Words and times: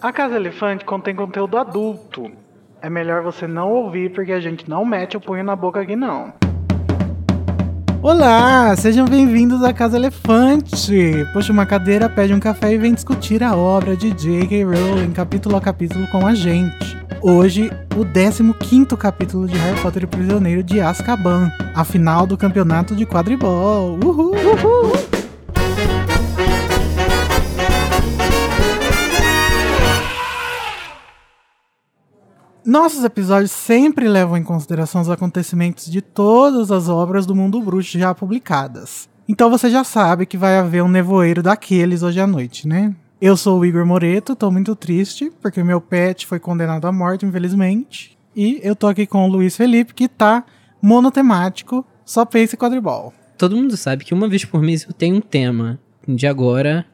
A 0.00 0.12
Casa 0.12 0.36
Elefante 0.36 0.84
contém 0.84 1.14
conteúdo 1.14 1.56
adulto. 1.56 2.30
É 2.82 2.90
melhor 2.90 3.22
você 3.22 3.46
não 3.46 3.72
ouvir 3.72 4.12
porque 4.12 4.30
a 4.30 4.40
gente 4.40 4.68
não 4.68 4.84
mete 4.84 5.16
o 5.16 5.20
punho 5.20 5.42
na 5.42 5.56
boca 5.56 5.80
aqui 5.80 5.96
não. 5.96 6.34
Olá, 8.02 8.76
sejam 8.76 9.06
bem-vindos 9.06 9.64
à 9.64 9.72
Casa 9.72 9.96
Elefante. 9.96 11.24
Puxa 11.32 11.50
uma 11.50 11.64
cadeira, 11.64 12.10
pede 12.10 12.34
um 12.34 12.38
café 12.38 12.74
e 12.74 12.78
vem 12.78 12.92
discutir 12.92 13.42
a 13.42 13.56
obra 13.56 13.96
de 13.96 14.12
J.K. 14.12 14.64
Rowling 14.64 15.12
capítulo 15.12 15.56
a 15.56 15.60
capítulo 15.62 16.06
com 16.08 16.26
a 16.26 16.34
gente. 16.34 16.94
Hoje, 17.22 17.70
o 17.96 18.04
15º 18.04 18.98
capítulo 18.98 19.48
de 19.48 19.56
Harry 19.56 19.80
Potter 19.80 20.02
e 20.02 20.04
o 20.04 20.08
Prisioneiro 20.08 20.62
de 20.62 20.78
Azkaban, 20.78 21.50
a 21.74 21.84
final 21.84 22.26
do 22.26 22.36
campeonato 22.36 22.94
de 22.94 23.06
quadribol. 23.06 23.98
Uhul! 24.04 24.34
Uhul! 24.34 25.15
Nossos 32.66 33.04
episódios 33.04 33.52
sempre 33.52 34.08
levam 34.08 34.36
em 34.36 34.42
consideração 34.42 35.00
os 35.00 35.08
acontecimentos 35.08 35.88
de 35.88 36.02
todas 36.02 36.72
as 36.72 36.88
obras 36.88 37.24
do 37.24 37.32
mundo 37.32 37.62
bruxo 37.62 37.96
já 37.96 38.12
publicadas. 38.12 39.08
Então 39.28 39.48
você 39.48 39.70
já 39.70 39.84
sabe 39.84 40.26
que 40.26 40.36
vai 40.36 40.58
haver 40.58 40.82
um 40.82 40.88
nevoeiro 40.88 41.44
daqueles 41.44 42.02
hoje 42.02 42.18
à 42.18 42.26
noite, 42.26 42.66
né? 42.66 42.92
Eu 43.20 43.36
sou 43.36 43.60
o 43.60 43.64
Igor 43.64 43.86
Moreto, 43.86 44.34
tô 44.34 44.50
muito 44.50 44.74
triste, 44.74 45.30
porque 45.40 45.62
meu 45.62 45.80
pet 45.80 46.26
foi 46.26 46.40
condenado 46.40 46.88
à 46.88 46.90
morte, 46.90 47.24
infelizmente. 47.24 48.18
E 48.34 48.58
eu 48.64 48.74
tô 48.74 48.88
aqui 48.88 49.06
com 49.06 49.24
o 49.24 49.28
Luiz 49.28 49.56
Felipe, 49.56 49.94
que 49.94 50.08
tá 50.08 50.44
monotemático, 50.82 51.86
só 52.04 52.24
pensa 52.24 52.56
em 52.56 52.58
quadribol. 52.58 53.14
Todo 53.38 53.54
mundo 53.54 53.76
sabe 53.76 54.04
que 54.04 54.12
uma 54.12 54.28
vez 54.28 54.44
por 54.44 54.60
mês 54.60 54.82
eu 54.82 54.92
tenho 54.92 55.14
um 55.14 55.20
tema. 55.20 55.78
De 56.08 56.26
agora 56.26 56.84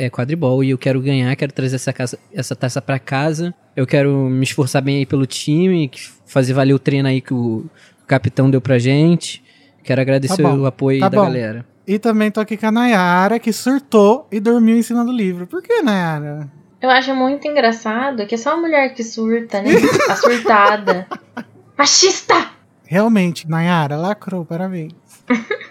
é 0.00 0.08
quadribol 0.08 0.64
e 0.64 0.70
eu 0.70 0.78
quero 0.78 0.98
ganhar, 0.98 1.36
quero 1.36 1.52
trazer 1.52 1.76
essa, 1.76 1.92
casa, 1.92 2.18
essa 2.32 2.56
taça 2.56 2.80
para 2.80 2.98
casa. 2.98 3.54
Eu 3.76 3.86
quero 3.86 4.10
me 4.30 4.42
esforçar 4.42 4.80
bem 4.80 4.96
aí 4.96 5.06
pelo 5.06 5.26
time, 5.26 5.90
fazer 6.24 6.54
valer 6.54 6.72
o 6.72 6.78
treino 6.78 7.06
aí 7.06 7.20
que 7.20 7.34
o 7.34 7.66
capitão 8.06 8.50
deu 8.50 8.62
pra 8.62 8.78
gente. 8.78 9.44
Quero 9.84 10.00
agradecer 10.00 10.42
tá 10.42 10.54
o 10.54 10.64
apoio 10.64 11.00
tá 11.00 11.10
da 11.10 11.18
bom. 11.18 11.24
galera. 11.24 11.66
E 11.86 11.98
também 11.98 12.30
tô 12.30 12.40
aqui 12.40 12.56
com 12.56 12.66
a 12.66 12.72
Nayara, 12.72 13.38
que 13.38 13.52
surtou 13.52 14.26
e 14.32 14.40
dormiu 14.40 14.78
em 14.78 14.82
cima 14.82 15.04
do 15.04 15.12
livro. 15.12 15.46
Por 15.46 15.62
que, 15.62 15.82
Nayara? 15.82 16.50
Eu 16.80 16.88
acho 16.88 17.14
muito 17.14 17.46
engraçado 17.46 18.26
que 18.26 18.34
é 18.34 18.38
só 18.38 18.54
a 18.54 18.56
mulher 18.56 18.94
que 18.94 19.04
surta, 19.04 19.60
né? 19.60 19.70
A 20.08 20.16
surtada. 20.16 21.06
Machista! 21.76 22.52
Realmente, 22.86 23.48
Nayara, 23.48 23.96
lacrou, 23.96 24.46
parabéns. 24.46 24.92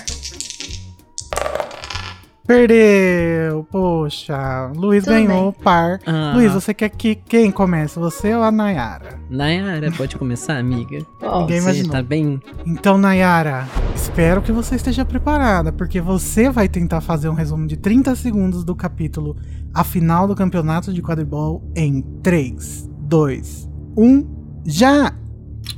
Perdeu! 2.49 3.63
Poxa, 3.71 4.73
Luiz 4.75 5.05
Tudo 5.05 5.13
ganhou 5.13 5.49
o 5.49 5.53
par. 5.53 6.01
Ah. 6.07 6.33
Luiz, 6.35 6.51
você 6.51 6.73
quer 6.73 6.89
que 6.89 7.15
quem 7.15 7.51
comece? 7.51 7.99
Você 7.99 8.35
ou 8.35 8.43
a 8.43 8.51
Nayara? 8.51 9.21
Nayara, 9.29 9.93
pode 9.93 10.17
começar, 10.17 10.57
amiga? 10.57 10.99
Ninguém 11.21 11.61
Você 11.61 11.69
imaginou. 11.69 11.93
tá 11.93 12.03
bem? 12.03 12.41
Então, 12.65 12.97
Nayara, 12.97 13.69
espero 13.95 14.41
que 14.41 14.51
você 14.51 14.77
esteja 14.77 15.05
preparada, 15.05 15.71
porque 15.71 16.01
você 16.01 16.49
vai 16.49 16.71
tentar 16.71 17.03
fazer 17.03 17.29
um 17.29 17.35
resumo 17.35 17.67
de 17.67 17.77
30 17.77 18.17
segundos 18.17 18.65
do 18.65 18.75
capítulo 18.75 19.37
A 19.75 19.85
Final 19.85 20.27
do 20.27 20.35
Campeonato 20.35 20.91
de 20.91 21.03
Quadribol 21.03 21.63
em 21.77 22.01
3, 22.23 22.89
2, 23.01 23.69
1, 23.95 24.27
já! 24.65 25.13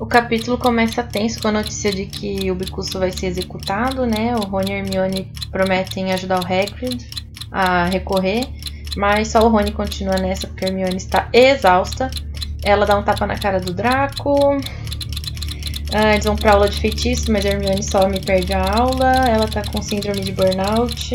O 0.00 0.06
capítulo 0.06 0.56
começa 0.56 1.02
tenso 1.02 1.42
com 1.42 1.48
a 1.48 1.52
notícia 1.52 1.92
de 1.92 2.06
que 2.06 2.50
o 2.50 2.54
Bicuço 2.54 2.98
vai 2.98 3.12
ser 3.12 3.26
executado, 3.26 4.06
né? 4.06 4.34
O 4.34 4.46
Rony 4.46 4.70
e 4.70 4.74
Hermione 4.76 5.30
prometem 5.52 6.10
ajudar 6.10 6.40
o 6.40 6.46
Hagrid 6.46 7.06
a 7.52 7.84
recorrer, 7.84 8.48
mas 8.96 9.28
só 9.28 9.44
o 9.44 9.50
Rony 9.50 9.72
continua 9.72 10.16
nessa 10.16 10.46
porque 10.46 10.64
a 10.64 10.68
Hermione 10.68 10.96
está 10.96 11.28
exausta. 11.34 12.10
Ela 12.64 12.86
dá 12.86 12.96
um 12.96 13.02
tapa 13.02 13.26
na 13.26 13.38
cara 13.38 13.60
do 13.60 13.74
Draco. 13.74 14.58
Ah, 15.92 16.14
eles 16.14 16.24
vão 16.24 16.34
pra 16.34 16.52
aula 16.52 16.66
de 16.70 16.80
feitiço, 16.80 17.30
mas 17.30 17.44
a 17.44 17.50
Hermione 17.50 17.82
some 17.82 18.16
e 18.16 18.20
perde 18.22 18.54
a 18.54 18.72
aula. 18.72 19.12
Ela 19.28 19.48
tá 19.48 19.62
com 19.70 19.82
síndrome 19.82 20.22
de 20.22 20.32
burnout. 20.32 21.14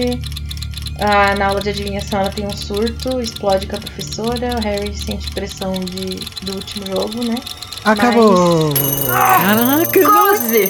Ah, 0.99 1.33
na 1.33 1.47
aula 1.47 1.59
de 1.59 1.69
adivinhação 1.69 2.19
ela 2.19 2.29
tem 2.29 2.45
um 2.45 2.55
surto, 2.55 3.19
explode 3.19 3.65
com 3.65 3.77
a 3.77 3.79
professora. 3.79 4.57
O 4.59 4.61
Harry 4.61 4.95
sente 4.95 5.31
pressão 5.31 5.73
de, 5.73 6.17
do 6.45 6.53
último 6.53 6.85
jogo, 6.85 7.23
né? 7.23 7.37
Acabou! 7.85 8.73
Caraca! 9.05 10.01
Quase! 10.01 10.69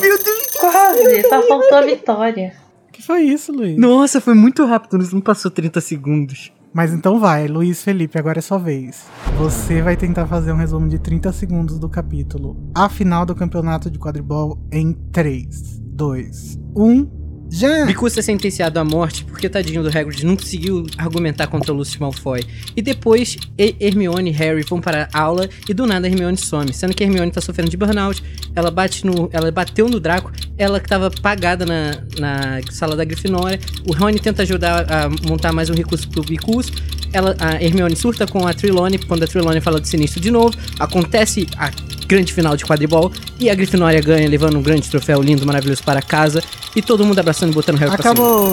Quase! 0.60 1.22
Só 1.30 1.42
faltou 1.48 1.78
a 1.78 1.82
vitória. 1.82 2.54
que 2.92 3.02
foi 3.02 3.22
isso, 3.22 3.54
Luiz? 3.54 3.78
Nossa, 3.80 4.20
foi 4.20 4.34
muito 4.34 4.66
rápido, 4.66 4.98
não 5.14 5.22
passou 5.22 5.50
30 5.50 5.80
segundos. 5.80 6.52
Mas 6.74 6.92
então 6.92 7.18
vai, 7.18 7.48
Luiz 7.48 7.82
Felipe, 7.82 8.20
agora 8.20 8.40
é 8.40 8.42
sua 8.42 8.58
vez. 8.58 9.06
Você 9.38 9.82
vai 9.82 9.96
tentar 9.96 10.28
fazer 10.28 10.52
um 10.52 10.58
resumo 10.58 10.90
de 10.90 11.00
30 11.00 11.32
segundos 11.32 11.80
do 11.80 11.88
capítulo 11.88 12.58
A 12.76 12.90
Final 12.90 13.26
do 13.26 13.34
Campeonato 13.34 13.90
de 13.90 13.98
Quadribol 13.98 14.60
em 14.70 14.92
3, 15.14 15.80
2, 15.80 16.60
1, 16.76 17.25
já! 17.50 17.86
Bicuço 17.86 18.20
é 18.20 18.22
sentenciado 18.22 18.80
à 18.80 18.84
morte 18.84 19.24
porque 19.26 19.48
tadinho 19.50 19.84
do 19.84 19.90
Hagrid 19.90 20.26
não 20.26 20.36
conseguiu 20.36 20.86
argumentar 20.98 21.48
contra 21.48 21.72
o 21.74 21.76
Lucius 21.76 21.98
Malfoy. 21.98 22.44
E 22.76 22.82
depois 22.82 23.38
Hermione 23.58 24.30
e 24.30 24.34
Harry 24.34 24.64
vão 24.64 24.82
para 24.82 25.08
a 25.14 25.20
aula 25.20 25.50
e 25.68 25.74
do 25.74 25.86
nada 25.86 26.08
Hermione 26.08 26.38
some, 26.38 26.74
sendo 26.74 26.94
que 26.94 27.04
Hermione 27.04 27.32
tá 27.32 27.42
sofrendo 27.42 27.70
de 27.70 27.78
burnout. 27.78 28.24
Ela 28.56 28.72
bate 28.72 29.06
no, 29.06 29.30
ela 29.32 29.52
bateu 29.52 29.88
no 29.88 30.00
Draco, 30.00 30.32
ela 30.58 30.80
que 30.80 30.88
tava 30.88 31.08
apagada 31.08 31.66
na, 31.66 31.92
na 32.20 32.62
sala 32.72 32.96
da 32.96 33.04
Grifinória. 33.04 33.60
O 33.88 33.94
Rony 33.94 34.20
tenta 34.20 34.44
ajudar 34.44 34.86
a 34.92 35.10
montar 35.28 35.52
mais 35.52 35.70
um 35.70 35.74
recurso 35.74 36.10
pro 36.10 36.24
Bicuço. 36.24 36.72
Ela, 37.14 37.36
a 37.40 37.64
Hermione 37.64 37.96
surta 37.96 38.28
com 38.28 38.46
a 38.46 38.54
Trelawney 38.54 39.00
quando 39.00 39.24
a 39.24 39.28
Trelawney 39.28 39.62
fala 39.62 39.80
de 39.80 39.88
sinistro 39.88 40.20
de 40.20 40.32
novo. 40.32 40.58
Acontece 40.80 41.48
a 41.58 41.72
grande 42.08 42.34
final 42.34 42.56
de 42.56 42.66
quadribol 42.66 43.12
e 43.40 43.50
a 43.50 43.56
Grifinória 43.56 44.02
ganha, 44.02 44.28
levando 44.30 44.58
um 44.58 44.62
grande 44.62 44.90
troféu 44.90 45.22
lindo, 45.22 45.46
maravilhoso 45.46 45.84
para 45.84 46.02
casa. 46.02 46.42
E 46.76 46.82
todo 46.82 47.06
mundo 47.06 47.20
e 47.44 47.52
botando 47.52 47.78
cima. 47.78 47.94
Acabou! 47.94 48.52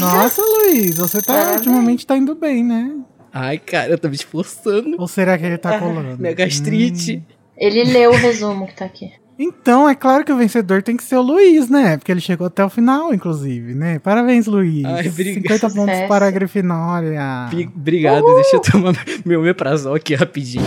Nossa, 0.00 0.42
Luiz, 0.42 0.96
você 0.96 1.20
tá 1.20 1.52
ultimamente 1.52 2.06
tá 2.06 2.16
indo 2.16 2.34
bem, 2.34 2.64
né? 2.64 2.92
Ai, 3.32 3.58
cara, 3.58 3.90
eu 3.90 3.98
tô 3.98 4.08
me 4.08 4.14
esforçando. 4.14 4.96
Ou 4.98 5.06
será 5.06 5.36
que 5.36 5.44
ele 5.44 5.58
tá 5.58 5.78
colando? 5.78 6.18
Minha 6.18 6.34
gastrite. 6.34 7.22
Ele 7.56 7.84
leu 7.84 8.10
o 8.10 8.16
resumo 8.16 8.66
que 8.66 8.74
tá 8.74 8.84
aqui. 8.84 9.12
Então, 9.38 9.88
é 9.88 9.94
claro 9.94 10.24
que 10.24 10.32
o 10.32 10.36
vencedor 10.36 10.82
tem 10.82 10.96
que 10.96 11.04
ser 11.04 11.16
o 11.16 11.22
Luiz, 11.22 11.68
né? 11.68 11.96
Porque 11.96 12.10
ele 12.10 12.20
chegou 12.20 12.48
até 12.48 12.64
o 12.64 12.68
final, 12.68 13.14
inclusive, 13.14 13.72
né? 13.74 14.00
Parabéns, 14.00 14.46
Luiz. 14.46 14.84
Ai, 14.84 15.06
obrigado. 15.06 15.42
50 15.42 15.60
pontos 15.70 15.80
Sucesso. 15.80 16.08
para 16.08 16.26
a 16.26 16.30
Grifinória. 16.30 17.48
Obrigado, 17.76 18.24
deixa 18.34 18.56
eu 18.56 18.60
tomar 18.60 18.94
meu 19.24 19.40
meprazol 19.42 19.94
aqui 19.94 20.16
rapidinho. 20.16 20.66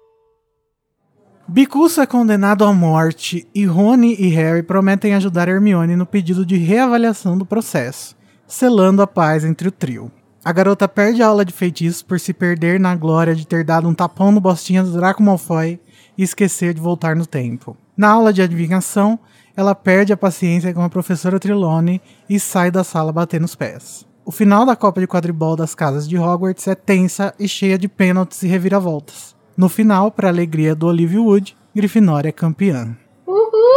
Bicuço 1.53 1.99
é 1.99 2.05
condenado 2.05 2.63
à 2.63 2.71
morte 2.71 3.45
e 3.53 3.65
Rony 3.65 4.15
e 4.17 4.29
Harry 4.29 4.63
prometem 4.63 5.13
ajudar 5.15 5.49
Hermione 5.49 5.97
no 5.97 6.05
pedido 6.05 6.45
de 6.45 6.55
reavaliação 6.55 7.37
do 7.37 7.45
processo, 7.45 8.15
selando 8.47 9.01
a 9.01 9.05
paz 9.05 9.43
entre 9.43 9.67
o 9.67 9.71
trio. 9.71 10.09
A 10.45 10.53
garota 10.53 10.87
perde 10.87 11.21
a 11.21 11.27
aula 11.27 11.43
de 11.43 11.51
feitiços 11.51 12.01
por 12.01 12.21
se 12.21 12.31
perder 12.31 12.79
na 12.79 12.95
glória 12.95 13.35
de 13.35 13.45
ter 13.45 13.65
dado 13.65 13.85
um 13.85 13.93
tapão 13.93 14.31
no 14.31 14.39
bostinha 14.39 14.81
do 14.81 14.93
Draco 14.93 15.21
Malfoy 15.21 15.77
e 16.17 16.23
esquecer 16.23 16.73
de 16.73 16.79
voltar 16.79 17.17
no 17.17 17.25
tempo. 17.25 17.75
Na 17.97 18.11
aula 18.11 18.31
de 18.31 18.41
adivinhação, 18.41 19.19
ela 19.53 19.75
perde 19.75 20.13
a 20.13 20.17
paciência 20.17 20.73
com 20.73 20.81
a 20.81 20.89
professora 20.89 21.37
Trelawney 21.37 21.99
e 22.29 22.39
sai 22.39 22.71
da 22.71 22.85
sala 22.85 23.11
batendo 23.11 23.43
os 23.43 23.55
pés. 23.55 24.07
O 24.23 24.31
final 24.31 24.65
da 24.65 24.77
Copa 24.77 25.01
de 25.01 25.07
Quadribol 25.07 25.57
das 25.57 25.75
Casas 25.75 26.07
de 26.07 26.17
Hogwarts 26.17 26.65
é 26.69 26.75
tensa 26.75 27.33
e 27.37 27.45
cheia 27.45 27.77
de 27.77 27.89
pênaltis 27.89 28.41
e 28.41 28.47
reviravoltas. 28.47 29.40
No 29.61 29.69
final, 29.69 30.09
para 30.09 30.27
alegria 30.27 30.73
do 30.73 30.87
Olivia 30.87 31.21
Wood, 31.21 31.55
Grifinória 31.75 32.29
é 32.29 32.31
campeã. 32.31 32.97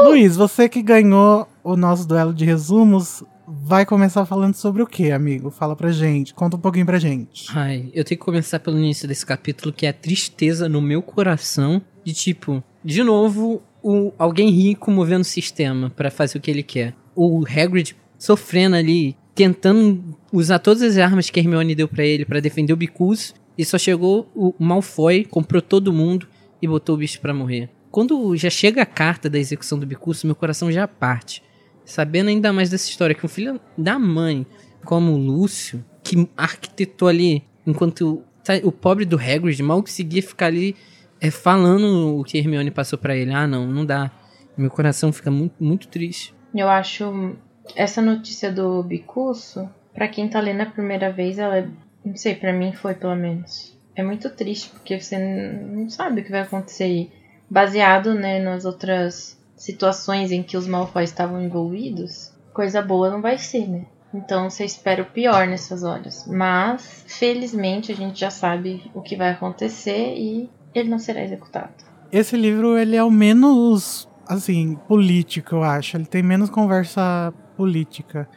Luiz, 0.03 0.35
você 0.35 0.67
que 0.67 0.81
ganhou 0.81 1.47
o 1.63 1.77
nosso 1.77 2.09
duelo 2.09 2.33
de 2.33 2.43
resumos, 2.43 3.23
vai 3.47 3.85
começar 3.85 4.25
falando 4.25 4.55
sobre 4.55 4.83
o 4.83 4.87
que, 4.87 5.13
amigo? 5.13 5.51
Fala 5.51 5.77
pra 5.77 5.93
gente, 5.93 6.33
conta 6.33 6.57
um 6.57 6.59
pouquinho 6.59 6.87
pra 6.87 6.99
gente. 6.99 7.49
Ai, 7.55 7.91
eu 7.93 8.03
tenho 8.03 8.19
que 8.19 8.25
começar 8.25 8.61
pelo 8.61 8.79
início 8.79 9.07
desse 9.07 9.27
capítulo, 9.27 9.75
que 9.75 9.85
é 9.85 9.91
a 9.91 9.93
tristeza 9.93 10.71
no 10.71 10.81
meu 10.81 11.03
coração 11.03 11.83
de 12.03 12.15
tipo, 12.15 12.65
de 12.83 13.03
novo, 13.03 13.61
o, 13.83 14.11
alguém 14.19 14.49
rico 14.49 14.91
movendo 14.91 15.21
o 15.21 15.25
sistema 15.25 15.91
para 15.91 16.11
fazer 16.11 16.39
o 16.39 16.41
que 16.41 16.51
ele 16.51 16.63
quer. 16.63 16.95
O 17.15 17.45
Hagrid 17.47 17.95
sofrendo 18.19 18.77
ali, 18.77 19.15
tentando 19.35 20.17
usar 20.33 20.61
todas 20.61 20.83
as 20.83 20.97
armas 20.97 21.29
que 21.29 21.39
a 21.39 21.43
Hermione 21.43 21.75
deu 21.75 21.89
para 21.89 22.07
ele 22.07 22.25
para 22.25 22.41
defender 22.41 22.73
o 22.73 22.77
Bicus, 22.77 23.35
e 23.57 23.65
só 23.65 23.79
chegou 23.79 24.31
o 24.35 24.55
Malfoy, 24.59 25.25
comprou 25.25 25.63
todo 25.63 25.93
mundo 25.93 26.27
e 26.61 26.67
botou 26.67 26.95
o 26.95 26.99
bicho 26.99 27.21
para 27.21 27.35
morrer. 27.35 27.71
Quando 27.91 28.37
já 28.37 28.51
chega 28.51 28.83
a 28.83 28.87
carta 28.87 29.31
da 29.31 29.39
execução 29.39 29.79
do 29.79 29.87
Bicus, 29.87 30.25
meu 30.25 30.35
coração 30.35 30.73
já 30.73 30.89
parte. 30.89 31.43
Sabendo 31.85 32.29
ainda 32.29 32.53
mais 32.53 32.71
dessa 32.71 32.89
história, 32.89 33.15
que 33.15 33.25
um 33.25 33.29
filho 33.29 33.61
da 33.79 33.99
mãe, 33.99 34.47
como 34.85 35.13
o 35.13 35.17
Lúcio, 35.17 35.85
que 36.03 36.29
arquitetou 36.37 37.07
ali, 37.09 37.45
enquanto 37.67 38.25
tá, 38.43 38.55
o 38.65 38.73
pobre 38.73 39.05
do 39.05 39.17
Hagrid 39.17 39.63
mal 39.63 39.81
conseguia 39.81 40.23
ficar 40.23 40.47
ali 40.47 40.75
é, 41.21 41.31
falando 41.31 42.19
o 42.19 42.25
que 42.25 42.39
Hermione 42.39 42.71
passou 42.71 42.99
para 42.99 43.17
ele. 43.17 43.33
Ah, 43.33 43.47
não, 43.47 43.67
não 43.67 43.85
dá. 43.85 44.11
Meu 44.57 44.71
coração 44.71 45.13
fica 45.13 45.31
muito, 45.31 45.63
muito 45.63 45.89
triste. 45.89 46.35
Eu 46.55 46.69
acho 46.69 47.37
essa 47.77 48.03
notícia 48.03 48.53
do 48.53 48.83
Bicuço, 48.83 49.69
para 49.93 50.09
quem 50.09 50.29
tá 50.29 50.41
lendo 50.41 50.63
a 50.63 50.67
primeira 50.67 51.13
vez, 51.13 51.39
ela 51.39 51.59
é, 51.59 51.69
não 52.05 52.17
sei, 52.17 52.35
para 52.35 52.53
mim 52.53 52.73
foi 52.73 52.95
pelo 52.95 53.17
menos. 53.17 53.77
É 53.97 54.03
muito 54.03 54.29
triste 54.31 54.71
porque 54.71 55.01
você 55.01 55.19
não 55.19 55.89
sabe 55.89 56.21
o 56.21 56.25
que 56.25 56.31
vai 56.31 56.41
acontecer 56.41 56.85
aí. 56.85 57.11
Baseado, 57.49 58.15
né, 58.15 58.41
nas 58.41 58.65
outras 58.65 59.39
situações 59.57 60.33
em 60.33 60.43
que 60.43 60.57
os 60.57 60.67
Malfoy 60.67 61.05
estavam 61.05 61.41
envolvidos, 61.41 62.33
coisa 62.53 62.83
boa 62.83 63.11
não 63.11 63.23
vai 63.23 63.39
ser, 63.39 63.69
né? 63.69 63.85
Então 64.13 64.49
você 64.49 64.65
espera 64.65 65.03
o 65.03 65.07
pior 65.07 65.47
nessas 65.47 65.83
horas. 65.83 66.27
Mas, 66.27 67.05
felizmente, 67.07 67.93
a 67.93 67.95
gente 67.95 68.21
já 68.21 68.31
sabe 68.31 68.91
o 68.95 69.01
que 69.01 69.17
vai 69.17 69.31
acontecer 69.31 70.15
e 70.17 70.51
ele 70.75 70.89
não 70.89 70.99
será 70.99 71.23
executado. 71.23 71.73
Esse 72.13 72.37
livro, 72.37 72.79
ele 72.79 72.97
é 72.97 73.03
o 73.03 73.11
menos, 73.11 74.09
assim, 74.29 74.77
político, 74.89 75.57
eu 75.57 75.63
acho. 75.63 75.97
Ele 75.97 76.07
tem 76.07 76.23
menos 76.23 76.49
conversa 76.49 77.33
política. 77.57 78.29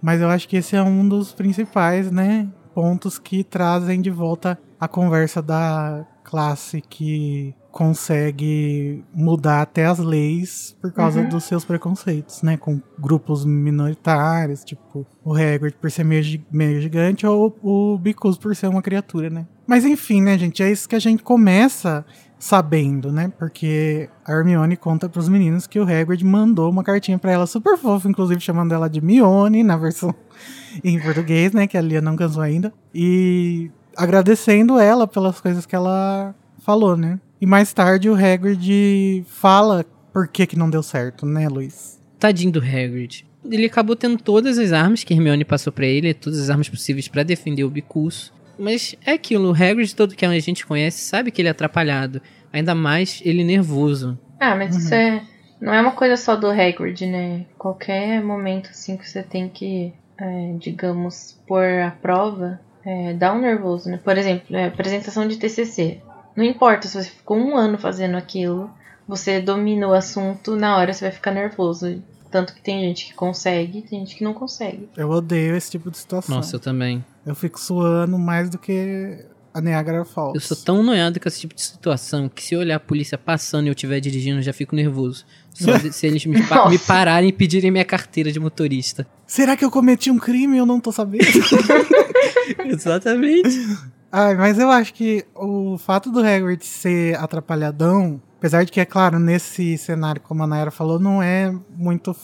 Mas 0.00 0.20
eu 0.20 0.28
acho 0.28 0.46
que 0.46 0.56
esse 0.56 0.76
é 0.76 0.82
um 0.82 1.08
dos 1.08 1.32
principais, 1.32 2.10
né, 2.10 2.46
pontos 2.74 3.18
que 3.18 3.44
trazem 3.44 4.00
de 4.00 4.10
volta 4.10 4.58
a 4.80 4.88
conversa 4.88 5.40
da 5.40 6.04
classe 6.24 6.80
que 6.80 7.54
consegue 7.70 9.04
mudar 9.12 9.62
até 9.62 9.84
as 9.84 9.98
leis 9.98 10.76
por 10.80 10.92
causa 10.92 11.20
uhum. 11.20 11.28
dos 11.28 11.44
seus 11.44 11.64
preconceitos, 11.64 12.42
né? 12.42 12.56
Com 12.56 12.80
grupos 12.98 13.44
minoritários, 13.44 14.64
tipo 14.64 15.06
o 15.24 15.34
Hagrid 15.34 15.74
por 15.80 15.90
ser 15.90 16.04
meio, 16.04 16.40
meio 16.52 16.80
gigante 16.80 17.26
ou 17.26 17.56
o 17.62 17.98
Bicus 17.98 18.38
por 18.38 18.54
ser 18.54 18.68
uma 18.68 18.82
criatura, 18.82 19.28
né? 19.28 19.46
Mas 19.66 19.84
enfim, 19.84 20.22
né, 20.22 20.38
gente? 20.38 20.62
É 20.62 20.70
isso 20.70 20.88
que 20.88 20.94
a 20.94 21.00
gente 21.00 21.22
começa 21.22 22.04
sabendo, 22.44 23.10
né? 23.10 23.32
Porque 23.38 24.10
a 24.22 24.32
Hermione 24.32 24.76
conta 24.76 25.08
para 25.08 25.18
os 25.18 25.30
meninos 25.30 25.66
que 25.66 25.80
o 25.80 25.82
Hagrid 25.82 26.22
mandou 26.22 26.68
uma 26.68 26.84
cartinha 26.84 27.18
para 27.18 27.32
ela 27.32 27.46
super 27.46 27.78
fofa, 27.78 28.06
inclusive 28.06 28.38
chamando 28.38 28.74
ela 28.74 28.86
de 28.86 29.00
Mione 29.00 29.62
na 29.62 29.78
versão 29.78 30.14
em 30.84 31.00
português, 31.00 31.52
né? 31.52 31.66
Que 31.66 31.78
a 31.78 31.80
Lia 31.80 32.02
não 32.02 32.16
cansou 32.16 32.42
ainda. 32.42 32.70
E 32.94 33.70
agradecendo 33.96 34.78
ela 34.78 35.08
pelas 35.08 35.40
coisas 35.40 35.64
que 35.64 35.74
ela 35.74 36.34
falou, 36.58 36.98
né? 36.98 37.18
E 37.40 37.46
mais 37.46 37.72
tarde 37.72 38.10
o 38.10 38.14
Hagrid 38.14 39.24
fala 39.26 39.82
por 40.12 40.28
que 40.28 40.46
que 40.46 40.58
não 40.58 40.68
deu 40.68 40.82
certo, 40.82 41.24
né, 41.24 41.48
Luiz? 41.48 41.98
Tadinho 42.18 42.52
do 42.52 42.58
Hagrid. 42.58 43.26
Ele 43.50 43.64
acabou 43.64 43.96
tendo 43.96 44.18
todas 44.18 44.58
as 44.58 44.70
armas 44.70 45.02
que 45.02 45.14
Hermione 45.14 45.46
passou 45.46 45.72
para 45.72 45.86
ele, 45.86 46.12
todas 46.12 46.38
as 46.38 46.50
armas 46.50 46.68
possíveis 46.68 47.08
para 47.08 47.22
defender 47.22 47.64
o 47.64 47.70
Bicurso. 47.70 48.34
Mas 48.58 48.94
é 49.04 49.12
aquilo, 49.12 49.50
o 49.50 49.54
Hagrid, 49.54 49.94
todo 49.94 50.14
que 50.14 50.24
a 50.24 50.38
gente 50.38 50.66
conhece, 50.66 50.98
sabe 51.00 51.30
que 51.30 51.40
ele 51.40 51.48
é 51.48 51.50
atrapalhado. 51.50 52.20
Ainda 52.52 52.74
mais 52.74 53.20
ele 53.24 53.42
nervoso. 53.42 54.18
Ah, 54.38 54.54
mas 54.54 54.74
uhum. 54.74 54.80
isso 54.80 54.94
é... 54.94 55.22
Não 55.60 55.72
é 55.72 55.80
uma 55.80 55.92
coisa 55.92 56.16
só 56.16 56.36
do 56.36 56.48
Hagrid, 56.48 57.06
né? 57.06 57.46
Qualquer 57.56 58.22
momento, 58.22 58.68
assim, 58.70 58.96
que 58.96 59.08
você 59.08 59.22
tem 59.22 59.48
que, 59.48 59.94
é, 60.18 60.54
digamos, 60.58 61.40
pôr 61.46 61.64
a 61.80 61.90
prova, 61.90 62.60
é, 62.84 63.14
dá 63.14 63.32
um 63.32 63.40
nervoso, 63.40 63.88
né? 63.88 63.98
Por 64.02 64.18
exemplo, 64.18 64.54
é, 64.54 64.66
apresentação 64.66 65.26
de 65.26 65.38
TCC. 65.38 66.02
Não 66.36 66.44
importa 66.44 66.86
se 66.86 67.02
você 67.02 67.08
ficou 67.08 67.38
um 67.38 67.56
ano 67.56 67.78
fazendo 67.78 68.16
aquilo, 68.16 68.70
você 69.08 69.40
domina 69.40 69.88
o 69.88 69.94
assunto, 69.94 70.56
na 70.56 70.76
hora 70.76 70.92
você 70.92 71.06
vai 71.06 71.12
ficar 71.12 71.30
nervoso. 71.30 72.02
Tanto 72.30 72.52
que 72.52 72.60
tem 72.60 72.80
gente 72.80 73.06
que 73.06 73.14
consegue, 73.14 73.82
tem 73.82 74.00
gente 74.00 74.16
que 74.16 74.24
não 74.24 74.34
consegue. 74.34 74.88
Eu 74.96 75.08
odeio 75.08 75.56
esse 75.56 75.70
tipo 75.70 75.90
de 75.90 75.96
situação. 75.96 76.34
Nossa, 76.34 76.56
eu 76.56 76.60
também. 76.60 77.04
Eu 77.26 77.34
fico 77.34 77.58
suando 77.58 78.18
mais 78.18 78.50
do 78.50 78.58
que 78.58 79.24
a 79.54 79.60
Niagara 79.60 80.04
Falls. 80.04 80.34
Eu 80.34 80.40
sou 80.40 80.56
tão 80.56 80.82
noiado 80.82 81.20
com 81.20 81.28
esse 81.28 81.40
tipo 81.40 81.54
de 81.54 81.62
situação 81.62 82.28
que 82.28 82.42
se 82.42 82.54
eu 82.54 82.60
olhar 82.60 82.76
a 82.76 82.80
polícia 82.80 83.16
passando 83.16 83.66
e 83.66 83.68
eu 83.68 83.72
estiver 83.72 84.00
dirigindo, 84.00 84.38
eu 84.38 84.42
já 84.42 84.52
fico 84.52 84.74
nervoso. 84.74 85.24
Só 85.54 85.78
se 85.78 86.06
eles 86.06 86.26
me, 86.26 86.42
pa 86.42 86.68
me, 86.68 86.76
pararem 86.76 87.28
e 87.28 87.32
pedirem 87.32 87.70
minha 87.70 87.84
carteira 87.84 88.32
de 88.32 88.40
motorista. 88.40 89.06
Será 89.26 89.56
que 89.56 89.64
eu 89.64 89.70
cometi 89.70 90.10
um 90.10 90.18
crime 90.18 90.56
e 90.56 90.58
eu 90.58 90.66
não 90.66 90.80
tô 90.80 90.90
sabendo? 90.90 91.24
Exatamente. 92.66 93.78
Ai, 94.10 94.34
mas 94.34 94.58
eu 94.58 94.70
acho 94.70 94.92
que 94.92 95.24
o 95.34 95.78
fato 95.78 96.10
do 96.10 96.20
Hagrid 96.20 96.64
ser 96.64 97.16
atrapalhadão, 97.18 98.20
apesar 98.38 98.64
de 98.64 98.72
que, 98.72 98.80
é 98.80 98.84
claro, 98.84 99.18
nesse 99.18 99.78
cenário, 99.78 100.20
como 100.20 100.42
a 100.42 100.46
Nayara 100.46 100.70
falou, 100.70 100.98
não 100.98 101.22
é 101.22 101.54
muito 101.76 102.14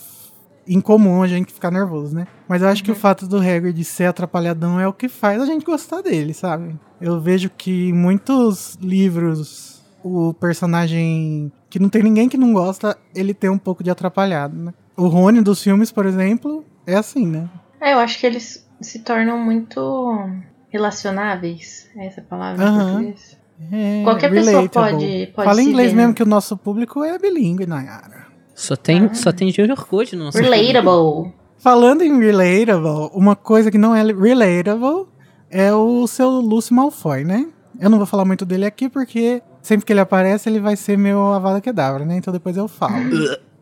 incomum 0.67 1.23
a 1.23 1.29
gente 1.29 1.53
ficar 1.53 1.71
nervoso, 1.71 2.15
né? 2.15 2.27
Mas 2.49 2.63
eu 2.63 2.69
acho 2.69 2.81
uhum. 2.81 2.85
que 2.85 2.91
o 2.91 2.95
uhum. 2.95 3.01
fato 3.01 3.27
do 3.27 3.39
Hagrid 3.39 3.83
ser 3.85 4.05
atrapalhadão 4.05 4.79
é 4.79 4.87
o 4.87 4.93
que 4.93 5.09
faz 5.09 5.41
a 5.41 5.47
gente 5.47 5.65
gostar 5.65 6.03
dele, 6.03 6.35
sabe? 6.35 6.79
Eu 7.01 7.21
vejo 7.21 7.51
que 7.51 7.89
em 7.89 7.93
muitos 7.93 8.77
livros 8.81 9.83
o 10.03 10.33
personagem 10.35 11.53
que 11.69 11.79
não 11.79 11.89
tem 11.89 12.03
ninguém 12.03 12.29
que 12.29 12.39
não 12.39 12.53
gosta, 12.53 12.97
ele 13.15 13.35
tem 13.35 13.51
um 13.51 13.59
pouco 13.59 13.85
de 13.85 13.91
atrapalhado, 13.91 14.57
né? 14.57 14.75
O 14.97 15.07
Rony 15.09 15.41
dos 15.41 15.63
filmes, 15.63 15.93
por 15.93 16.07
exemplo, 16.07 16.65
é 16.87 16.95
assim, 16.95 17.27
né? 17.27 17.49
É, 17.81 17.93
eu 17.95 17.99
acho 17.99 18.19
que 18.19 18.27
eles 18.27 18.67
se 18.81 19.01
tornam 19.01 19.39
muito 19.39 20.29
relacionáveis, 20.69 21.89
é 21.97 22.07
essa 22.07 22.23
palavra 22.23 22.65
português. 22.71 23.39
É, 23.73 24.03
Qualquer 24.03 24.31
relatable. 24.33 24.69
pessoa 24.69 24.91
pode, 24.91 25.27
pode 25.35 25.49
Fala 25.49 25.63
inglês 25.63 25.91
ver. 25.91 25.97
mesmo 25.97 26.15
que 26.15 26.23
o 26.23 26.27
nosso 26.27 26.57
público 26.57 27.05
é 27.05 27.19
bilíngue, 27.19 27.67
Nayara. 27.67 28.20
Só 28.61 28.77
tem, 28.77 29.07
ah. 29.07 29.15
só 29.15 29.33
tem 29.33 29.51
Junior 29.51 29.87
Code 29.87 30.15
no 30.15 30.25
nosso 30.25 30.39
Relatable. 30.39 31.33
Falando 31.57 32.03
em 32.03 32.21
relatable, 32.21 33.11
uma 33.15 33.35
coisa 33.35 33.71
que 33.71 33.79
não 33.79 33.95
é 33.95 34.03
relatable 34.03 35.07
é 35.51 35.73
o 35.73 36.07
seu 36.07 36.29
Lúcio 36.29 36.75
Malfoy, 36.75 37.25
né? 37.25 37.47
Eu 37.81 37.89
não 37.89 37.97
vou 37.97 38.07
falar 38.07 38.27
muito 38.27 38.45
dele 38.45 38.67
aqui 38.67 38.89
porque 38.89 39.43
sempre 39.63 39.87
que 39.87 39.93
ele 39.93 40.01
aparece 40.01 40.49
ele 40.49 40.61
vai 40.61 40.77
ser 40.77 40.99
meu 40.99 41.33
Avada 41.33 41.61
Kedavra, 41.61 42.05
né? 42.05 42.19
Então 42.19 42.33
depois 42.33 42.55
eu 42.55 42.69
falo. 42.69 42.93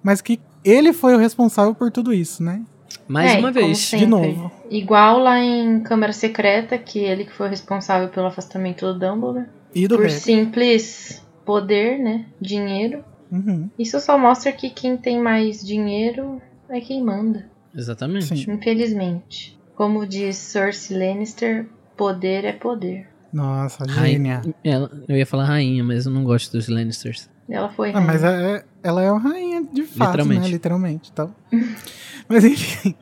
Mas 0.02 0.20
que 0.20 0.40
ele 0.64 0.92
foi 0.92 1.14
o 1.14 1.18
responsável 1.18 1.76
por 1.76 1.92
tudo 1.92 2.12
isso, 2.12 2.42
né? 2.42 2.62
Mais 3.06 3.36
é, 3.36 3.38
uma 3.38 3.52
vez, 3.52 3.78
de 3.90 4.06
novo. 4.06 4.50
Igual 4.68 5.20
lá 5.20 5.38
em 5.38 5.80
Câmara 5.80 6.12
Secreta, 6.12 6.76
que 6.76 6.98
ele 6.98 7.24
que 7.24 7.32
foi 7.32 7.48
responsável 7.48 8.08
pelo 8.08 8.26
afastamento 8.26 8.92
do 8.92 8.98
Dumbledore. 8.98 9.46
E 9.72 9.86
do 9.86 9.96
Por 9.96 10.06
Harry. 10.06 10.18
simples 10.18 11.24
poder, 11.44 11.98
né? 11.98 12.26
Dinheiro. 12.40 13.04
Uhum. 13.30 13.68
Isso 13.78 14.00
só 14.00 14.18
mostra 14.18 14.52
que 14.52 14.70
quem 14.70 14.96
tem 14.96 15.20
mais 15.20 15.64
dinheiro 15.64 16.40
é 16.68 16.80
quem 16.80 17.02
manda. 17.02 17.46
Exatamente. 17.74 18.36
Sim. 18.36 18.52
Infelizmente. 18.52 19.58
Como 19.74 20.06
diz 20.06 20.36
Cersei 20.36 20.98
Lannister, 20.98 21.66
poder 21.96 22.44
é 22.44 22.52
poder. 22.52 23.08
Nossa, 23.32 23.86
gênia. 23.86 24.42
Ela, 24.64 24.90
eu 25.06 25.16
ia 25.16 25.26
falar 25.26 25.44
rainha, 25.44 25.84
mas 25.84 26.06
eu 26.06 26.12
não 26.12 26.24
gosto 26.24 26.52
dos 26.52 26.68
Lannisters. 26.68 27.28
Ela 27.48 27.68
foi 27.68 27.90
rainha. 27.90 28.04
Ah, 28.04 28.12
mas 28.12 28.24
é, 28.24 28.64
ela 28.82 29.02
é 29.02 29.10
uma 29.12 29.20
rainha 29.20 29.62
de 29.62 29.82
fato, 29.84 30.10
Literalmente. 30.10 30.40
né? 30.40 30.48
Literalmente. 30.48 31.10
Então. 31.12 31.34
Mas 32.28 32.44
enfim, 32.44 32.94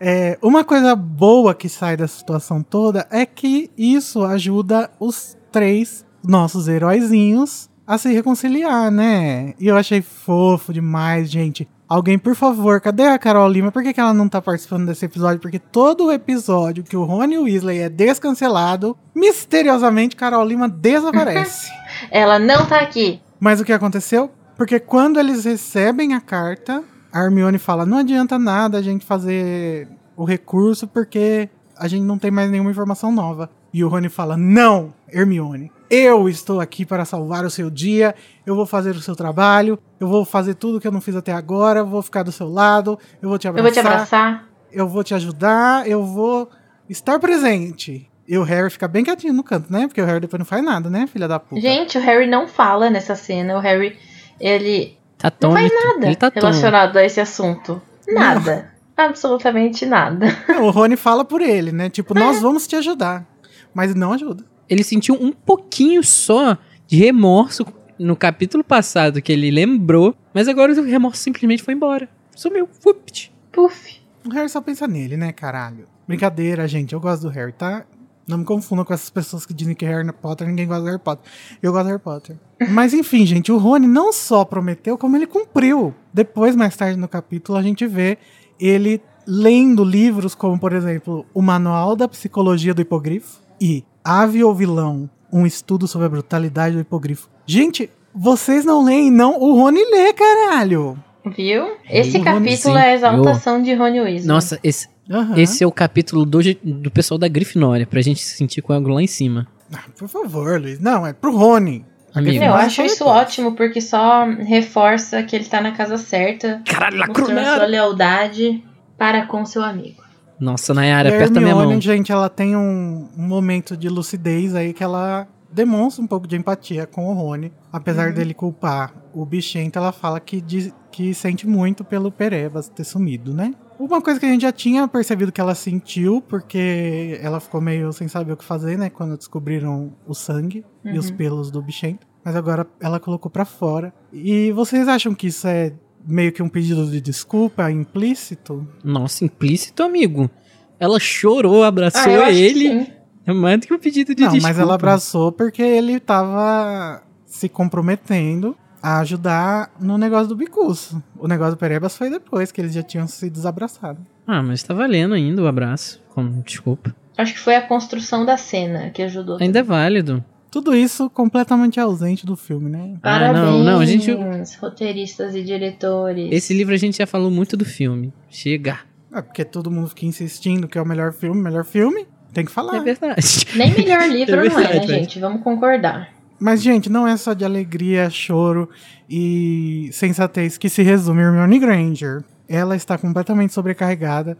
é, 0.00 0.36
uma 0.42 0.64
coisa 0.64 0.96
boa 0.96 1.54
que 1.54 1.68
sai 1.68 1.96
dessa 1.96 2.18
situação 2.18 2.64
toda 2.64 3.06
é 3.12 3.24
que 3.24 3.70
isso 3.78 4.24
ajuda 4.24 4.90
os 4.98 5.38
três 5.52 6.04
nossos 6.24 6.66
heróizinhos 6.66 7.70
a 7.92 7.98
se 7.98 8.10
reconciliar, 8.10 8.90
né? 8.90 9.52
E 9.60 9.68
eu 9.68 9.76
achei 9.76 10.00
fofo 10.00 10.72
demais, 10.72 11.30
gente. 11.30 11.68
Alguém, 11.86 12.18
por 12.18 12.34
favor, 12.34 12.80
cadê 12.80 13.02
a 13.02 13.18
Carol 13.18 13.46
Lima? 13.46 13.70
Por 13.70 13.82
que, 13.82 13.92
que 13.92 14.00
ela 14.00 14.14
não 14.14 14.30
tá 14.30 14.40
participando 14.40 14.86
desse 14.86 15.04
episódio? 15.04 15.38
Porque 15.38 15.58
todo 15.58 16.10
episódio 16.10 16.84
que 16.84 16.96
o 16.96 17.04
Rony 17.04 17.36
Weasley 17.36 17.80
é 17.80 17.90
descancelado, 17.90 18.96
misteriosamente 19.14 20.16
Carol 20.16 20.42
Lima 20.42 20.70
desaparece. 20.70 21.70
Ela 22.10 22.38
não 22.38 22.64
tá 22.64 22.80
aqui. 22.80 23.20
Mas 23.38 23.60
o 23.60 23.64
que 23.64 23.74
aconteceu? 23.74 24.30
Porque 24.56 24.80
quando 24.80 25.20
eles 25.20 25.44
recebem 25.44 26.14
a 26.14 26.20
carta, 26.20 26.82
a 27.12 27.22
Hermione 27.22 27.58
fala: 27.58 27.84
não 27.84 27.98
adianta 27.98 28.38
nada 28.38 28.78
a 28.78 28.82
gente 28.82 29.04
fazer 29.04 29.86
o 30.16 30.24
recurso 30.24 30.88
porque 30.88 31.50
a 31.76 31.86
gente 31.88 32.04
não 32.04 32.16
tem 32.16 32.30
mais 32.30 32.50
nenhuma 32.50 32.70
informação 32.70 33.12
nova. 33.12 33.50
E 33.70 33.84
o 33.84 33.88
Rony 33.88 34.08
fala: 34.08 34.34
não, 34.34 34.94
Hermione, 35.12 35.70
eu 35.94 36.26
estou 36.26 36.58
aqui 36.58 36.86
para 36.86 37.04
salvar 37.04 37.44
o 37.44 37.50
seu 37.50 37.68
dia, 37.68 38.14
eu 38.46 38.56
vou 38.56 38.64
fazer 38.64 38.92
o 38.92 39.00
seu 39.02 39.14
trabalho, 39.14 39.78
eu 40.00 40.08
vou 40.08 40.24
fazer 40.24 40.54
tudo 40.54 40.80
que 40.80 40.88
eu 40.88 40.92
não 40.92 41.02
fiz 41.02 41.14
até 41.14 41.32
agora, 41.32 41.80
eu 41.80 41.86
vou 41.86 42.00
ficar 42.00 42.22
do 42.22 42.32
seu 42.32 42.48
lado, 42.48 42.98
eu 43.20 43.28
vou 43.28 43.38
te 43.38 43.46
Eu 43.46 43.50
abraçar, 43.50 43.74
vou 43.74 43.82
te 43.82 43.86
abraçar. 43.86 44.48
eu 44.72 44.88
vou 44.88 45.04
te 45.04 45.14
ajudar, 45.14 45.86
eu 45.86 46.02
vou 46.02 46.48
estar 46.88 47.18
presente. 47.18 48.08
E 48.26 48.38
o 48.38 48.42
Harry 48.42 48.70
fica 48.70 48.88
bem 48.88 49.04
quietinho 49.04 49.34
no 49.34 49.44
canto, 49.44 49.70
né? 49.70 49.86
Porque 49.86 50.00
o 50.00 50.06
Harry 50.06 50.20
depois 50.20 50.38
não 50.38 50.46
faz 50.46 50.64
nada, 50.64 50.88
né, 50.88 51.06
filha 51.06 51.28
da 51.28 51.38
puta? 51.38 51.60
Gente, 51.60 51.98
o 51.98 52.00
Harry 52.00 52.26
não 52.26 52.48
fala 52.48 52.88
nessa 52.88 53.14
cena. 53.14 53.54
O 53.56 53.60
Harry, 53.60 53.98
ele 54.40 54.96
Tá 55.18 55.30
não 55.42 55.52
faz 55.52 55.70
nada 55.72 56.06
Ele 56.06 56.16
tá 56.16 56.32
relacionado 56.34 56.96
a 56.96 57.04
esse 57.04 57.20
assunto. 57.20 57.82
Nada. 58.08 58.72
Absolutamente 58.96 59.84
nada. 59.84 60.26
O 60.60 60.70
Rony 60.70 60.96
fala 60.96 61.22
por 61.24 61.42
ele, 61.42 61.70
né? 61.70 61.90
Tipo, 61.90 62.14
nós 62.14 62.40
vamos 62.40 62.66
te 62.66 62.76
ajudar. 62.76 63.26
Mas 63.74 63.94
não 63.94 64.12
ajuda. 64.12 64.44
Ele 64.72 64.82
sentiu 64.82 65.14
um 65.20 65.30
pouquinho 65.32 66.02
só 66.02 66.56
de 66.86 66.96
remorso 66.96 67.66
no 67.98 68.16
capítulo 68.16 68.64
passado 68.64 69.20
que 69.20 69.30
ele 69.30 69.50
lembrou, 69.50 70.16
mas 70.32 70.48
agora 70.48 70.72
o 70.72 70.82
remorso 70.82 71.20
simplesmente 71.20 71.62
foi 71.62 71.74
embora. 71.74 72.08
Sumiu. 72.34 72.66
Fupt. 72.80 73.30
Puf. 73.52 74.00
O 74.24 74.30
Harry 74.30 74.48
só 74.48 74.62
pensa 74.62 74.88
nele, 74.88 75.14
né, 75.14 75.30
caralho? 75.30 75.84
Brincadeira, 76.08 76.66
gente. 76.66 76.94
Eu 76.94 77.00
gosto 77.00 77.24
do 77.24 77.28
Harry, 77.28 77.52
tá? 77.52 77.84
Não 78.26 78.38
me 78.38 78.46
confunda 78.46 78.82
com 78.82 78.94
essas 78.94 79.10
pessoas 79.10 79.44
que 79.44 79.52
dizem 79.52 79.74
que 79.74 79.84
Harry 79.84 80.10
Potter 80.10 80.48
ninguém 80.48 80.66
gosta 80.66 80.80
do 80.80 80.86
Harry 80.86 80.98
Potter. 80.98 81.30
Eu 81.62 81.70
gosto 81.70 81.84
do 81.84 81.88
Harry 81.88 82.02
Potter. 82.02 82.36
Mas 82.70 82.94
enfim, 82.94 83.26
gente, 83.26 83.52
o 83.52 83.58
Rony 83.58 83.86
não 83.86 84.10
só 84.10 84.42
prometeu, 84.42 84.96
como 84.96 85.18
ele 85.18 85.26
cumpriu. 85.26 85.94
Depois, 86.14 86.56
mais 86.56 86.74
tarde 86.74 86.98
no 86.98 87.08
capítulo, 87.08 87.58
a 87.58 87.62
gente 87.62 87.86
vê 87.86 88.16
ele 88.58 89.02
lendo 89.26 89.84
livros 89.84 90.34
como, 90.34 90.58
por 90.58 90.72
exemplo, 90.72 91.26
O 91.34 91.42
Manual 91.42 91.94
da 91.94 92.08
Psicologia 92.08 92.72
do 92.72 92.80
Hipogrifo 92.80 93.42
e 93.60 93.84
Ave 94.04 94.42
ou 94.42 94.54
Vilão, 94.54 95.08
um 95.32 95.46
estudo 95.46 95.86
sobre 95.86 96.06
a 96.06 96.10
brutalidade 96.10 96.74
do 96.74 96.80
hipogrifo. 96.80 97.28
Gente, 97.46 97.90
vocês 98.14 98.64
não 98.64 98.84
leem, 98.84 99.10
não? 99.10 99.38
O 99.40 99.54
Rony 99.54 99.80
lê, 99.90 100.12
caralho! 100.12 100.98
Viu? 101.24 101.76
Esse 101.88 102.18
Rony, 102.18 102.24
capítulo 102.24 102.74
sim. 102.74 102.80
é 102.80 102.90
a 102.90 102.94
exaltação 102.94 103.62
de 103.62 103.74
Rony 103.74 104.00
Weasley. 104.00 104.26
Nossa, 104.26 104.58
esse, 104.62 104.88
Aham. 105.10 105.38
esse 105.38 105.62
é 105.62 105.66
o 105.66 105.72
capítulo 105.72 106.24
do, 106.24 106.40
do 106.62 106.90
pessoal 106.90 107.16
da 107.16 107.28
Grifinória, 107.28 107.86
pra 107.86 108.02
gente 108.02 108.22
se 108.22 108.36
sentir 108.36 108.60
com 108.60 108.72
algo 108.72 108.88
lá 108.88 109.02
em 109.02 109.06
cima. 109.06 109.46
Ah, 109.72 109.84
por 109.96 110.08
favor, 110.08 110.60
Luiz. 110.60 110.80
Não, 110.80 111.06
é 111.06 111.12
pro 111.12 111.34
Rony. 111.34 111.84
Amigo. 112.14 112.44
Eu 112.44 112.50
Mas 112.50 112.66
acho 112.66 112.82
isso 112.82 113.06
ótimo, 113.06 113.52
porque 113.52 113.80
só 113.80 114.26
reforça 114.26 115.22
que 115.22 115.34
ele 115.34 115.46
tá 115.46 115.62
na 115.62 115.72
casa 115.72 115.96
certa, 115.96 116.60
Caralho, 116.66 116.98
mostrando 116.98 117.56
sua 117.56 117.64
lealdade 117.64 118.62
para 118.98 119.26
com 119.26 119.46
seu 119.46 119.64
amigo. 119.64 120.01
Nossa, 120.42 120.74
Nayara, 120.74 121.08
E 121.08 121.12
a 121.12 121.14
aperta 121.14 121.40
minha 121.40 121.54
mão. 121.54 121.80
gente, 121.80 122.10
ela 122.10 122.28
tem 122.28 122.56
um, 122.56 123.08
um 123.16 123.22
momento 123.22 123.76
de 123.76 123.88
lucidez 123.88 124.54
aí 124.56 124.72
que 124.72 124.82
ela 124.82 125.28
demonstra 125.52 126.02
um 126.02 126.06
pouco 126.06 126.26
de 126.26 126.34
empatia 126.36 126.84
com 126.86 127.06
o 127.08 127.12
Rony. 127.14 127.52
Apesar 127.72 128.08
Uhum. 128.08 128.14
dele 128.14 128.34
culpar 128.34 128.92
o 129.14 129.24
bichento, 129.24 129.78
ela 129.78 129.92
fala 129.92 130.18
que, 130.18 130.40
diz- 130.40 130.74
que 130.90 131.14
sente 131.14 131.46
muito 131.46 131.84
pelo 131.84 132.10
Perebas 132.10 132.68
ter 132.68 132.82
sumido, 132.84 133.32
né? 133.32 133.54
Uma 133.78 134.00
coisa 134.02 134.18
que 134.18 134.26
a 134.26 134.28
gente 134.28 134.42
já 134.42 134.52
tinha 134.52 134.86
percebido 134.88 135.30
que 135.30 135.40
ela 135.40 135.54
sentiu, 135.54 136.20
porque 136.22 137.18
ela 137.22 137.38
ficou 137.40 137.60
meio 137.60 137.92
sem 137.92 138.08
saber 138.08 138.32
o 138.32 138.36
que 138.36 138.44
fazer, 138.44 138.76
né? 138.78 138.90
Quando 138.90 139.16
descobriram 139.16 139.92
o 140.06 140.14
sangue 140.14 140.64
e 140.84 140.98
os 140.98 141.08
Uhum. 141.10 141.16
pelos 141.16 141.50
do 141.50 141.62
bichento. 141.62 142.06
Mas 142.24 142.36
agora 142.36 142.66
ela 142.80 143.00
colocou 143.00 143.30
pra 143.30 143.44
fora. 143.44 143.92
E 144.12 144.52
vocês 144.52 144.86
acham 144.88 145.12
que 145.14 145.26
isso 145.26 145.46
é 145.48 145.72
meio 146.06 146.32
que 146.32 146.42
um 146.42 146.48
pedido 146.48 146.86
de 146.90 147.00
desculpa 147.00 147.70
implícito? 147.70 148.66
Nossa, 148.84 149.24
implícito, 149.24 149.82
amigo. 149.82 150.30
Ela 150.78 150.98
chorou, 150.98 151.62
abraçou 151.64 152.22
Ah, 152.22 152.30
ele. 152.30 152.92
É 153.24 153.32
mais 153.32 153.60
do 153.60 153.66
que 153.68 153.74
um 153.74 153.78
pedido 153.78 154.14
de 154.14 154.22
Não, 154.22 154.30
desculpa. 154.32 154.48
mas 154.48 154.58
ela 154.58 154.74
abraçou 154.74 155.30
porque 155.30 155.62
ele 155.62 156.00
tava 156.00 157.02
se 157.24 157.48
comprometendo 157.48 158.56
a 158.82 158.98
ajudar 158.98 159.70
no 159.80 159.96
negócio 159.96 160.26
do 160.28 160.34
Bicuço. 160.36 161.00
O 161.16 161.28
negócio 161.28 161.54
do 161.54 161.58
Perebas 161.58 161.96
foi 161.96 162.10
depois 162.10 162.50
que 162.50 162.60
eles 162.60 162.74
já 162.74 162.82
tinham 162.82 163.06
se 163.06 163.30
desabraçado. 163.30 164.04
Ah, 164.26 164.42
mas 164.42 164.62
tá 164.64 164.74
valendo 164.74 165.14
ainda 165.14 165.40
o 165.40 165.46
abraço. 165.46 166.02
Como 166.10 166.42
desculpa. 166.42 166.94
Acho 167.16 167.34
que 167.34 167.38
foi 167.38 167.54
a 167.54 167.62
construção 167.66 168.24
da 168.26 168.36
cena 168.36 168.90
que 168.90 169.02
ajudou. 169.02 169.38
Ainda 169.40 169.60
é 169.60 169.62
válido. 169.62 170.24
Tudo 170.52 170.76
isso 170.76 171.08
completamente 171.08 171.80
ausente 171.80 172.26
do 172.26 172.36
filme, 172.36 172.68
né? 172.68 172.92
Ah, 172.96 173.00
Parabéns, 173.00 173.42
não, 173.42 173.64
não, 173.64 173.80
a 173.80 173.86
gente- 173.86 174.12
roteiristas 174.60 175.34
e 175.34 175.42
diretores. 175.42 176.28
Esse 176.30 176.52
livro 176.52 176.74
a 176.74 176.76
gente 176.76 176.98
já 176.98 177.06
falou 177.06 177.30
muito 177.30 177.56
do 177.56 177.64
filme. 177.64 178.12
Chega. 178.28 178.80
É 179.10 179.22
porque 179.22 179.46
todo 179.46 179.70
mundo 179.70 179.88
fica 179.88 180.04
insistindo 180.04 180.68
que 180.68 180.76
é 180.76 180.82
o 180.82 180.86
melhor 180.86 181.14
filme, 181.14 181.40
melhor 181.40 181.64
filme. 181.64 182.06
Tem 182.34 182.44
que 182.44 182.52
falar. 182.52 182.76
É 182.76 182.80
verdade. 182.80 183.46
Nem 183.56 183.72
melhor 183.72 184.06
livro 184.08 184.34
É 184.44 184.48
não 184.50 184.58
é, 184.58 184.62
né, 184.62 184.68
verdade, 184.68 184.86
gente? 184.88 185.18
Vamos 185.18 185.42
concordar. 185.42 186.10
Mas, 186.38 186.62
gente, 186.62 186.90
não 186.90 187.08
é 187.08 187.16
só 187.16 187.32
de 187.32 187.44
alegria, 187.46 188.10
choro 188.10 188.68
e 189.08 189.88
sensatez 189.92 190.58
que 190.58 190.68
se 190.68 190.82
resume 190.82 191.22
Hermione 191.22 191.58
Granger. 191.58 192.24
Ela 192.46 192.76
está 192.76 192.98
completamente 192.98 193.54
sobrecarregada. 193.54 194.36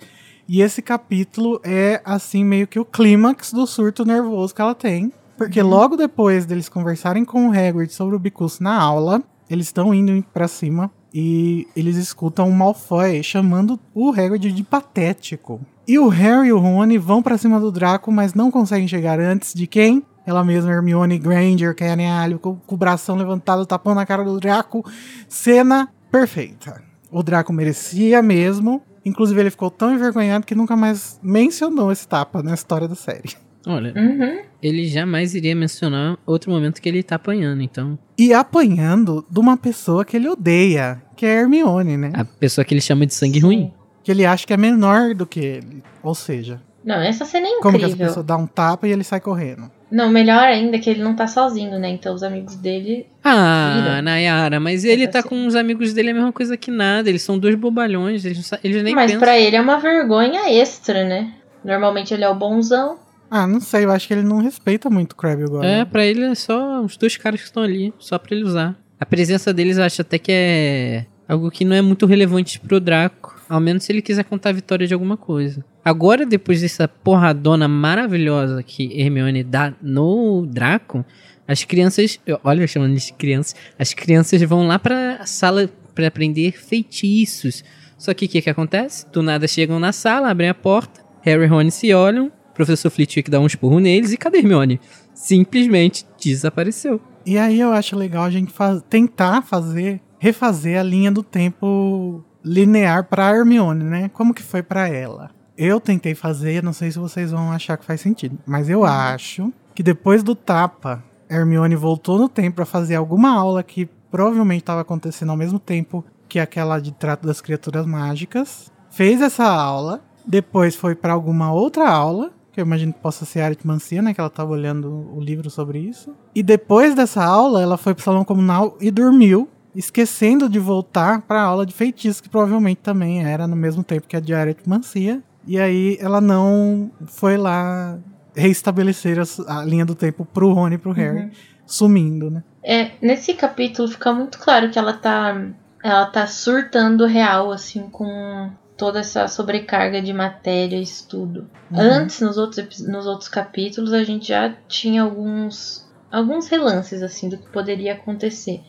E 0.46 0.60
esse 0.60 0.82
capítulo 0.82 1.58
é, 1.64 2.02
assim, 2.04 2.44
meio 2.44 2.66
que 2.66 2.78
o 2.78 2.84
clímax 2.84 3.52
do 3.52 3.66
surto 3.66 4.04
nervoso 4.04 4.54
que 4.54 4.60
ela 4.60 4.74
tem. 4.74 5.10
Porque 5.42 5.60
logo 5.60 5.96
depois 5.96 6.46
deles 6.46 6.68
conversarem 6.68 7.24
com 7.24 7.48
o 7.48 7.50
Hagrid 7.50 7.92
sobre 7.92 8.14
o 8.14 8.18
Bicus 8.18 8.60
na 8.60 8.80
aula, 8.80 9.20
eles 9.50 9.66
estão 9.66 9.92
indo 9.92 10.24
pra 10.32 10.46
cima 10.46 10.88
e 11.12 11.66
eles 11.74 11.96
escutam 11.96 12.48
o 12.48 12.52
Malfoy 12.52 13.24
chamando 13.24 13.78
o 13.92 14.10
Hagrid 14.10 14.52
de 14.52 14.62
patético. 14.62 15.60
E 15.86 15.98
o 15.98 16.06
Harry 16.06 16.48
e 16.48 16.52
o 16.52 16.60
Rony 16.60 16.96
vão 16.96 17.20
pra 17.20 17.36
cima 17.36 17.58
do 17.58 17.72
Draco, 17.72 18.12
mas 18.12 18.34
não 18.34 18.52
conseguem 18.52 18.86
chegar 18.86 19.18
antes 19.18 19.52
de 19.52 19.66
quem? 19.66 20.04
Ela 20.24 20.44
mesma, 20.44 20.70
Hermione 20.70 21.18
Granger, 21.18 21.74
Canalho, 21.74 22.38
com, 22.38 22.54
com 22.54 22.74
o 22.76 22.78
bração 22.78 23.16
levantado, 23.16 23.66
tapando 23.66 23.98
a 23.98 24.06
cara 24.06 24.22
do 24.22 24.38
Draco. 24.38 24.88
Cena 25.28 25.88
perfeita. 26.08 26.80
O 27.10 27.20
Draco 27.20 27.52
merecia 27.52 28.22
mesmo. 28.22 28.80
Inclusive, 29.04 29.40
ele 29.40 29.50
ficou 29.50 29.72
tão 29.72 29.92
envergonhado 29.92 30.46
que 30.46 30.54
nunca 30.54 30.76
mais 30.76 31.18
mencionou 31.20 31.90
esse 31.90 32.06
tapa 32.06 32.44
na 32.44 32.54
história 32.54 32.86
da 32.86 32.94
série. 32.94 33.34
Olha, 33.66 33.92
Uhum. 33.96 34.40
ele 34.62 34.86
jamais 34.88 35.34
iria 35.34 35.54
mencionar 35.54 36.18
outro 36.26 36.50
momento 36.50 36.80
que 36.82 36.88
ele 36.88 37.02
tá 37.02 37.16
apanhando, 37.16 37.62
então. 37.62 37.98
E 38.18 38.32
apanhando 38.34 39.24
de 39.30 39.38
uma 39.38 39.56
pessoa 39.56 40.04
que 40.04 40.16
ele 40.16 40.28
odeia, 40.28 41.00
que 41.16 41.24
é 41.24 41.38
a 41.38 41.40
Hermione, 41.42 41.96
né? 41.96 42.10
A 42.14 42.24
pessoa 42.24 42.64
que 42.64 42.74
ele 42.74 42.80
chama 42.80 43.06
de 43.06 43.14
sangue 43.14 43.38
ruim. 43.38 43.72
Que 44.02 44.10
ele 44.10 44.26
acha 44.26 44.44
que 44.46 44.52
é 44.52 44.56
menor 44.56 45.14
do 45.14 45.24
que 45.26 45.38
ele. 45.40 45.82
Ou 46.02 46.14
seja, 46.14 46.60
Não, 46.84 46.96
essa 46.96 47.24
cena 47.24 47.46
é 47.46 47.60
como 47.60 47.78
que 47.78 47.84
essa 47.84 47.92
incrível. 47.92 48.06
pessoa 48.08 48.24
dá 48.24 48.36
um 48.36 48.46
tapa 48.48 48.88
e 48.88 48.90
ele 48.90 49.04
sai 49.04 49.20
correndo. 49.20 49.70
Não, 49.88 50.08
melhor 50.10 50.42
ainda 50.42 50.76
é 50.76 50.80
que 50.80 50.90
ele 50.90 51.02
não 51.04 51.14
tá 51.14 51.28
sozinho, 51.28 51.78
né? 51.78 51.90
Então 51.90 52.12
os 52.14 52.22
amigos 52.24 52.56
dele. 52.56 53.06
Ah, 53.22 53.74
Vira. 53.80 54.02
Nayara, 54.02 54.58
mas 54.58 54.84
ele 54.84 55.06
tá 55.06 55.22
com 55.22 55.46
os 55.46 55.54
amigos 55.54 55.92
dele 55.92 56.10
a 56.10 56.14
mesma 56.14 56.32
coisa 56.32 56.56
que 56.56 56.70
nada. 56.72 57.08
Eles 57.08 57.22
são 57.22 57.38
dois 57.38 57.54
bobalhões, 57.54 58.24
eles, 58.24 58.50
eles 58.64 58.82
nem 58.82 58.94
Mas 58.94 59.12
pensam. 59.12 59.20
pra 59.20 59.38
ele 59.38 59.54
é 59.54 59.60
uma 59.60 59.78
vergonha 59.78 60.50
extra, 60.50 61.04
né? 61.04 61.32
Normalmente 61.64 62.12
ele 62.12 62.24
é 62.24 62.28
o 62.28 62.34
bonzão. 62.34 62.96
Ah, 63.34 63.46
não 63.46 63.60
sei, 63.60 63.86
eu 63.86 63.90
acho 63.90 64.06
que 64.06 64.12
ele 64.12 64.22
não 64.22 64.42
respeita 64.42 64.90
muito 64.90 65.12
o 65.12 65.16
Crabbe 65.16 65.44
agora. 65.44 65.66
É, 65.66 65.86
pra 65.86 66.04
ele 66.04 66.22
é 66.22 66.34
só 66.34 66.82
os 66.82 66.98
dois 66.98 67.16
caras 67.16 67.40
que 67.40 67.46
estão 67.46 67.62
ali, 67.62 67.90
só 67.98 68.18
pra 68.18 68.36
ele 68.36 68.44
usar. 68.44 68.76
A 69.00 69.06
presença 69.06 69.54
deles 69.54 69.78
eu 69.78 69.84
acho 69.84 70.02
até 70.02 70.18
que 70.18 70.30
é 70.30 71.06
algo 71.26 71.50
que 71.50 71.64
não 71.64 71.74
é 71.74 71.80
muito 71.80 72.04
relevante 72.04 72.60
pro 72.60 72.78
Draco. 72.78 73.34
Ao 73.48 73.58
menos 73.58 73.84
se 73.84 73.92
ele 73.92 74.02
quiser 74.02 74.24
contar 74.24 74.50
a 74.50 74.52
vitória 74.52 74.86
de 74.86 74.92
alguma 74.92 75.16
coisa. 75.16 75.64
Agora, 75.82 76.26
depois 76.26 76.60
dessa 76.60 76.86
porradona 76.86 77.66
maravilhosa 77.66 78.62
que 78.62 79.00
Hermione 79.00 79.42
dá 79.42 79.72
no 79.80 80.44
Draco, 80.46 81.02
as 81.48 81.64
crianças. 81.64 82.20
Olha, 82.44 82.66
chamando 82.66 82.94
de 82.94 83.12
crianças. 83.14 83.56
As 83.78 83.94
crianças 83.94 84.42
vão 84.42 84.66
lá 84.66 84.78
pra 84.78 85.24
sala 85.24 85.70
pra 85.94 86.06
aprender 86.06 86.52
feitiços. 86.52 87.64
Só 87.96 88.12
que 88.12 88.26
o 88.26 88.28
que, 88.28 88.42
que 88.42 88.50
acontece? 88.50 89.06
Do 89.10 89.22
nada 89.22 89.48
chegam 89.48 89.80
na 89.80 89.90
sala, 89.90 90.28
abrem 90.28 90.50
a 90.50 90.54
porta, 90.54 91.00
Harry 91.22 91.44
e 91.44 91.46
Rony 91.46 91.70
se 91.70 91.94
olham, 91.94 92.30
professor 92.54 92.90
Flitwick 92.90 93.30
dá 93.30 93.40
um 93.40 93.46
esporro 93.46 93.78
neles 93.78 94.12
e 94.12 94.16
cadê 94.16 94.38
Hermione? 94.38 94.80
Simplesmente 95.14 96.06
desapareceu. 96.20 97.00
E 97.24 97.38
aí 97.38 97.60
eu 97.60 97.72
acho 97.72 97.96
legal 97.96 98.24
a 98.24 98.30
gente 98.30 98.52
tentar 98.88 99.42
fazer, 99.42 100.00
refazer 100.18 100.78
a 100.78 100.82
linha 100.82 101.10
do 101.10 101.22
tempo 101.22 102.24
linear 102.44 103.04
pra 103.04 103.30
Hermione, 103.30 103.84
né? 103.84 104.10
Como 104.12 104.34
que 104.34 104.42
foi 104.42 104.62
pra 104.62 104.88
ela? 104.88 105.30
Eu 105.56 105.78
tentei 105.78 106.14
fazer, 106.14 106.62
não 106.62 106.72
sei 106.72 106.90
se 106.90 106.98
vocês 106.98 107.30
vão 107.30 107.52
achar 107.52 107.76
que 107.76 107.84
faz 107.84 108.00
sentido, 108.00 108.38
mas 108.46 108.68
eu 108.68 108.84
acho 108.84 109.52
que 109.74 109.82
depois 109.82 110.22
do 110.22 110.34
tapa, 110.34 111.04
Hermione 111.30 111.76
voltou 111.76 112.18
no 112.18 112.28
tempo 112.28 112.56
pra 112.56 112.64
fazer 112.64 112.96
alguma 112.96 113.30
aula 113.30 113.62
que 113.62 113.88
provavelmente 114.10 114.62
estava 114.62 114.80
acontecendo 114.80 115.30
ao 115.30 115.36
mesmo 115.36 115.58
tempo 115.58 116.04
que 116.28 116.38
aquela 116.38 116.80
de 116.80 116.92
trato 116.92 117.26
das 117.26 117.40
criaturas 117.40 117.86
mágicas. 117.86 118.72
Fez 118.90 119.20
essa 119.20 119.44
aula, 119.44 120.02
depois 120.26 120.74
foi 120.74 120.94
para 120.94 121.12
alguma 121.12 121.52
outra 121.52 121.88
aula, 121.88 122.30
que 122.52 122.60
eu 122.60 122.66
imagino 122.66 122.92
que 122.92 123.00
possa 123.00 123.24
ser 123.24 123.40
a 123.40 123.46
aritmancia, 123.46 124.02
né, 124.02 124.12
que 124.12 124.20
ela 124.20 124.28
estava 124.28 124.50
olhando 124.50 125.10
o 125.14 125.20
livro 125.20 125.48
sobre 125.48 125.78
isso. 125.78 126.14
E 126.34 126.42
depois 126.42 126.94
dessa 126.94 127.24
aula, 127.24 127.62
ela 127.62 127.78
foi 127.78 127.94
pro 127.94 128.04
salão 128.04 128.24
comunal 128.24 128.76
e 128.80 128.90
dormiu, 128.90 129.48
esquecendo 129.74 130.48
de 130.48 130.58
voltar 130.58 131.22
para 131.22 131.40
a 131.40 131.44
aula 131.44 131.64
de 131.64 131.72
feitiço, 131.72 132.22
que 132.22 132.28
provavelmente 132.28 132.80
também 132.82 133.24
era 133.24 133.46
no 133.46 133.56
mesmo 133.56 133.82
tempo 133.82 134.06
que 134.06 134.16
a 134.16 134.20
de 134.20 134.34
aritmancia. 134.34 135.22
E 135.46 135.58
aí 135.58 135.96
ela 135.98 136.20
não 136.20 136.90
foi 137.06 137.36
lá 137.36 137.98
reestabelecer 138.36 139.18
a, 139.18 139.60
a 139.60 139.64
linha 139.64 139.84
do 139.84 139.94
tempo 139.94 140.24
pro 140.24 140.52
Rony 140.52 140.74
e 140.74 140.78
pro 140.78 140.92
Harry, 140.92 141.30
sumindo, 141.66 142.30
né? 142.30 142.44
É, 142.62 142.92
nesse 143.00 143.34
capítulo 143.34 143.88
fica 143.88 144.12
muito 144.12 144.38
claro 144.38 144.70
que 144.70 144.78
ela 144.78 144.92
tá. 144.92 145.36
Ela 145.82 146.06
tá 146.06 146.28
surtando 146.28 147.06
real, 147.06 147.50
assim, 147.50 147.88
com 147.90 148.48
toda 148.82 148.98
essa 148.98 149.28
sobrecarga 149.28 150.02
de 150.02 150.12
matéria 150.12 150.76
e 150.76 150.82
estudo. 150.82 151.48
Uhum. 151.70 151.78
Antes, 151.80 152.20
nos 152.20 152.36
outros, 152.36 152.80
nos 152.80 153.06
outros 153.06 153.28
capítulos, 153.28 153.92
a 153.92 154.02
gente 154.02 154.26
já 154.28 154.52
tinha 154.66 155.02
alguns. 155.02 155.88
alguns 156.10 156.48
relances, 156.48 157.00
assim, 157.00 157.28
do 157.28 157.36
que 157.38 157.48
poderia 157.50 157.92
acontecer. 157.92 158.60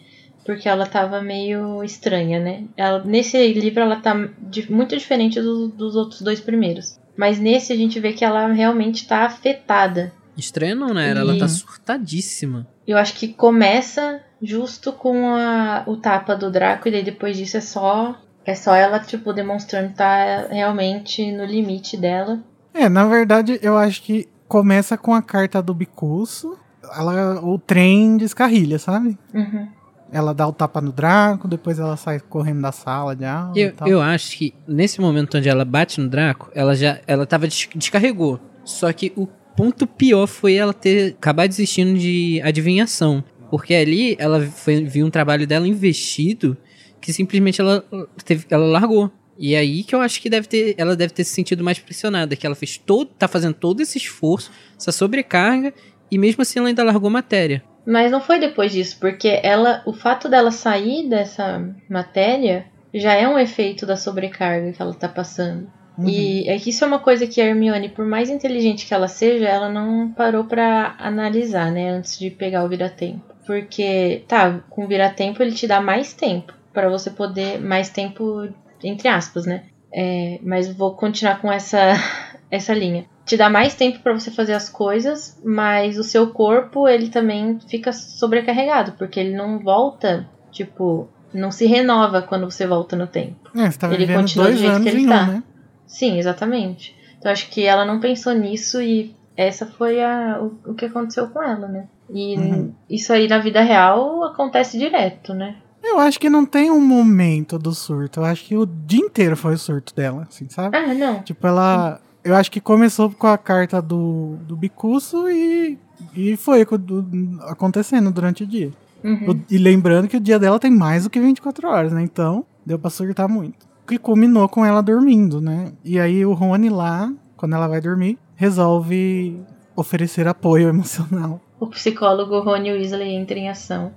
Porque 0.45 0.69
ela 0.69 0.85
tava 0.85 1.19
meio 1.21 1.83
estranha, 1.83 2.39
né? 2.39 2.65
Ela, 2.77 3.03
nesse 3.03 3.37
livro 3.53 3.81
ela 3.81 3.95
tá 3.95 4.13
di- 4.39 4.71
muito 4.71 4.95
diferente 4.95 5.41
do- 5.41 5.67
dos 5.69 5.95
outros 5.95 6.21
dois 6.21 6.39
primeiros. 6.39 6.99
Mas 7.17 7.39
nesse 7.39 7.73
a 7.73 7.75
gente 7.75 7.99
vê 7.99 8.13
que 8.13 8.23
ela 8.23 8.47
realmente 8.53 9.07
tá 9.07 9.25
afetada. 9.25 10.13
Estranho 10.37 10.75
não, 10.75 10.93
né? 10.93 11.09
Ela 11.09 11.37
tá 11.39 11.45
E- 11.45 11.49
surtadíssima. 11.49 12.67
Eu 12.87 12.97
acho 12.97 13.13
que 13.15 13.29
começa 13.29 14.21
justo 14.41 14.91
com 14.91 15.33
a, 15.35 15.83
o 15.87 15.95
tapa 15.97 16.35
do 16.35 16.51
Draco 16.51 16.87
e 16.87 16.91
daí 16.91 17.03
depois 17.03 17.37
disso 17.37 17.57
é 17.57 17.61
só 17.61 18.19
é 18.45 18.55
só 18.55 18.73
ela 18.75 18.99
tipo 18.99 19.31
demonstrando 19.33 19.89
que 19.89 19.95
tá 19.95 20.47
realmente 20.49 21.31
no 21.31 21.45
limite 21.45 21.95
dela. 21.97 22.39
É, 22.73 22.89
na 22.89 23.05
verdade, 23.05 23.59
eu 23.61 23.77
acho 23.77 24.01
que 24.01 24.27
começa 24.47 24.97
com 24.97 25.13
a 25.13 25.21
carta 25.21 25.61
do 25.61 25.73
Bicurso, 25.73 26.57
ela, 26.97 27.39
o 27.43 27.57
trem 27.57 28.17
descarrilha, 28.17 28.77
sabe? 28.79 29.17
Uhum. 29.33 29.67
Ela 30.11 30.33
dá 30.33 30.47
o 30.47 30.53
tapa 30.53 30.79
no 30.79 30.91
Draco, 30.91 31.47
depois 31.47 31.79
ela 31.79 31.97
sai 31.97 32.19
correndo 32.19 32.61
da 32.61 32.71
sala 32.71 33.15
de 33.15 33.25
aula 33.25 33.53
e 33.55 33.61
Eu, 33.61 33.73
tal. 33.73 33.87
eu 33.87 34.01
acho 34.01 34.37
que 34.37 34.53
nesse 34.67 35.01
momento 35.01 35.37
onde 35.37 35.49
ela 35.49 35.65
bate 35.65 35.99
no 35.99 36.07
Draco, 36.07 36.51
ela 36.53 36.75
já 36.75 36.99
ela 37.07 37.25
tava 37.25 37.47
des- 37.47 37.67
descarregou. 37.75 38.39
Só 38.63 38.91
que 38.93 39.11
o 39.15 39.25
ponto 39.55 39.87
pior 39.87 40.27
foi 40.27 40.53
ela 40.55 40.73
ter 40.73 41.15
acabado 41.19 41.49
desistindo 41.49 41.97
de 41.97 42.39
adivinhação. 42.43 43.23
Porque 43.49 43.73
ali 43.73 44.15
ela 44.19 44.41
foi, 44.41 44.83
viu 44.83 45.05
um 45.05 45.09
trabalho 45.11 45.45
dela 45.47 45.67
investido 45.67 46.55
que 47.03 47.11
simplesmente 47.11 47.59
ela, 47.59 47.83
teve, 48.23 48.45
ela 48.49 48.65
largou. 48.65 49.11
E 49.37 49.55
aí 49.55 49.83
que 49.83 49.93
eu 49.93 49.99
acho 49.99 50.21
que 50.21 50.29
deve 50.29 50.47
ter, 50.47 50.75
ela 50.77 50.95
deve 50.95 51.13
ter 51.13 51.23
se 51.23 51.33
sentido 51.33 51.63
mais 51.63 51.77
pressionada, 51.79 52.35
que 52.35 52.45
ela 52.45 52.55
fez 52.55 52.77
todo, 52.77 53.07
tá 53.07 53.27
fazendo 53.27 53.53
todo 53.53 53.81
esse 53.81 53.97
esforço, 53.97 54.51
essa 54.77 54.91
sobrecarga, 54.91 55.73
e 56.09 56.17
mesmo 56.17 56.41
assim 56.41 56.59
ela 56.59 56.69
ainda 56.69 56.83
largou 56.83 57.09
matéria. 57.09 57.63
Mas 57.85 58.11
não 58.11 58.21
foi 58.21 58.39
depois 58.39 58.71
disso, 58.71 58.97
porque 58.99 59.39
ela, 59.43 59.83
o 59.85 59.91
fato 59.91 60.29
dela 60.29 60.51
sair 60.51 61.09
dessa 61.09 61.75
matéria 61.89 62.65
já 62.93 63.13
é 63.13 63.27
um 63.27 63.37
efeito 63.37 63.85
da 63.85 63.97
sobrecarga 63.97 64.71
que 64.71 64.81
ela 64.81 64.93
tá 64.93 65.09
passando. 65.09 65.67
Uhum. 65.97 66.07
E 66.07 66.47
é 66.47 66.57
que 66.57 66.69
isso 66.69 66.83
é 66.83 66.87
uma 66.87 66.99
coisa 66.99 67.27
que 67.27 67.41
a 67.41 67.45
Hermione, 67.45 67.89
por 67.89 68.05
mais 68.05 68.29
inteligente 68.29 68.85
que 68.85 68.93
ela 68.93 69.07
seja, 69.07 69.45
ela 69.45 69.67
não 69.67 70.11
parou 70.11 70.45
pra 70.45 70.95
analisar, 70.97 71.71
né, 71.71 71.89
antes 71.89 72.17
de 72.17 72.29
pegar 72.29 72.63
o 72.63 72.69
vira-tempo. 72.69 73.33
Porque, 73.45 74.23
tá, 74.27 74.63
com 74.69 74.85
o 74.85 74.87
vira-tempo 74.87 75.43
ele 75.43 75.51
te 75.51 75.67
dá 75.67 75.81
mais 75.81 76.13
tempo 76.13 76.53
pra 76.73 76.89
você 76.89 77.09
poder 77.09 77.59
mais 77.59 77.89
tempo 77.89 78.49
entre 78.83 79.07
aspas, 79.07 79.45
né? 79.45 79.63
É, 79.93 80.39
mas 80.41 80.73
vou 80.73 80.95
continuar 80.95 81.39
com 81.39 81.51
essa 81.51 81.93
essa 82.49 82.73
linha. 82.73 83.05
Te 83.25 83.37
dá 83.37 83.49
mais 83.49 83.73
tempo 83.73 83.99
pra 83.99 84.13
você 84.13 84.29
fazer 84.29 84.53
as 84.53 84.69
coisas, 84.69 85.39
mas 85.43 85.97
o 85.97 86.03
seu 86.03 86.27
corpo 86.31 86.87
ele 86.87 87.09
também 87.09 87.57
fica 87.67 87.93
sobrecarregado, 87.93 88.93
porque 88.93 89.19
ele 89.19 89.35
não 89.35 89.59
volta, 89.59 90.27
tipo, 90.51 91.07
não 91.33 91.49
se 91.49 91.65
renova 91.65 92.21
quando 92.21 92.49
você 92.49 92.67
volta 92.67 92.95
no 92.97 93.07
tempo. 93.07 93.49
É, 93.55 93.71
você 93.71 93.79
tá 93.79 93.93
ele 93.93 94.11
continua 94.11 94.51
do 94.51 94.57
jeito 94.57 94.81
que 94.81 94.89
ele 94.89 95.01
em 95.01 95.05
um, 95.05 95.09
tá. 95.09 95.27
né? 95.27 95.43
Sim, 95.87 96.17
exatamente. 96.17 96.95
Então 97.17 97.31
acho 97.31 97.49
que 97.49 97.65
ela 97.65 97.85
não 97.85 97.99
pensou 97.99 98.33
nisso 98.33 98.81
e 98.81 99.15
essa 99.37 99.65
foi 99.65 100.03
a, 100.03 100.39
o, 100.41 100.71
o 100.71 100.73
que 100.73 100.85
aconteceu 100.85 101.27
com 101.29 101.41
ela, 101.41 101.67
né? 101.67 101.87
E 102.09 102.37
Uhum. 102.37 102.73
isso 102.89 103.13
aí 103.13 103.27
na 103.27 103.39
vida 103.39 103.61
real 103.61 104.23
acontece 104.25 104.77
direto, 104.77 105.33
né? 105.33 105.55
Eu 105.83 105.99
acho 105.99 106.19
que 106.19 106.29
não 106.29 106.45
tem 106.45 106.71
um 106.71 106.79
momento 106.79 107.59
do 107.59 107.73
surto. 107.73 108.19
Eu 108.21 108.25
acho 108.25 108.45
que 108.45 108.55
o 108.55 108.65
dia 108.65 109.01
inteiro 109.01 109.35
foi 109.35 109.53
o 109.55 109.57
surto 109.57 109.93
dela, 109.93 110.25
assim, 110.29 110.47
sabe? 110.49 110.77
Ah, 110.77 110.93
não. 110.93 111.21
Tipo, 111.23 111.45
ela. 111.47 111.99
Eu 112.23 112.35
acho 112.35 112.49
que 112.49 112.61
começou 112.61 113.09
com 113.11 113.27
a 113.27 113.37
carta 113.37 113.81
do, 113.81 114.37
do 114.47 114.55
Bicuço 114.55 115.29
e, 115.29 115.77
e 116.15 116.37
foi 116.37 116.63
co- 116.63 116.77
do- 116.77 117.05
acontecendo 117.41 118.09
durante 118.11 118.43
o 118.43 118.47
dia. 118.47 118.71
Uhum. 119.03 119.41
E 119.49 119.57
lembrando 119.57 120.07
que 120.07 120.15
o 120.15 120.21
dia 120.21 120.39
dela 120.39 120.57
tem 120.57 120.71
mais 120.71 121.03
do 121.03 121.09
que 121.09 121.19
24 121.19 121.67
horas, 121.67 121.91
né? 121.91 122.01
Então, 122.01 122.45
deu 122.65 122.79
pra 122.79 122.89
surtar 122.89 123.27
muito. 123.27 123.67
Que 123.85 123.97
culminou 123.97 124.47
com 124.47 124.63
ela 124.63 124.81
dormindo, 124.81 125.41
né? 125.41 125.73
E 125.83 125.99
aí 125.99 126.25
o 126.25 126.31
Rony 126.31 126.69
lá, 126.69 127.11
quando 127.35 127.55
ela 127.55 127.67
vai 127.67 127.81
dormir, 127.81 128.17
resolve 128.37 129.37
oferecer 129.75 130.25
apoio 130.25 130.69
emocional. 130.69 131.41
O 131.59 131.67
psicólogo 131.67 132.39
Rony 132.39 132.71
Weasley 132.71 133.09
entra 133.15 133.37
em 133.37 133.49
ação. 133.49 133.91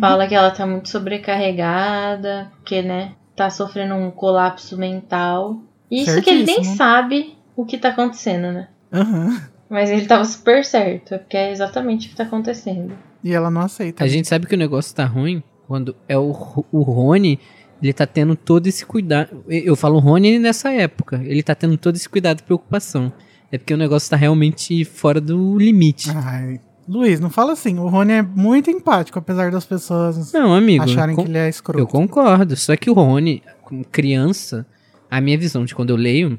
Fala 0.00 0.26
que 0.26 0.34
ela 0.34 0.50
tá 0.50 0.66
muito 0.66 0.88
sobrecarregada, 0.88 2.50
que, 2.64 2.82
né, 2.82 3.12
tá 3.36 3.50
sofrendo 3.50 3.94
um 3.94 4.10
colapso 4.10 4.76
mental. 4.76 5.60
Isso 5.90 6.20
que 6.22 6.30
ele 6.30 6.44
nem 6.44 6.64
sabe 6.64 7.36
o 7.56 7.64
que 7.64 7.78
tá 7.78 7.88
acontecendo, 7.90 8.52
né? 8.52 8.68
Aham. 8.92 9.40
Mas 9.68 9.90
ele 9.90 10.06
tava 10.06 10.24
super 10.24 10.64
certo, 10.64 11.18
porque 11.18 11.36
é 11.36 11.52
exatamente 11.52 12.06
o 12.06 12.10
que 12.10 12.16
tá 12.16 12.24
acontecendo. 12.24 12.94
E 13.22 13.34
ela 13.34 13.50
não 13.50 13.60
aceita. 13.62 14.02
A 14.04 14.08
gente 14.08 14.26
sabe 14.26 14.46
que 14.46 14.54
o 14.54 14.58
negócio 14.58 14.94
tá 14.94 15.04
ruim 15.04 15.42
quando 15.66 15.94
é 16.08 16.16
o, 16.16 16.34
o 16.72 16.80
Rony, 16.80 17.38
ele 17.82 17.92
tá 17.92 18.06
tendo 18.06 18.34
todo 18.34 18.66
esse 18.66 18.86
cuidado. 18.86 19.44
Eu 19.46 19.76
falo 19.76 19.98
Rony 19.98 20.38
nessa 20.38 20.72
época, 20.72 21.20
ele 21.22 21.42
tá 21.42 21.54
tendo 21.54 21.76
todo 21.76 21.96
esse 21.96 22.08
cuidado 22.08 22.40
e 22.40 22.42
preocupação. 22.42 23.12
É 23.52 23.58
porque 23.58 23.74
o 23.74 23.78
negócio 23.78 24.08
tá 24.10 24.16
realmente 24.16 24.84
fora 24.84 25.20
do 25.20 25.58
limite. 25.58 26.10
Ai. 26.10 26.60
Luiz, 26.88 27.20
não 27.20 27.28
fala 27.28 27.52
assim. 27.52 27.78
O 27.78 27.88
Rony 27.88 28.12
é 28.12 28.22
muito 28.22 28.70
empático, 28.70 29.18
apesar 29.18 29.50
das 29.50 29.66
pessoas 29.66 30.32
Não, 30.32 30.54
amigo, 30.54 30.84
acharem 30.84 31.14
que 31.14 31.22
ele 31.22 31.36
é 31.38 31.48
escroto. 31.48 31.80
eu 31.80 31.86
concordo. 31.86 32.56
Só 32.56 32.74
que 32.76 32.88
o 32.88 32.94
Rony, 32.94 33.42
como 33.62 33.84
criança, 33.84 34.66
a 35.10 35.20
minha 35.20 35.36
visão 35.36 35.64
de 35.64 35.74
quando 35.74 35.90
eu 35.90 35.96
leio, 35.96 36.38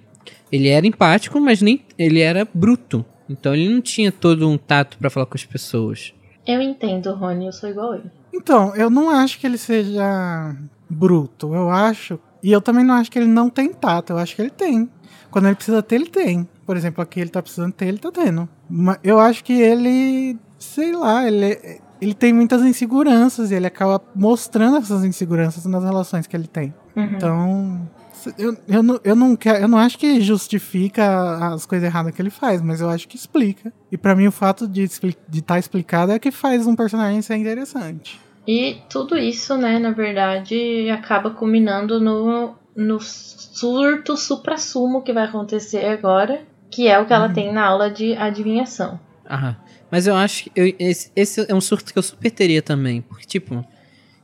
ele 0.51 0.67
era 0.67 0.87
empático, 0.87 1.39
mas 1.39 1.61
nem 1.61 1.85
ele 1.97 2.19
era 2.19 2.47
bruto. 2.53 3.05
Então 3.29 3.53
ele 3.53 3.69
não 3.69 3.79
tinha 3.81 4.11
todo 4.11 4.49
um 4.49 4.57
tato 4.57 4.97
pra 4.97 5.09
falar 5.09 5.27
com 5.27 5.35
as 5.37 5.45
pessoas. 5.45 6.13
Eu 6.47 6.59
entendo, 6.61 7.13
Rony, 7.13 7.45
eu 7.45 7.51
sou 7.53 7.69
igual 7.69 7.91
a 7.91 7.97
ele. 7.97 8.11
Então, 8.33 8.75
eu 8.75 8.89
não 8.89 9.09
acho 9.11 9.39
que 9.39 9.45
ele 9.45 9.57
seja 9.57 10.55
bruto. 10.89 11.53
Eu 11.53 11.69
acho. 11.69 12.19
E 12.41 12.51
eu 12.51 12.61
também 12.61 12.83
não 12.83 12.95
acho 12.95 13.11
que 13.11 13.19
ele 13.19 13.27
não 13.27 13.49
tem 13.49 13.71
tato. 13.71 14.13
Eu 14.13 14.17
acho 14.17 14.35
que 14.35 14.41
ele 14.41 14.49
tem. 14.49 14.89
Quando 15.29 15.45
ele 15.45 15.55
precisa 15.55 15.83
ter, 15.83 15.95
ele 15.95 16.07
tem. 16.07 16.47
Por 16.69 16.77
exemplo, 16.77 17.01
aqui 17.01 17.19
ele 17.19 17.31
tá 17.31 17.41
precisando 17.41 17.73
ter, 17.73 17.87
ele 17.87 17.97
tá 17.97 18.11
tendo. 18.11 18.47
Mas 18.69 18.99
eu 19.03 19.19
acho 19.19 19.43
que 19.43 19.59
ele. 19.59 20.37
Sei 20.59 20.91
lá, 20.91 21.27
ele, 21.27 21.57
ele 21.99 22.13
tem 22.13 22.31
muitas 22.31 22.61
inseguranças 22.61 23.49
e 23.49 23.55
ele 23.55 23.65
acaba 23.65 23.99
mostrando 24.13 24.77
essas 24.77 25.03
inseguranças 25.03 25.65
nas 25.65 25.83
relações 25.83 26.27
que 26.27 26.37
ele 26.37 26.45
tem. 26.45 26.71
Uhum. 26.95 27.03
Então. 27.05 27.89
Eu, 28.37 28.55
eu, 28.67 28.83
não, 28.83 28.99
eu, 29.03 29.15
não 29.15 29.35
quero, 29.35 29.63
eu 29.63 29.67
não 29.67 29.79
acho 29.79 29.97
que 29.97 30.21
justifica 30.21 31.53
as 31.55 31.65
coisas 31.65 31.87
erradas 31.87 32.13
que 32.13 32.21
ele 32.21 32.29
faz, 32.29 32.61
mas 32.61 32.81
eu 32.81 32.89
acho 32.91 33.07
que 33.07 33.15
explica. 33.15 33.73
E 33.91 33.97
pra 33.97 34.15
mim 34.15 34.27
o 34.27 34.31
fato 34.31 34.67
de 34.67 34.83
estar 34.83 35.57
explicado 35.57 36.11
é 36.11 36.19
que 36.19 36.29
faz 36.29 36.67
um 36.67 36.75
personagem 36.75 37.19
ser 37.23 37.35
interessante. 37.37 38.21
E 38.47 38.77
tudo 38.87 39.17
isso, 39.17 39.57
né, 39.57 39.79
na 39.79 39.89
verdade, 39.89 40.87
acaba 40.91 41.31
culminando 41.31 41.99
no, 41.99 42.53
no 42.75 42.99
surto 42.99 44.15
supra-sumo 44.15 45.01
que 45.01 45.11
vai 45.11 45.25
acontecer 45.25 45.83
agora, 45.85 46.47
que 46.71 46.87
é 46.87 46.99
o 46.99 47.05
que 47.05 47.13
ela 47.13 47.29
tem 47.29 47.51
na 47.51 47.65
aula 47.65 47.89
de 47.89 48.13
adivinhação. 48.15 48.99
Ah, 49.25 49.55
mas 49.91 50.07
eu 50.07 50.15
acho 50.15 50.45
que 50.45 50.51
eu- 50.55 50.73
esse, 50.79 51.11
esse 51.15 51.45
é 51.49 51.53
um 51.53 51.61
surto 51.61 51.91
que 51.93 51.99
eu 51.99 52.03
super 52.03 52.31
teria 52.31 52.61
também. 52.61 53.01
Porque, 53.01 53.25
tipo, 53.25 53.63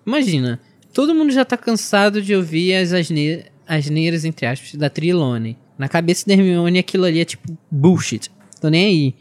imagina, 0.05 0.59
todo 0.93 1.13
mundo 1.13 1.31
já 1.31 1.45
tá 1.45 1.57
cansado 1.57 2.21
de 2.21 2.35
ouvir 2.35 2.75
as 2.75 2.91
asne- 2.93 3.45
asneiras, 3.67 4.25
entre 4.25 4.45
aspas, 4.45 4.73
da 4.75 4.89
Trilone. 4.89 5.57
Na 5.77 5.87
cabeça 5.89 6.25
da 6.27 6.33
Hermione 6.33 6.79
aquilo 6.79 7.05
ali 7.05 7.19
é 7.19 7.25
tipo 7.25 7.57
bullshit. 7.69 8.31
Tô 8.61 8.69
nem 8.69 8.85
aí. 8.85 9.15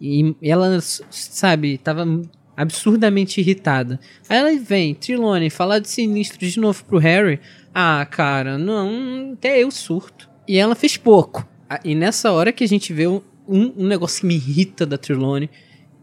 E 0.00 0.34
ela, 0.42 0.78
sabe, 0.80 1.78
tava 1.78 2.06
absurdamente 2.56 3.40
irritada. 3.40 3.98
Aí 4.28 4.36
ela 4.38 4.56
vem, 4.58 4.94
Trilone, 4.94 5.50
falar 5.50 5.78
de 5.78 5.88
sinistro 5.88 6.38
de 6.46 6.58
novo 6.60 6.84
pro 6.84 6.98
Harry. 6.98 7.40
Ah, 7.74 8.06
cara, 8.10 8.56
não, 8.56 9.32
até 9.34 9.62
eu 9.62 9.70
surto. 9.70 10.28
E 10.48 10.56
ela 10.56 10.74
fez 10.74 10.96
pouco. 10.96 11.46
E 11.84 11.94
nessa 11.94 12.32
hora 12.32 12.52
que 12.52 12.62
a 12.64 12.68
gente 12.68 12.92
vê 12.92 13.06
um, 13.06 13.20
um 13.48 13.86
negócio 13.86 14.20
que 14.20 14.26
me 14.26 14.34
irrita 14.34 14.84
da 14.86 14.96
Trelawney, 14.98 15.50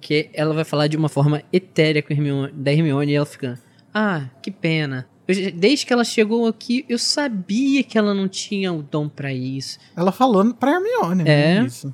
que 0.01 0.29
ela 0.33 0.53
vai 0.53 0.63
falar 0.63 0.87
de 0.87 0.97
uma 0.97 1.09
forma 1.09 1.41
etérea 1.51 2.01
com 2.01 2.11
a 2.11 2.15
Hermione, 2.15 2.51
da 2.53 2.71
Hermione 2.73 3.11
e 3.11 3.15
ela 3.15 3.25
fica, 3.25 3.59
ah, 3.93 4.25
que 4.41 4.51
pena. 4.51 5.07
Eu- 5.27 5.51
desde 5.53 5.85
que 5.85 5.93
ela 5.93 6.03
chegou 6.03 6.45
aqui, 6.47 6.85
eu 6.89 6.97
sabia 6.99 7.81
que 7.83 7.97
ela 7.97 8.13
não 8.13 8.27
tinha 8.27 8.73
o 8.73 8.81
dom 8.83 9.07
pra 9.07 9.33
isso. 9.33 9.79
Ela 9.95 10.11
falou 10.11 10.53
pra 10.53 10.73
Hermione, 10.73 11.23
né? 11.23 11.57
É. 11.59 11.63
Isso. 11.63 11.93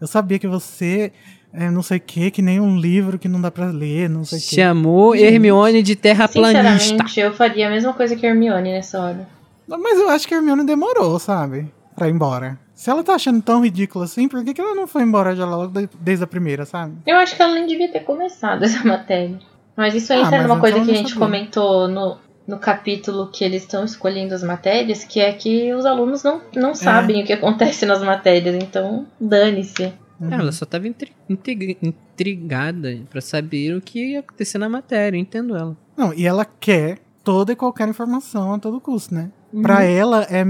Eu 0.00 0.06
sabia 0.06 0.38
que 0.38 0.48
você 0.48 1.12
é 1.52 1.70
não 1.70 1.82
sei 1.82 1.98
o 1.98 2.00
que, 2.00 2.30
que 2.30 2.40
nem 2.40 2.58
um 2.58 2.78
livro 2.78 3.18
que 3.18 3.28
não 3.28 3.38
dá 3.40 3.50
pra 3.50 3.66
ler, 3.66 4.08
não 4.08 4.24
sei 4.24 4.38
o 4.38 4.40
que. 4.40 4.54
Chamou 4.56 5.14
Gente. 5.14 5.26
Hermione 5.34 5.82
de 5.82 5.94
terraplanista. 5.94 6.78
Sinceramente, 6.78 7.20
eu 7.20 7.34
faria 7.34 7.66
a 7.66 7.70
mesma 7.70 7.92
coisa 7.92 8.16
que 8.16 8.24
a 8.26 8.30
Hermione 8.30 8.72
nessa 8.72 8.98
hora. 8.98 9.28
Mas 9.68 9.98
eu 9.98 10.08
acho 10.08 10.26
que 10.26 10.32
a 10.32 10.38
Hermione 10.38 10.64
demorou, 10.64 11.18
sabe? 11.18 11.70
Pra 11.96 12.08
ir 12.08 12.12
embora. 12.12 12.58
Se 12.74 12.90
ela 12.90 13.02
tá 13.04 13.14
achando 13.14 13.40
tão 13.42 13.62
ridículo 13.64 14.04
assim, 14.04 14.26
por 14.28 14.42
que, 14.44 14.54
que 14.54 14.60
ela 14.60 14.74
não 14.74 14.86
foi 14.86 15.02
embora 15.02 15.36
já 15.36 15.44
logo 15.44 15.66
de- 15.68 15.88
desde 16.00 16.24
a 16.24 16.26
primeira, 16.26 16.64
sabe? 16.64 16.94
Eu 17.06 17.16
acho 17.16 17.36
que 17.36 17.42
ela 17.42 17.54
nem 17.54 17.66
devia 17.66 17.90
ter 17.92 18.00
começado 18.00 18.62
essa 18.64 18.82
matéria. 18.86 19.38
Mas 19.76 19.94
isso 19.94 20.12
Ah, 20.12 20.16
entra 20.16 20.42
numa 20.42 20.54
antes 20.56 20.60
coisa 20.60 20.84
que 20.84 20.90
a 20.90 20.94
gente 20.94 21.12
sabia. 21.12 21.26
comentou 21.26 21.88
no, 21.88 22.16
no 22.46 22.58
capítulo 22.58 23.30
que 23.30 23.44
eles 23.44 23.62
estão 23.62 23.84
escolhendo 23.84 24.34
as 24.34 24.42
matérias, 24.42 25.04
que 25.04 25.20
é 25.20 25.32
que 25.32 25.72
os 25.74 25.86
alunos 25.86 26.22
não, 26.22 26.40
É. 26.54 26.58
não 26.60 26.74
sabem 26.74 27.22
o 27.22 27.26
que 27.26 27.32
acontece 27.32 27.86
nas 27.86 28.02
matérias, 28.02 28.54
então 28.56 29.06
dane-se. 29.20 29.92
Uhum. 30.20 30.32
Ela 30.32 30.52
só 30.52 30.64
tava 30.64 30.86
intri- 30.86 31.12
integri- 31.28 31.76
intrigada 31.82 33.00
pra 33.10 33.20
saber 33.20 33.74
o 33.76 33.80
que 33.80 34.12
ia 34.12 34.20
acontecer 34.20 34.58
na 34.58 34.68
matéria, 34.68 35.16
eu 35.16 35.20
entendo 35.20 35.56
ela. 35.56 35.76
Não, 35.96 36.12
e 36.14 36.26
ela 36.26 36.44
quer 36.44 36.98
toda 37.24 37.52
e 37.52 37.56
qualquer 37.56 37.88
informação 37.88 38.54
a 38.54 38.58
todo 38.58 38.80
custo, 38.80 39.14
né? 39.14 39.30
Uhum. 39.52 39.62
Pra 39.62 39.82
ela 39.84 40.22
é, 40.30 40.44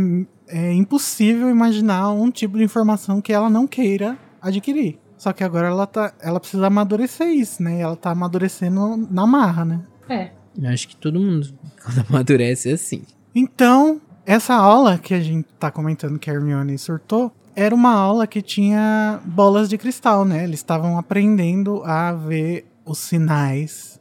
é 0.52 0.72
impossível 0.72 1.48
imaginar 1.48 2.10
um 2.10 2.30
tipo 2.30 2.58
de 2.58 2.64
informação 2.64 3.20
que 3.20 3.32
ela 3.32 3.48
não 3.48 3.66
queira 3.66 4.18
adquirir. 4.40 4.98
Só 5.16 5.32
que 5.32 5.42
agora 5.42 5.68
ela 5.68 5.86
tá, 5.86 6.12
ela 6.20 6.38
precisa 6.38 6.66
amadurecer 6.66 7.28
isso, 7.28 7.62
né? 7.62 7.78
E 7.78 7.80
ela 7.80 7.96
tá 7.96 8.10
amadurecendo 8.10 9.08
na 9.10 9.26
marra, 9.26 9.64
né? 9.64 9.80
É. 10.08 10.30
Eu 10.60 10.68
acho 10.68 10.88
que 10.88 10.96
todo 10.96 11.18
mundo, 11.18 11.54
quando 11.82 12.04
amadurece, 12.08 12.70
é 12.70 12.72
assim. 12.72 13.02
Então, 13.34 14.00
essa 14.26 14.54
aula 14.54 14.98
que 14.98 15.14
a 15.14 15.20
gente 15.20 15.48
tá 15.58 15.70
comentando 15.70 16.18
que 16.18 16.30
a 16.30 16.34
Hermione 16.34 16.76
surtou, 16.76 17.32
era 17.54 17.74
uma 17.74 17.94
aula 17.94 18.26
que 18.26 18.42
tinha 18.42 19.20
bolas 19.24 19.68
de 19.68 19.78
cristal, 19.78 20.24
né? 20.24 20.44
Eles 20.44 20.60
estavam 20.60 20.98
aprendendo 20.98 21.82
a 21.84 22.12
ver 22.12 22.66
os 22.84 22.98
sinais 22.98 24.00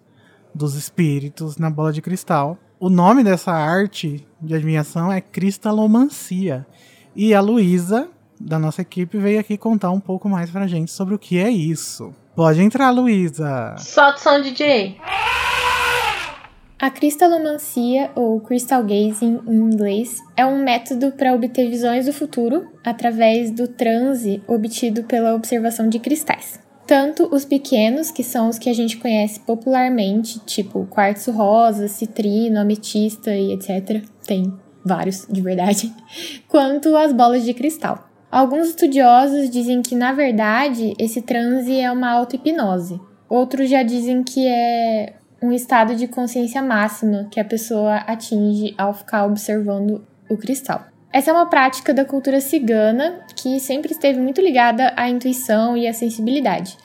dos 0.54 0.76
espíritos 0.76 1.58
na 1.58 1.70
bola 1.70 1.94
de 1.94 2.02
cristal. 2.02 2.58
O 2.80 2.90
nome 2.90 3.24
dessa 3.24 3.52
arte 3.52 4.26
de 4.42 4.56
adivinhação 4.56 5.12
é 5.12 5.22
cristalomancia. 5.22 6.66
E 7.16 7.34
a 7.34 7.42
Luísa, 7.42 8.10
da 8.40 8.58
nossa 8.58 8.82
equipe, 8.82 9.18
veio 9.18 9.40
aqui 9.40 9.58
contar 9.58 9.92
um 9.92 10.00
pouco 10.00 10.28
mais 10.28 10.50
pra 10.50 10.68
gente 10.68 10.92
sobre 10.92 11.14
o 11.14 11.20
que 11.20 11.38
é 11.38 11.50
isso. 11.50 12.14
Pode 12.36 12.62
entrar, 12.62 12.90
Luísa. 12.92 13.76
Solta 13.78 14.18
o 14.18 14.20
som, 14.20 14.42
DJ. 14.42 14.98
A 16.80 16.90
cristalomancia, 16.90 18.10
ou 18.16 18.40
crystal 18.40 18.82
gazing 18.82 19.40
em 19.48 19.56
inglês, 19.56 20.18
é 20.36 20.44
um 20.44 20.64
método 20.64 21.12
para 21.12 21.32
obter 21.32 21.70
visões 21.70 22.08
do 22.08 22.14
futuro 22.14 22.66
através 22.84 23.52
do 23.52 23.68
transe 23.68 24.42
obtido 24.48 25.04
pela 25.04 25.36
observação 25.36 25.88
de 25.88 26.00
cristais. 26.00 26.60
Tanto 26.88 27.30
os 27.34 27.46
pequenos, 27.46 28.10
que 28.10 28.24
são 28.24 28.50
os 28.50 28.58
que 28.58 28.68
a 28.68 28.74
gente 28.74 28.98
conhece 28.98 29.40
popularmente, 29.42 30.40
tipo 30.40 30.88
quartzo 30.88 31.32
rosa, 31.32 31.88
citrino, 31.88 32.60
ametista 32.60 33.34
e 33.36 33.54
etc. 33.54 34.04
Tem 34.32 34.50
vários, 34.86 35.28
de 35.30 35.42
verdade. 35.42 35.94
Quanto 36.48 36.96
as 36.96 37.12
bolas 37.12 37.44
de 37.44 37.54
cristal. 37.54 38.08
Alguns 38.32 38.70
estudiosos 38.70 39.50
dizem 39.50 39.82
que, 39.82 39.94
na 39.94 40.14
verdade, 40.14 40.94
esse 40.98 41.22
transe 41.22 41.78
é 41.78 41.92
uma 41.92 42.12
auto-hipnose. 42.12 42.98
Outros 43.28 43.70
já 43.70 43.84
dizem 43.84 44.24
que 44.24 44.48
é 44.48 45.16
um 45.44 45.52
estado 45.52 45.98
de 45.98 46.08
consciência 46.08 46.62
máxima 46.62 47.28
que 47.30 47.42
a 47.42 47.44
pessoa 47.44 47.98
atinge 48.08 48.74
ao 48.78 48.94
ficar 48.94 49.26
observando 49.26 50.02
o 50.30 50.38
cristal. 50.38 50.86
Essa 51.12 51.32
é 51.32 51.34
uma 51.34 51.50
prática 51.50 51.94
da 51.94 52.06
cultura 52.06 52.40
cigana 52.40 53.26
que 53.36 53.60
sempre 53.60 53.92
esteve 53.92 54.18
muito 54.18 54.40
ligada 54.40 54.94
à 54.96 55.10
intuição 55.10 55.76
e 55.76 55.86
à 55.90 55.94
sensibilidade. 55.94 56.78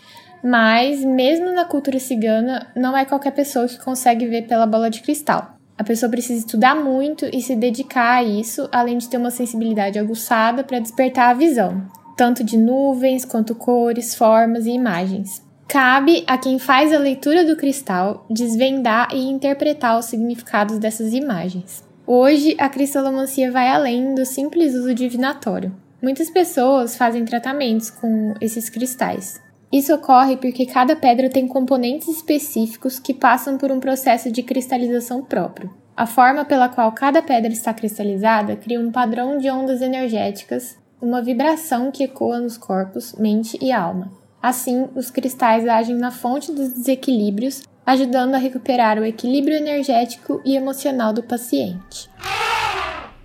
Mas, 0.43 1.05
mesmo 1.05 1.53
na 1.53 1.65
cultura 1.65 2.01
cigana, 2.01 2.67
não 2.75 2.97
é 2.97 3.05
qualquer 3.05 3.31
pessoa 3.31 3.69
que 3.69 3.79
consegue 3.79 4.27
ver 4.27 4.49
pela 4.49 4.67
bola 4.67 4.91
de 4.91 5.01
cristal. 5.01 5.56
A 5.79 5.85
pessoa 5.85 6.11
precisa 6.11 6.41
estudar 6.41 6.75
muito 6.75 7.27
e 7.27 7.43
se 7.43 7.55
dedicar 7.55 8.19
a 8.19 8.25
isso, 8.25 8.69
além 8.73 8.97
de 8.97 9.09
ter 9.09 9.19
uma 9.19 9.31
sensibilidade 9.31 9.99
aguçada 9.99 10.65
para 10.65 10.79
despertar 10.79 11.31
a 11.31 11.35
visão, 11.35 11.87
tanto 12.17 12.43
de 12.43 12.57
nuvens 12.57 13.25
quanto 13.25 13.55
cores, 13.55 14.15
formas 14.15 14.65
e 14.65 14.71
imagens. 14.71 15.45
Cabe 15.69 16.25
a 16.27 16.39
quem 16.39 16.59
faz 16.59 16.95
a 16.95 16.99
leitura 16.99 17.45
do 17.45 17.57
cristal 17.57 18.25
desvendar 18.31 19.09
e 19.12 19.29
interpretar 19.29 19.99
os 19.99 20.07
significados 20.07 20.79
dessas 20.79 21.12
imagens. 21.12 21.85
Hoje, 22.07 22.55
a 22.59 22.69
cristalomancia 22.69 23.51
vai 23.51 23.69
além 23.69 24.15
do 24.15 24.25
simples 24.25 24.75
uso 24.75 24.95
divinatório. 24.95 25.75
Muitas 26.01 26.31
pessoas 26.31 26.97
fazem 26.97 27.25
tratamentos 27.25 27.91
com 27.91 28.33
esses 28.41 28.71
cristais. 28.71 29.41
Isso 29.73 29.93
ocorre 29.93 30.37
porque 30.37 30.65
cada 30.67 30.95
pedra 30.95 31.29
tem 31.29 31.49
componentes 31.49 32.09
específicos 32.09 32.99
que 32.99 33.13
passam 33.13 33.59
por 33.59 33.71
um 33.73 33.81
processo 33.81 34.31
de 34.31 34.43
cristalização 34.43 35.23
próprio. 35.23 35.75
A 35.97 36.07
forma 36.07 36.45
pela 36.45 36.69
qual 36.69 36.93
cada 36.93 37.23
pedra 37.23 37.53
está 37.53 37.73
cristalizada 37.73 38.55
cria 38.55 38.81
um 38.81 38.93
padrão 38.93 39.39
de 39.39 39.51
ondas 39.51 39.81
energéticas, 39.81 40.77
uma 41.01 41.23
vibração 41.23 41.91
que 41.91 42.05
ecoa 42.05 42.39
nos 42.39 42.57
corpos, 42.57 43.15
mente 43.19 43.59
e 43.61 43.73
alma. 43.73 44.13
Assim, 44.43 44.89
os 44.95 45.11
cristais 45.11 45.67
agem 45.67 45.97
na 45.97 46.11
fonte 46.11 46.53
dos 46.53 46.69
desequilíbrios, 46.69 47.63
ajudando 47.85 48.35
a 48.35 48.39
recuperar 48.39 48.99
o 48.99 49.05
equilíbrio 49.05 49.57
energético 49.57 50.41
e 50.45 50.55
emocional 50.55 51.13
do 51.13 51.23
paciente. 51.23 52.09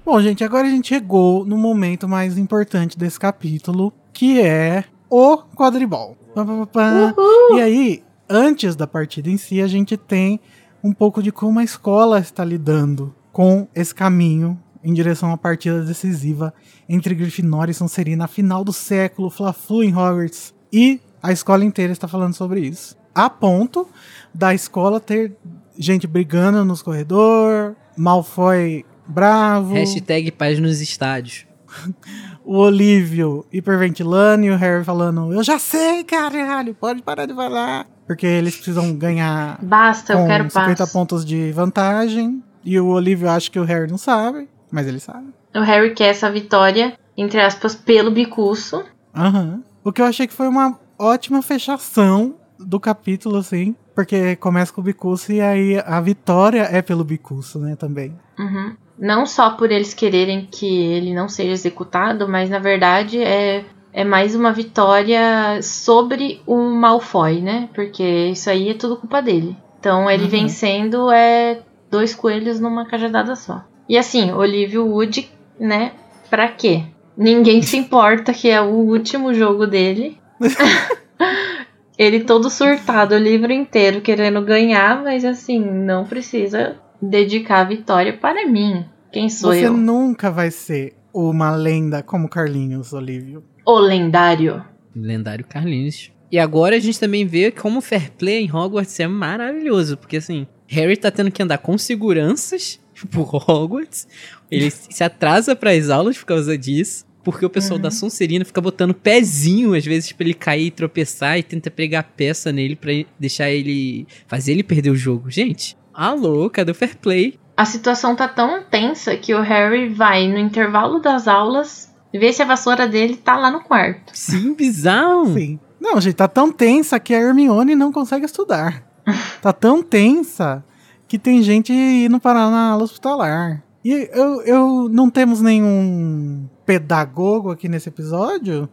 Bom, 0.04 0.20
gente, 0.20 0.44
agora 0.44 0.66
a 0.66 0.70
gente 0.72 0.88
chegou 0.88 1.46
no 1.46 1.58
momento 1.58 2.08
mais 2.08 2.38
importante 2.38 2.98
desse 2.98 3.20
capítulo, 3.20 3.94
que 4.12 4.42
é 4.42 4.86
o 5.10 5.38
quadribol. 5.56 6.18
Pá, 6.34 6.46
pá, 6.46 6.66
pá, 6.66 6.66
pá. 6.66 7.16
E 7.56 7.62
aí, 7.62 8.04
antes 8.30 8.76
da 8.76 8.88
partida 8.88 9.30
em 9.30 9.38
si, 9.38 9.62
a 9.62 9.68
gente 9.68 9.98
tem 9.98 10.40
um 10.84 10.94
pouco 10.94 11.22
de 11.22 11.32
como 11.32 11.60
a 11.60 11.64
escola 11.64 12.20
está 12.20 12.44
lidando 12.44 13.14
com 13.32 13.68
esse 13.76 13.94
caminho 13.94 14.60
em 14.84 14.94
direção 14.94 15.32
à 15.32 15.38
partida 15.38 15.84
decisiva 15.84 16.54
entre 16.90 17.14
Grifinória 17.14 17.72
e 17.72 17.76
Sonserina, 17.76 18.26
a 18.26 18.28
final 18.28 18.64
do 18.64 18.74
século, 18.74 19.30
Fla-Flu 19.30 19.84
em 19.84 19.96
Hogwarts. 19.96 20.54
E 20.74 21.00
a 21.22 21.32
escola 21.32 21.64
inteira 21.64 21.94
está 21.94 22.08
falando 22.08 22.34
sobre 22.34 22.62
isso. 22.62 22.98
A 23.14 23.30
ponto 23.30 23.88
da 24.34 24.54
escola 24.54 25.00
ter 25.00 25.34
gente 25.78 26.08
brigando 26.08 26.64
nos 26.66 26.82
corredores, 26.82 27.76
Malfoy 27.98 28.86
bravo, 29.06 29.74
Hashtag 29.74 30.32
paz 30.32 30.60
nos 30.60 30.82
estádios. 30.82 31.46
o 32.44 32.58
Olívio 32.58 33.46
hiperventilando 33.52 34.46
e 34.46 34.52
o 34.52 34.58
Harry 34.58 34.84
falando: 34.84 35.34
Eu 35.34 35.44
já 35.44 35.58
sei, 35.60 36.04
caralho, 36.04 36.74
pode 36.74 37.02
parar 37.02 37.26
de 37.26 37.34
falar. 37.34 37.88
Porque 38.06 38.26
eles 38.26 38.56
precisam 38.56 38.94
ganhar 38.94 39.58
Basta, 39.62 40.14
eu 40.14 40.26
quero 40.28 40.50
50 40.50 40.78
paz. 40.78 40.92
pontos 40.92 41.24
de 41.26 41.52
vantagem. 41.52 42.44
E 42.64 42.80
o 42.80 42.88
Olívio 42.88 43.30
acha 43.30 43.50
que 43.50 43.60
o 43.60 43.64
Harry 43.64 43.90
não 43.90 43.98
sabe, 43.98 44.48
mas 44.72 44.86
ele 44.86 45.00
sabe. 45.00 45.28
O 45.56 45.62
Harry 45.62 45.94
quer 45.96 46.10
essa 46.10 46.30
vitória, 46.32 46.94
entre 47.18 47.40
aspas, 47.42 47.74
pelo 47.74 48.12
bicuço. 48.12 48.84
Aham. 49.16 49.64
O 49.84 49.92
que 49.92 50.02
eu 50.02 50.06
achei 50.06 50.28
que 50.28 50.34
foi 50.34 50.48
uma 50.48 50.80
ótima 51.00 51.42
fechação 51.42 52.36
do 52.60 52.80
capítulo, 52.80 53.38
assim. 53.38 53.76
Porque 53.96 54.36
começa 54.38 54.72
com 54.72 54.80
o 54.80 54.84
Bicurso 54.84 55.32
e 55.34 55.42
aí 55.42 55.82
a 55.86 56.00
vitória 56.00 56.62
é 56.72 56.82
pelo 56.82 57.04
Bicurso, 57.04 57.60
né, 57.60 57.76
também. 57.76 58.18
Uhum. 58.40 58.76
Não 58.98 59.26
só 59.26 59.52
por 59.52 59.72
eles 59.72 59.94
quererem 59.94 60.48
que 60.50 60.68
ele 60.68 61.14
não 61.14 61.28
seja 61.28 61.52
executado, 61.52 62.28
mas 62.28 62.50
na 62.50 62.60
verdade 62.60 63.22
é, 63.22 63.66
é 63.92 64.04
mais 64.04 64.36
uma 64.36 64.52
vitória 64.52 65.62
sobre 65.62 66.42
o 66.46 66.58
Malfoy, 66.58 67.42
né? 67.42 67.70
Porque 67.74 68.04
isso 68.04 68.50
aí 68.50 68.70
é 68.70 68.74
tudo 68.74 68.98
culpa 68.98 69.22
dele. 69.22 69.56
Então 69.80 70.10
ele 70.10 70.24
Uhum. 70.24 70.30
vencendo 70.30 71.12
é 71.12 71.60
dois 71.90 72.14
coelhos 72.14 72.60
numa 72.60 72.86
cajadada 72.86 73.36
só. 73.36 73.64
E 73.90 73.98
assim, 73.98 74.32
Olívio 74.32 74.86
Wood, 74.88 75.30
né? 75.60 75.92
Pra 76.30 76.48
quê? 76.48 76.84
Ninguém 77.18 77.62
se 77.62 77.76
importa 77.78 78.34
que 78.34 78.50
é 78.50 78.62
o 78.62 78.70
último 78.70 79.34
jogo 79.34 79.68
dele. 79.68 80.18
ele 81.98 82.22
todo 82.22 82.50
surtado 82.50 83.16
o 83.16 83.20
livro 83.20 83.52
inteiro 83.52 84.02
querendo 84.02 84.42
ganhar, 84.42 85.04
mas 85.04 85.26
assim, 85.26 85.60
não 85.60 86.06
precisa 86.06 86.78
dedicar 87.02 87.62
a 87.62 87.64
vitória 87.64 88.16
para 88.18 88.48
mim. 88.48 88.86
Quem 89.12 89.30
sou 89.30 89.54
Você 89.54 89.68
eu? 89.68 89.74
nunca 89.76 90.30
vai 90.32 90.52
ser 90.52 90.94
uma 91.14 91.52
lenda 91.56 92.02
como 92.02 92.30
Carlinhos, 92.30 92.94
Olívio. 92.94 93.44
O 93.66 93.78
lendário. 93.80 94.64
Lendário 94.96 95.46
Carlinhos. 95.46 96.12
E 96.32 96.40
agora 96.40 96.78
a 96.78 96.80
gente 96.80 97.00
também 97.00 97.26
vê 97.26 97.52
como 97.52 97.80
o 97.80 97.82
fair 97.82 98.12
play 98.12 98.44
em 98.46 98.52
Hogwarts 98.56 98.98
é 99.00 99.08
maravilhoso. 99.08 99.98
Porque 99.98 100.18
assim, 100.18 100.48
Harry 100.68 100.96
tá 100.96 101.12
tendo 101.12 101.30
que 101.32 101.44
andar 101.44 101.58
com 101.58 101.78
seguranças 101.78 102.80
por 103.12 103.36
Hogwarts. 103.36 104.08
Ele 104.50 104.72
se 104.72 105.04
atrasa 105.04 105.56
para 105.56 105.72
as 105.72 105.90
aulas 105.90 106.18
por 106.18 106.26
causa 106.26 106.58
disso. 106.58 107.06
Porque 107.24 107.46
o 107.46 107.50
pessoal 107.52 107.78
da 107.78 107.92
Sonserina 107.92 108.44
fica 108.44 108.60
botando 108.60 108.96
pezinho, 108.96 109.76
às 109.76 109.86
vezes, 109.86 110.12
pra 110.12 110.26
ele 110.26 110.34
cair 110.34 110.68
e 110.68 110.72
tropeçar 110.72 111.38
e 111.38 111.44
tenta 111.44 111.70
pregar 111.70 112.04
peça 112.18 112.52
nele 112.52 112.76
pra 112.76 112.92
deixar 113.20 113.52
ele. 113.52 114.08
fazer 114.26 114.54
ele 114.54 114.64
perder 114.64 114.90
o 114.90 114.96
jogo. 114.96 115.30
Gente, 115.30 115.78
alô, 115.94 116.50
cadê 116.50 116.72
o 116.72 116.76
fair 116.76 116.98
play? 116.98 117.40
a 117.62 117.66
situação 117.66 118.16
tá 118.16 118.28
tão 118.28 118.64
tensa 118.64 119.16
que 119.16 119.36
o 119.36 119.42
Harry 119.42 119.88
vai 119.88 120.28
no 120.28 120.40
intervalo 120.40 121.00
das 121.00 121.28
aulas 121.28 121.94
ver 122.12 122.34
se 122.34 122.42
a 122.42 122.46
vassoura 122.46 122.88
dele 122.88 123.16
tá 123.16 123.38
lá 123.38 123.52
no 123.52 123.62
quarto. 123.62 124.12
Sim, 124.14 124.56
bizarro. 124.56 125.34
Sim. 125.36 125.60
Não, 125.80 126.02
gente, 126.02 126.16
tá 126.16 126.28
tão 126.28 126.52
tensa 126.52 127.00
que 127.00 127.14
a 127.14 127.20
Hermione 127.20 127.76
não 127.76 127.92
consegue 127.92 128.26
estudar. 128.26 128.84
tá 129.44 129.54
tão 129.54 129.84
tensa 129.84 130.64
que 131.08 131.20
tem 131.20 131.44
gente 131.44 131.72
indo 131.72 132.20
parar 132.20 132.50
na 132.50 132.72
aula 132.72 132.84
hospitalar. 132.84 133.64
E 133.86 134.10
eu, 134.12 134.42
eu 134.42 134.90
não 134.90 135.08
temos 135.08 135.40
nenhum 135.40 136.48
pedagogo 136.66 137.52
aqui 137.52 137.70
nesse 137.70 137.90
episódio, 137.90 138.68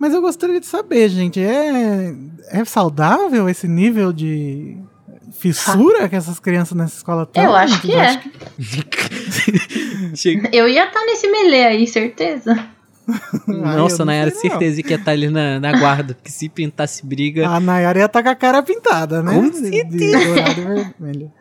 mas 0.00 0.12
eu 0.12 0.20
gostaria 0.20 0.58
de 0.58 0.66
saber, 0.66 1.08
gente, 1.08 1.40
é, 1.40 2.12
é 2.48 2.64
saudável 2.64 3.48
esse 3.48 3.68
nível 3.68 4.12
de 4.12 4.78
fissura 5.32 6.08
que 6.08 6.14
essas 6.16 6.38
crianças 6.38 6.76
nessa 6.76 6.96
escola 6.96 7.26
têm? 7.26 7.42
Eu 7.44 7.54
acho 7.56 7.80
que 7.80 7.92
é. 7.92 8.20
Chega- 10.14 10.48
Eu 10.54 10.68
ia 10.68 10.84
estar 10.86 11.04
nesse 11.04 11.28
melee 11.30 11.64
aí, 11.66 11.86
certeza. 11.86 12.54
Nossa, 13.48 13.96
eu 13.96 13.98
não 13.98 14.06
Nayara, 14.06 14.30
sei, 14.30 14.48
não. 14.48 14.58
certeza 14.58 14.82
que 14.82 14.90
ia 14.90 14.96
estar 14.96 15.10
ali 15.10 15.28
na, 15.28 15.58
na 15.58 15.72
guarda, 15.76 16.14
porque 16.14 16.30
se 16.30 16.48
pintasse 16.48 17.04
briga. 17.04 17.48
A 17.48 17.58
Nayara 17.58 17.98
ia 17.98 18.04
estar 18.06 18.22
com 18.22 18.28
a 18.28 18.34
cara 18.34 18.62
pintada, 18.62 19.20
né? 19.22 19.34
Com 19.34 19.50
vermelho. 19.50 21.32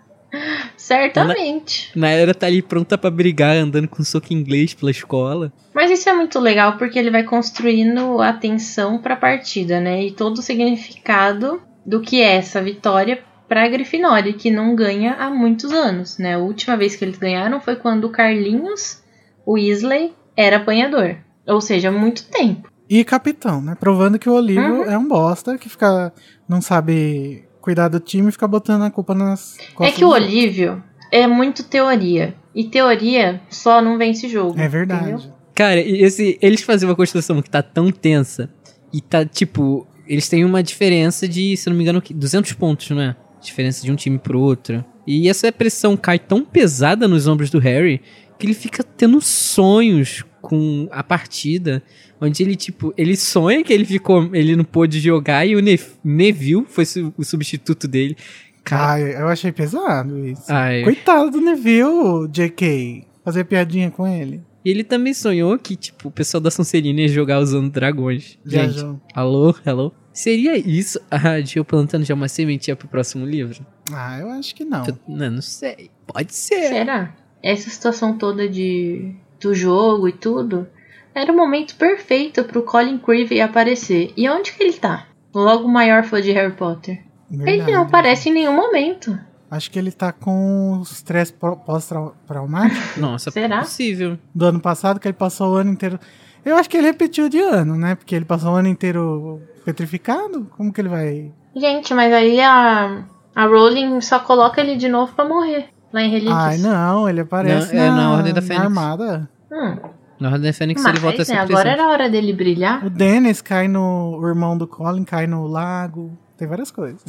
Certamente. 0.78 1.92
Nayara 1.96 2.34
tá 2.34 2.48
ali 2.48 2.62
pronta 2.62 2.98
pra 2.98 3.12
brigar, 3.12 3.56
andando 3.56 3.88
com 3.88 4.04
soco 4.04 4.34
inglês 4.34 4.74
pela 4.74 4.90
escola. 4.92 5.52
Mas 5.74 5.92
isso 5.92 6.10
é 6.10 6.14
muito 6.14 6.40
legal 6.40 6.78
porque 6.78 6.98
ele 6.98 7.12
vai 7.12 7.24
construindo 7.24 8.22
a 8.22 8.34
tensão 8.34 8.98
pra 8.98 9.16
partida, 9.16 9.80
né? 9.80 10.04
E 10.06 10.12
todo 10.12 10.40
o 10.40 10.42
significado 10.42 11.62
do 11.86 12.02
que 12.02 12.22
é 12.22 12.36
essa 12.38 12.62
vitória 12.62 13.20
pra 13.52 13.68
Grifinória, 13.68 14.32
que 14.32 14.50
não 14.50 14.74
ganha 14.74 15.14
há 15.20 15.30
muitos 15.30 15.74
anos, 15.74 16.18
né? 16.18 16.36
A 16.36 16.38
última 16.38 16.78
vez 16.78 16.96
que 16.96 17.04
eles 17.04 17.18
ganharam 17.18 17.60
foi 17.60 17.76
quando 17.76 18.06
o 18.06 18.10
Carlinhos, 18.10 19.04
o 19.46 19.56
Weasley, 19.56 20.14
era 20.38 20.56
apanhador. 20.56 21.18
Ou 21.46 21.60
seja, 21.60 21.90
há 21.90 21.92
muito 21.92 22.24
tempo. 22.30 22.72
E 22.90 23.04
capitão, 23.04 23.62
né? 23.62 23.76
Provando 23.78 24.18
que 24.18 24.30
o 24.30 24.34
Olívio 24.36 24.76
Uhum. 24.76 24.84
é 24.86 24.98
um 24.98 25.06
bosta 25.06 25.58
que 25.58 25.68
fica. 25.68 26.14
não 26.48 26.62
sabe 26.62 27.44
cuidar 27.60 27.90
do 27.90 28.00
time 28.00 28.30
e 28.30 28.32
fica 28.32 28.48
botando 28.48 28.84
a 28.84 28.90
culpa 28.90 29.14
nas 29.14 29.60
é 29.60 29.64
costas 29.74 29.98
que 29.98 30.06
o. 30.06 30.10
Olívio 30.12 30.82
é 31.12 31.28
muito 31.28 31.62
teoria. 31.62 32.34
E 32.56 32.64
teoria 32.70 33.42
só 33.50 33.82
não 33.82 33.98
vence 33.98 34.30
jogo. 34.30 34.58
É 34.58 34.70
verdade. 34.70 35.12
entendeu? 35.12 35.34
Cara, 35.54 35.82
esse, 35.82 36.40
eles 36.42 36.62
fazem 36.62 36.88
uma 36.88 36.96
construção 36.96 37.42
que 37.42 37.50
tá 37.50 37.62
tão 37.62 37.92
tensa 37.92 38.50
e 38.94 39.02
tá, 39.02 39.26
tipo, 39.26 39.86
eles 40.08 40.30
têm 40.30 40.46
uma 40.46 40.64
diferença 40.64 41.28
de, 41.28 41.58
se 41.58 41.70
não 41.70 41.76
me 41.76 41.84
engano, 41.84 42.02
que 42.02 42.14
200 42.14 42.54
pontos, 42.54 42.90
não 42.92 43.02
é? 43.02 43.14
Diferença 43.42 43.84
de 43.86 43.92
um 43.92 43.96
time 43.96 44.18
pro 44.20 44.40
outro. 44.40 44.84
E 45.08 45.28
essa 45.28 45.52
pressão 45.52 45.98
cai 45.98 46.20
tão 46.20 46.46
pesada 46.46 47.08
nos 47.08 47.28
ombros 47.28 47.50
do 47.50 47.60
Harry 47.60 48.02
que 48.38 48.46
ele 48.48 48.54
fica 48.54 48.84
tendo 48.84 49.20
sonhos 49.22 50.24
com 50.42 50.88
a 50.92 51.04
partida, 51.04 51.84
onde 52.20 52.42
ele, 52.42 52.56
tipo, 52.56 52.94
ele 52.98 53.16
sonha 53.16 53.64
que 53.64 53.72
ele 53.72 53.86
ficou, 53.86 54.34
ele 54.34 54.56
não 54.56 54.64
pôde 54.64 55.00
jogar 55.00 55.46
e 55.46 55.56
o 55.56 55.60
Ne- 55.60 55.80
Neville 56.04 56.66
foi 56.68 56.86
su- 56.86 57.14
o 57.18 57.24
substituto 57.24 57.88
dele. 57.88 58.16
Cara, 58.64 58.94
Ai, 58.94 59.16
eu 59.22 59.28
achei 59.28 59.52
pesado 59.52 60.26
isso. 60.26 60.44
ai. 60.48 60.84
Coitado 60.84 61.32
do 61.32 61.42
Neville, 61.42 62.28
JK. 62.32 63.06
Fazer 63.24 63.44
piadinha 63.46 63.90
com 63.92 64.08
ele. 64.08 64.42
E 64.64 64.70
ele 64.70 64.84
também 64.84 65.14
sonhou 65.14 65.58
que, 65.58 65.76
tipo, 65.76 66.10
o 66.10 66.12
pessoal 66.12 66.42
da 66.42 66.52
Sonserina 66.52 67.02
ia 67.02 67.08
jogar 67.08 67.40
usando 67.40 67.72
dragões. 67.72 68.38
Gente, 68.46 68.74
Viajou. 68.74 69.02
Alô, 69.16 69.56
hello? 69.66 69.92
Seria 70.14 70.58
isso 70.58 71.00
a 71.10 71.40
Jill 71.40 71.64
plantando 71.64 72.04
já 72.04 72.14
uma 72.14 72.28
sementinha 72.28 72.76
pro 72.76 72.88
próximo 72.88 73.26
livro? 73.26 73.66
Ah, 73.94 74.20
eu 74.20 74.30
acho 74.32 74.54
que 74.54 74.66
não. 74.66 74.86
Eu- 74.86 74.98
não, 75.08 75.32
não 75.32 75.42
sei. 75.42 75.90
Pode 76.06 76.34
ser. 76.34 76.68
Será? 76.68 77.14
Essa 77.42 77.70
situação 77.70 78.18
toda 78.18 78.48
de 78.48 79.16
do 79.40 79.54
jogo 79.56 80.08
e 80.08 80.12
tudo 80.12 80.68
era 81.16 81.32
o 81.32 81.36
momento 81.36 81.76
perfeito 81.76 82.44
pro 82.44 82.62
Colin 82.64 82.98
Creevy 83.00 83.42
aparecer. 83.42 84.14
E 84.16 84.30
onde 84.30 84.52
que 84.54 84.62
ele 84.64 84.74
tá? 84.74 85.08
Logo 85.34 85.66
o 85.66 85.72
maior 85.72 86.04
fã 86.04 86.22
de 86.22 86.32
Harry 86.32 86.54
Potter. 86.54 87.02
Ele 87.32 87.44
Verdade. 87.44 87.72
não 87.72 87.82
aparece 87.84 88.30
em 88.30 88.34
nenhum 88.34 88.54
momento. 88.56 89.18
Acho 89.50 89.72
que 89.72 89.80
ele 89.80 89.92
tá 89.92 90.12
com 90.12 90.82
estresse 90.84 91.34
pro- 91.34 91.58
pós-traumático 91.58 93.00
Nossa, 93.00 93.32
Será? 93.32 93.60
possível. 93.60 94.18
do 94.34 94.46
ano 94.46 94.60
passado, 94.60 95.00
que 95.00 95.08
ele 95.08 95.14
passou 95.18 95.54
o 95.54 95.56
ano 95.56 95.72
inteiro. 95.72 96.00
Eu 96.44 96.56
acho 96.56 96.70
que 96.70 96.78
ele 96.78 96.88
repetiu 96.88 97.30
de 97.30 97.40
ano, 97.40 97.76
né? 97.76 97.96
Porque 97.96 98.16
ele 98.16 98.26
passou 98.26 98.52
o 98.54 98.56
ano 98.56 98.68
inteiro 98.68 99.42
petrificado. 99.64 100.48
Como 100.58 100.72
que 100.74 100.82
ele 100.82 100.90
vai. 100.90 101.32
Gente, 101.56 101.94
mas 101.94 102.12
aí 102.14 102.40
a, 102.42 103.04
a 103.36 103.46
Rowling 103.46 104.02
só 104.02 104.20
coloca 104.20 104.60
ele 104.62 104.76
de 104.76 104.88
novo 104.90 105.14
pra 105.14 105.26
morrer. 105.26 105.68
Lá 105.94 106.02
em 106.02 106.10
Relíquias. 106.10 106.38
Ai, 106.38 106.58
não, 106.58 107.10
ele 107.10 107.22
aparece 107.22 107.76
Não, 107.76 107.84
é 107.84 107.90
na, 107.90 107.96
na 107.96 108.12
Ordem 108.14 108.34
da 108.34 108.40
na 108.42 108.48
Fênix. 108.48 108.66
armada. 108.66 109.30
Hum, 109.52 109.78
Na 110.20 110.30
Ordem 110.30 110.44
da 110.50 110.54
Fênix 110.54 110.82
mas, 110.82 110.92
ele 110.94 111.02
volta 111.02 111.22
a 111.22 111.26
ser 111.26 111.34
né, 111.34 111.38
presente. 111.40 111.54
agora 111.60 111.70
era 111.74 111.84
a 111.86 111.90
hora 111.92 112.10
dele 112.10 112.32
brilhar. 112.34 112.86
O 112.86 112.90
Dennis 112.90 113.42
cai 113.42 113.68
no. 113.68 114.18
O 114.18 114.26
irmão 114.28 114.58
do 114.58 114.66
Colin 114.66 115.04
cai 115.04 115.28
no 115.28 115.46
lago. 115.48 116.18
Tem 116.38 116.48
várias 116.48 116.72
coisas. 116.72 117.04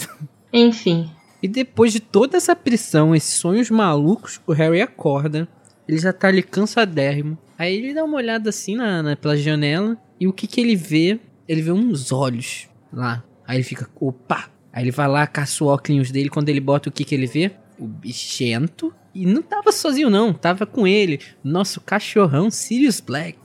Enfim. 0.53 1.11
E 1.41 1.49
depois 1.49 1.93
de 1.93 2.01
toda 2.01 2.37
essa 2.37 2.55
pressão, 2.55 3.15
esses 3.15 3.35
sonhos 3.35 3.71
malucos, 3.71 4.41
o 4.47 4.53
Harry 4.53 4.81
acorda. 4.83 5.49
Ele 5.89 5.99
já 5.99 6.13
tá 6.13 6.29
ali 6.29 6.43
cansadérrimo. 6.43 7.37
Aí 7.59 7.75
ele 7.77 7.95
dá 7.95 8.05
uma 8.05 8.17
olhada 8.17 8.51
assim 8.51 8.77
na, 8.77 9.03
na- 9.03 9.17
pela 9.17 9.37
janela. 9.37 9.97
E 10.19 10.27
o 10.27 10.33
que 10.33 10.47
que 10.47 10.61
ele 10.61 10.77
vê? 10.77 11.19
Ele 11.49 11.63
vê 11.63 11.73
uns 11.73 12.13
olhos 12.13 12.69
lá. 12.93 13.23
Aí 13.47 13.57
ele 13.57 13.65
fica, 13.65 13.89
opa! 14.01 14.51
Aí 14.73 14.85
ele 14.85 14.91
vai 14.91 15.09
lá, 15.09 15.27
caça 15.27 15.63
o 15.63 15.67
óculos 15.67 16.11
dele. 16.11 16.29
Quando 16.31 16.49
ele 16.49 16.61
bota 16.61 16.89
o 16.89 16.93
que 16.93 17.05
que 17.05 17.15
ele 17.15 17.27
vê? 17.27 17.51
O 17.79 17.87
bichento. 17.87 18.93
E 19.15 19.27
não 19.27 19.43
tava 19.43 19.71
sozinho 19.73 20.09
não, 20.09 20.33
tava 20.33 20.65
com 20.65 20.87
ele. 20.87 21.21
Nosso 21.45 21.81
cachorrão 21.81 22.51
Sirius 22.51 23.01
Black. 23.01 23.39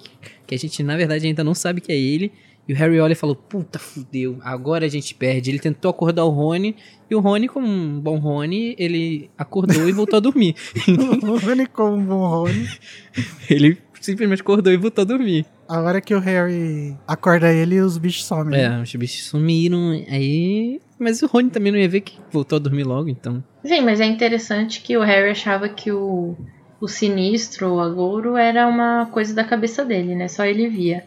Que 0.45 0.55
a 0.55 0.57
gente 0.57 0.81
na 0.81 0.95
verdade 0.95 1.27
ainda 1.27 1.43
não 1.43 1.53
sabe 1.53 1.81
que 1.81 1.91
é 1.91 1.97
ele. 1.97 2.31
E 2.67 2.73
o 2.73 2.75
Harry 2.75 2.99
olha 2.99 3.13
e 3.13 3.15
falou, 3.15 3.35
puta 3.35 3.79
fudeu, 3.79 4.37
agora 4.41 4.85
a 4.85 4.89
gente 4.89 5.15
perde. 5.15 5.49
Ele 5.49 5.59
tentou 5.59 5.89
acordar 5.89 6.25
o 6.25 6.29
Rony. 6.29 6.75
E 7.09 7.15
o 7.15 7.19
Rony, 7.19 7.47
como 7.47 7.65
um 7.65 7.99
bom 7.99 8.17
Rony, 8.17 8.75
ele 8.77 9.29
acordou 9.37 9.87
e 9.87 9.91
voltou 9.93 10.17
a 10.17 10.19
dormir. 10.19 10.53
o 11.23 11.37
Rony 11.37 11.65
como 11.67 11.95
um 11.95 12.05
bom 12.05 12.27
Rony. 12.27 12.67
ele 13.49 13.77
simplesmente 14.01 14.41
acordou 14.41 14.73
e 14.73 14.77
voltou 14.77 15.01
a 15.01 15.05
dormir. 15.05 15.45
A 15.67 15.81
hora 15.81 16.01
que 16.01 16.13
o 16.13 16.19
Harry 16.19 16.95
acorda 17.07 17.51
ele, 17.51 17.79
os 17.79 17.97
bichos 17.97 18.25
somem. 18.25 18.59
É, 18.59 18.81
os 18.81 18.93
bichos 18.95 19.25
sumiram, 19.25 19.91
aí... 20.09 20.81
Mas 20.99 21.21
o 21.21 21.27
Rony 21.27 21.49
também 21.49 21.71
não 21.71 21.79
ia 21.79 21.87
ver 21.87 22.01
que 22.01 22.17
voltou 22.31 22.55
a 22.55 22.59
dormir 22.59 22.83
logo, 22.83 23.07
então... 23.07 23.43
Sim, 23.63 23.81
mas 23.81 23.99
é 23.99 24.05
interessante 24.05 24.81
que 24.81 24.97
o 24.97 25.01
Harry 25.01 25.29
achava 25.29 25.69
que 25.69 25.91
o, 25.91 26.35
o 26.81 26.87
sinistro, 26.87 27.75
o 27.75 27.79
agouro, 27.79 28.35
era 28.35 28.67
uma 28.67 29.05
coisa 29.07 29.33
da 29.33 29.43
cabeça 29.43 29.85
dele, 29.85 30.15
né? 30.15 30.27
Só 30.27 30.45
ele 30.45 30.67
via. 30.69 31.05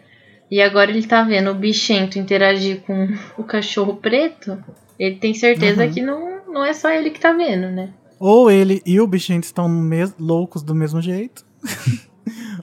E 0.51 0.61
agora 0.61 0.91
ele 0.91 1.07
tá 1.07 1.23
vendo 1.23 1.51
o 1.51 1.55
bichento 1.55 2.19
interagir 2.19 2.81
com 2.83 3.09
o 3.39 3.45
cachorro 3.45 3.97
preto. 3.97 4.59
Ele 4.99 5.17
tem 5.17 5.33
certeza 5.33 5.85
Uhum. 5.85 5.93
que 5.93 6.03
não, 6.03 6.41
não 6.53 6.65
é 6.65 6.73
só 6.73 6.91
ele 6.91 7.11
que 7.11 7.21
tá 7.21 7.33
vendo, 7.33 7.69
né? 7.71 7.91
Ou 8.19 8.51
ele 8.51 8.83
e 8.85 9.01
o 9.01 9.07
bichinho 9.07 9.41
estão 9.41 9.69
loucos 10.19 10.63
do 10.63 10.75
mesmo 10.75 11.01
jeito. 11.01 11.45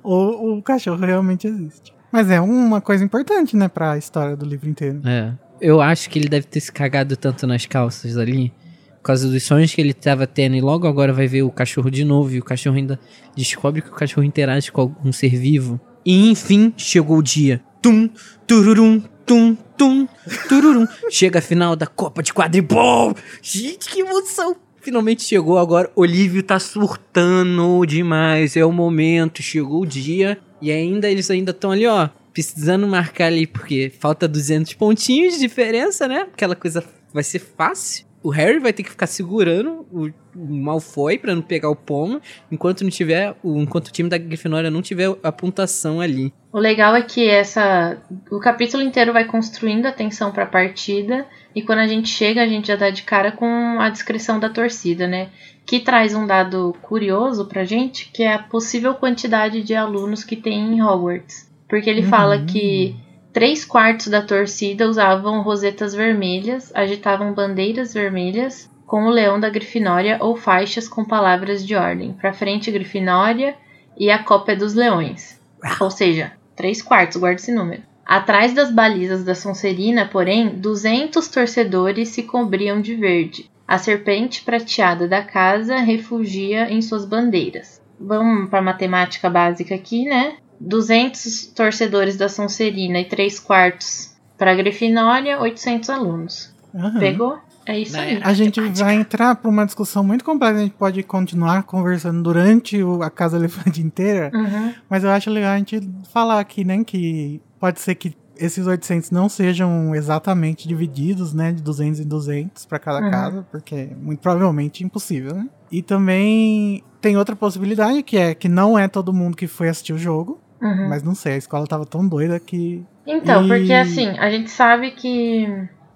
ou 0.04 0.58
o 0.58 0.62
cachorro 0.62 1.04
realmente 1.04 1.48
existe. 1.48 1.94
Mas 2.12 2.30
é 2.30 2.40
uma 2.40 2.80
coisa 2.82 3.04
importante, 3.04 3.56
né, 3.56 3.68
pra 3.68 3.98
história 3.98 4.36
do 4.36 4.46
livro 4.46 4.70
inteiro. 4.70 5.02
É. 5.06 5.34
Eu 5.60 5.82
acho 5.82 6.10
que 6.10 6.20
ele 6.20 6.30
deve 6.30 6.46
ter 6.46 6.60
se 6.60 6.72
cagado 6.72 7.18
tanto 7.18 7.48
nas 7.48 7.66
calças 7.66 8.18
ali. 8.18 8.54
Por 8.98 9.04
causa 9.08 9.30
dos 9.30 9.44
sonhos 9.44 9.74
que 9.74 9.82
ele 9.82 9.94
tava 9.94 10.28
tendo. 10.28 10.56
E 10.56 10.62
logo 10.62 10.88
agora 10.88 11.12
vai 11.14 11.28
ver 11.28 11.42
o 11.42 11.50
cachorro 11.50 11.90
de 11.90 12.04
novo. 12.04 12.32
E 12.36 12.40
o 12.40 12.44
cachorro 12.44 12.76
ainda 12.76 13.00
descobre 13.36 13.82
que 13.82 13.90
o 13.90 13.94
cachorro 13.94 14.24
interage 14.26 14.72
com 14.72 14.82
algum 14.82 15.12
ser 15.12 15.36
vivo. 15.36 15.80
E 16.06 16.30
enfim, 16.30 16.74
chegou 16.78 17.18
o 17.18 17.24
dia. 17.24 17.62
Tum, 17.88 18.10
tururum, 18.46 19.02
tum, 19.26 19.56
tum, 19.78 20.06
tururum. 20.50 20.86
Chega 21.10 21.40
a 21.40 21.42
final 21.42 21.74
da 21.74 21.88
Copa 21.88 22.22
de 22.22 22.34
Quadribol. 22.34 23.16
Gente, 23.42 23.88
que 23.88 24.02
emoção. 24.02 24.58
Finalmente 24.82 25.24
chegou 25.24 25.58
agora. 25.58 25.90
Olívio 25.96 26.44
tá 26.44 26.60
surtando 26.60 27.86
demais. 27.86 28.58
É 28.58 28.66
o 28.66 28.74
momento. 28.74 29.42
Chegou 29.42 29.84
o 29.84 29.86
dia. 29.86 30.38
E 30.62 30.70
ainda 30.70 31.10
eles 31.10 31.32
ainda 31.32 31.52
estão 31.52 31.72
ali, 31.72 31.88
ó. 31.88 32.10
Precisando 32.34 32.86
marcar 32.86 33.28
ali, 33.28 33.48
porque 33.48 33.90
falta 33.98 34.28
200 34.28 34.74
pontinhos 34.74 35.36
de 35.36 35.40
diferença, 35.40 36.10
né? 36.10 36.28
Aquela 36.34 36.58
coisa 36.58 36.84
vai 37.14 37.24
ser 37.24 37.40
fácil. 37.40 38.06
O 38.24 38.30
Harry 38.30 38.60
vai 38.60 38.74
ter 38.74 38.84
que 38.84 38.90
ficar 38.90 39.08
segurando 39.08 39.86
o, 39.92 40.10
o 40.36 40.54
Malfoy 40.54 41.18
pra 41.18 41.34
não 41.36 41.42
pegar 41.42 41.70
o 41.70 41.76
pomo, 41.76 42.20
enquanto 42.52 42.82
não 42.84 42.90
tiver, 42.90 43.36
o, 43.44 43.58
enquanto 43.62 43.88
o 43.88 43.92
time 43.92 44.10
da 44.10 44.18
Grifinória 44.18 44.72
não 44.72 44.82
tiver 44.82 45.16
a 45.24 45.32
pontuação 45.32 46.02
ali. 46.02 46.34
O 46.52 46.58
legal 46.60 46.96
é 46.96 47.02
que 47.04 47.28
essa 47.28 47.98
o 48.32 48.40
capítulo 48.40 48.82
inteiro 48.84 49.14
vai 49.14 49.26
construindo 49.26 49.86
a 49.86 49.92
tensão 49.92 50.32
pra 50.32 50.46
partida 50.46 51.26
e 51.56 51.62
quando 51.62 51.80
a 51.80 51.88
gente 51.88 52.10
chega 52.10 52.42
a 52.44 52.48
gente 52.48 52.68
já 52.68 52.76
dá 52.76 52.90
de 52.90 53.04
cara 53.04 53.32
com 53.32 53.80
a 53.80 53.90
descrição 53.90 54.40
da 54.40 54.50
torcida, 54.50 55.08
né? 55.08 55.30
Que 55.66 55.80
traz 55.80 56.16
um 56.16 56.26
dado 56.26 56.76
curioso 56.82 57.46
pra 57.46 57.66
gente, 57.66 58.10
que 58.12 58.24
é 58.24 58.34
a 58.34 58.40
possível 58.40 58.96
quantidade 58.96 59.62
de 59.62 59.76
alunos 59.76 60.24
que 60.24 60.36
tem 60.36 60.74
em 60.74 60.82
Hogwarts. 60.82 61.48
Porque 61.70 61.90
ele 61.90 62.02
Uhum. 62.02 62.08
fala 62.08 62.40
que 62.46 62.96
três 63.38 63.64
quartos 63.64 64.08
da 64.08 64.24
torcida 64.24 64.90
usavam 64.90 65.44
rosetas 65.44 65.94
vermelhas, 65.94 66.72
agitavam 66.74 67.36
bandeiras 67.36 67.94
vermelhas 67.94 68.68
com 68.84 69.06
o 69.06 69.12
leão 69.12 69.40
da 69.40 69.48
Grifinória 69.48 70.18
ou 70.20 70.36
faixas 70.36 70.90
com 70.90 71.06
palavras 71.06 71.64
de 71.64 71.76
ordem. 71.76 72.14
Pra 72.14 72.34
frente, 72.34 72.72
Grifinória 72.72 73.56
e 73.96 74.10
a 74.10 74.24
cópia 74.24 74.56
dos 74.56 74.74
leões. 74.74 75.40
Ou 75.80 75.92
seja, 75.92 76.32
3 76.56 76.82
quartos, 76.82 77.18
guarda 77.18 77.40
esse 77.40 77.52
número. 77.52 77.84
Atrás 78.04 78.56
das 78.56 78.72
balizas 78.72 79.24
da 79.24 79.36
Sonserina, 79.36 80.08
porém, 80.08 80.50
200 80.56 81.28
torcedores 81.28 82.10
se 82.10 82.24
cobriam 82.24 82.82
de 82.82 82.96
verde. 82.96 83.52
A 83.68 83.78
serpente 83.78 84.42
prateada 84.42 85.08
da 85.08 85.22
casa 85.22 85.76
refugia 85.76 86.72
em 86.74 86.82
suas 86.82 87.06
bandeiras. 87.06 87.80
Vamos 88.00 88.50
para 88.50 88.64
matemática 88.64 89.30
básica 89.30 89.76
aqui, 89.76 90.06
né? 90.06 90.38
200 90.60 91.48
torcedores 91.48 92.18
da 92.18 92.30
Sonserina 92.30 93.00
e 93.00 93.06
3 93.06 93.40
quartos 93.40 94.12
para 94.38 94.54
Grifinória, 94.56 95.40
800 95.40 95.90
alunos. 95.90 96.54
Aham. 96.76 97.00
Pegou? 97.00 97.38
É 97.66 97.78
isso 97.78 97.94
Né? 97.98 98.00
aí. 98.00 98.20
A 98.24 98.34
gente 98.34 98.62
vai 98.82 98.96
entrar 98.96 99.36
para 99.36 99.50
uma 99.50 99.66
discussão 99.66 100.04
muito 100.04 100.24
complexa. 100.24 100.56
A 100.56 100.62
gente 100.64 100.76
pode 100.76 101.04
continuar 101.04 101.64
conversando 101.64 102.22
durante 102.24 102.82
o- 102.82 103.02
a 103.04 103.10
Casa 103.10 103.36
Elefante 103.38 103.82
inteira. 103.82 104.32
Uhum. 104.34 104.74
Mas 104.90 105.04
eu 105.04 105.10
acho 105.10 105.30
legal 105.30 105.52
a 105.54 105.58
gente 105.58 105.82
falar 106.14 106.40
aqui, 106.40 106.64
né? 106.64 106.82
Que 106.86 107.42
pode 107.60 107.82
ser 107.82 107.96
que 107.96 108.16
esses 108.38 108.66
800 108.68 109.12
não 109.12 109.28
sejam 109.28 109.94
exatamente 109.96 110.66
divididos, 110.68 111.34
né? 111.34 111.52
De 111.52 111.62
200 111.62 112.00
em 112.00 112.08
200 112.08 112.66
para 112.66 112.80
cada 112.80 113.04
Uhum. 113.04 113.12
casa. 113.12 113.48
Porque 113.52 113.76
é 113.76 113.90
muito 114.02 114.20
provavelmente 114.20 114.84
impossível, 114.84 115.36
né? 115.36 115.50
E 115.70 115.82
também 115.82 116.82
tem 117.02 117.18
outra 117.18 117.36
possibilidade, 117.36 118.02
que 118.02 118.16
é 118.16 118.34
que 118.34 118.48
não 118.48 118.80
é 118.80 118.88
todo 118.88 119.12
mundo 119.12 119.36
que 119.36 119.48
foi 119.48 119.68
assistir 119.68 119.92
o 119.92 119.98
jogo. 119.98 120.40
Uhum. 120.62 120.88
Mas 120.90 121.04
não 121.04 121.14
sei, 121.16 121.34
a 121.34 121.38
escola 121.38 121.68
tava 121.68 121.86
tão 121.86 122.08
doida 122.08 122.40
que... 122.40 122.86
Então, 123.06 123.46
E- 123.46 123.48
porque 123.48 123.74
assim, 123.74 124.18
a 124.18 124.30
gente 124.30 124.50
sabe 124.50 124.92
que 124.92 125.48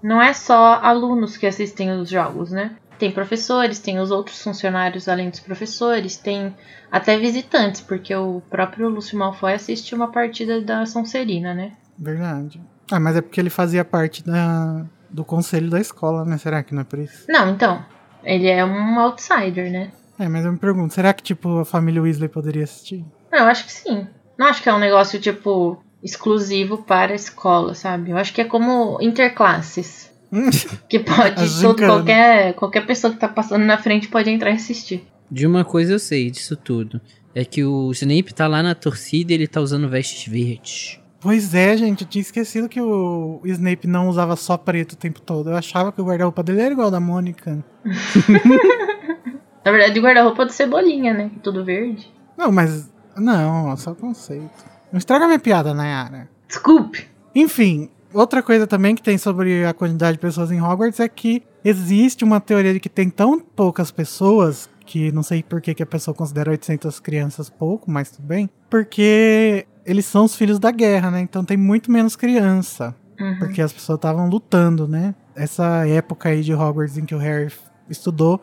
não 0.02 0.22
é 0.22 0.34
só 0.34 0.76
alunos 0.82 1.38
que 1.38 1.46
assistem 1.46 1.92
os 1.92 2.10
jogos, 2.10 2.52
né? 2.52 2.76
Tem 2.98 3.12
professores, 3.12 3.80
tem 3.80 4.00
os 4.00 4.12
outros 4.12 4.42
funcionários 4.42 5.10
além 5.10 5.30
dos 5.30 5.40
professores, 5.40 6.16
tem 6.18 6.56
até 6.92 7.18
visitantes, 7.18 7.82
porque 7.82 8.14
o 8.16 8.42
próprio 8.50 8.88
Lúcio 8.90 9.18
Malfoy 9.18 9.54
assiste 9.54 9.96
uma 9.96 10.12
partida 10.12 10.62
da 10.62 10.86
Sonserina, 10.86 11.54
né? 11.54 11.74
Verdade. 11.98 12.62
Ah, 12.92 13.00
mas 13.00 13.16
é 13.16 13.22
porque 13.22 13.40
ele 13.40 13.50
fazia 13.50 13.84
parte 13.84 14.24
da, 14.24 14.86
do 15.10 15.26
conselho 15.26 15.70
da 15.70 15.80
escola, 15.80 16.24
né? 16.24 16.38
Será 16.38 16.62
que 16.62 16.74
não 16.76 16.82
é 16.82 16.86
por 16.86 17.00
isso? 17.00 17.26
Não, 17.28 17.50
então, 17.50 17.84
ele 18.24 18.48
é 18.48 18.64
um 18.64 19.00
outsider, 19.00 19.72
né? 19.72 19.92
É, 20.20 20.28
mas 20.30 20.46
eu 20.46 20.52
me 20.52 20.60
pergunto, 20.60 20.94
será 20.94 21.12
que, 21.14 21.24
tipo, 21.24 21.60
a 21.60 21.66
família 21.66 22.02
Weasley 22.02 22.30
poderia 22.30 22.64
assistir? 22.64 23.04
Não, 23.32 23.40
eu 23.40 23.46
acho 23.46 23.66
que 23.66 23.72
sim. 23.72 24.08
Não 24.42 24.48
acho 24.48 24.64
que 24.64 24.70
é 24.70 24.74
um 24.74 24.80
negócio, 24.80 25.20
tipo, 25.20 25.78
exclusivo 26.02 26.80
para 26.80 27.12
a 27.12 27.16
escola, 27.16 27.76
sabe? 27.76 28.10
Eu 28.10 28.18
acho 28.18 28.34
que 28.34 28.42
é 28.42 28.44
como 28.44 28.98
interclasses. 29.00 30.10
Que 30.90 30.98
pode, 30.98 31.44
A 31.44 31.62
todo, 31.62 31.78
qualquer, 31.78 32.54
qualquer 32.56 32.86
pessoa 32.88 33.14
que 33.14 33.20
tá 33.20 33.28
passando 33.28 33.64
na 33.64 33.78
frente 33.78 34.08
pode 34.08 34.32
entrar 34.32 34.50
e 34.50 34.56
assistir. 34.56 35.06
De 35.30 35.46
uma 35.46 35.64
coisa 35.64 35.94
eu 35.94 36.00
sei 36.00 36.32
disso 36.32 36.56
tudo. 36.56 37.00
É 37.36 37.46
que 37.46 37.64
o 37.64 37.92
Snape 37.92 38.34
tá 38.34 38.48
lá 38.48 38.64
na 38.64 38.74
torcida 38.74 39.32
e 39.32 39.36
ele 39.36 39.48
tá 39.48 39.62
usando 39.62 39.88
vestes 39.88 40.28
verdes. 40.28 41.00
Pois 41.20 41.54
é, 41.54 41.78
gente, 41.78 42.02
eu 42.02 42.08
tinha 42.08 42.24
esquecido 42.24 42.68
que 42.68 42.82
o 42.82 43.42
Snape 43.46 43.88
não 43.88 44.10
usava 44.10 44.36
só 44.36 44.58
preto 44.58 44.94
o 44.94 44.98
tempo 44.98 45.22
todo. 45.22 45.52
Eu 45.52 45.56
achava 45.56 45.92
que 45.92 46.02
o 46.02 46.06
guarda-roupa 46.06 46.42
dele 46.42 46.62
era 46.62 46.72
igual 46.72 46.86
ao 46.86 46.92
da 46.92 47.00
Mônica. 47.00 47.64
Na 49.64 49.72
verdade, 49.72 50.00
o 50.00 50.02
guarda-roupa 50.04 50.46
do 50.48 50.52
Cebolinha, 50.52 51.14
né? 51.14 51.30
Tudo 51.44 51.64
verde. 51.64 52.12
Não, 52.36 52.52
mas. 52.52 52.92
Não, 53.18 53.72
é 53.72 53.76
só 53.78 53.94
conceito. 53.94 54.50
Não 54.92 54.98
estraga 54.98 55.26
minha 55.28 55.40
piada, 55.40 55.74
Nayara. 55.74 56.30
Desculpe. 56.48 57.08
Enfim, 57.34 57.90
outra 58.14 58.44
coisa 58.44 58.68
também 58.68 58.94
que 58.96 59.02
tem 59.02 59.18
sobre 59.18 59.66
a 59.66 59.74
quantidade 59.74 60.14
de 60.14 60.20
pessoas 60.22 60.52
em 60.52 60.62
Hogwarts 60.62 61.00
é 61.00 61.08
que 61.08 61.44
existe 61.64 62.24
uma 62.24 62.40
teoria 62.42 62.74
de 62.74 62.80
que 62.80 62.90
tem 62.90 63.10
tão 63.10 63.40
poucas 63.40 63.90
pessoas, 63.92 64.70
que 64.86 65.12
não 65.12 65.24
sei 65.24 65.42
por 65.44 65.62
que, 65.62 65.74
que 65.74 65.84
a 65.84 65.86
pessoa 65.86 66.14
considera 66.14 66.52
800 66.52 67.00
crianças 67.00 67.50
pouco, 67.50 67.90
mas 67.90 68.12
tudo 68.12 68.26
bem, 68.28 68.50
porque 68.70 69.66
eles 69.86 70.06
são 70.06 70.26
os 70.26 70.36
filhos 70.36 70.60
da 70.60 70.72
guerra, 70.72 71.10
né? 71.12 71.22
Então 71.22 71.46
tem 71.46 71.56
muito 71.58 71.92
menos 71.92 72.16
criança, 72.16 72.94
Uhum. 73.20 73.38
porque 73.40 73.62
as 73.62 73.72
pessoas 73.72 73.98
estavam 73.98 74.28
lutando, 74.28 74.88
né? 74.88 75.14
Essa 75.36 75.88
época 75.88 76.30
aí 76.30 76.42
de 76.42 76.54
Hogwarts 76.54 76.98
em 76.98 77.06
que 77.06 77.14
o 77.16 77.20
Harry 77.20 77.52
estudou 77.90 78.42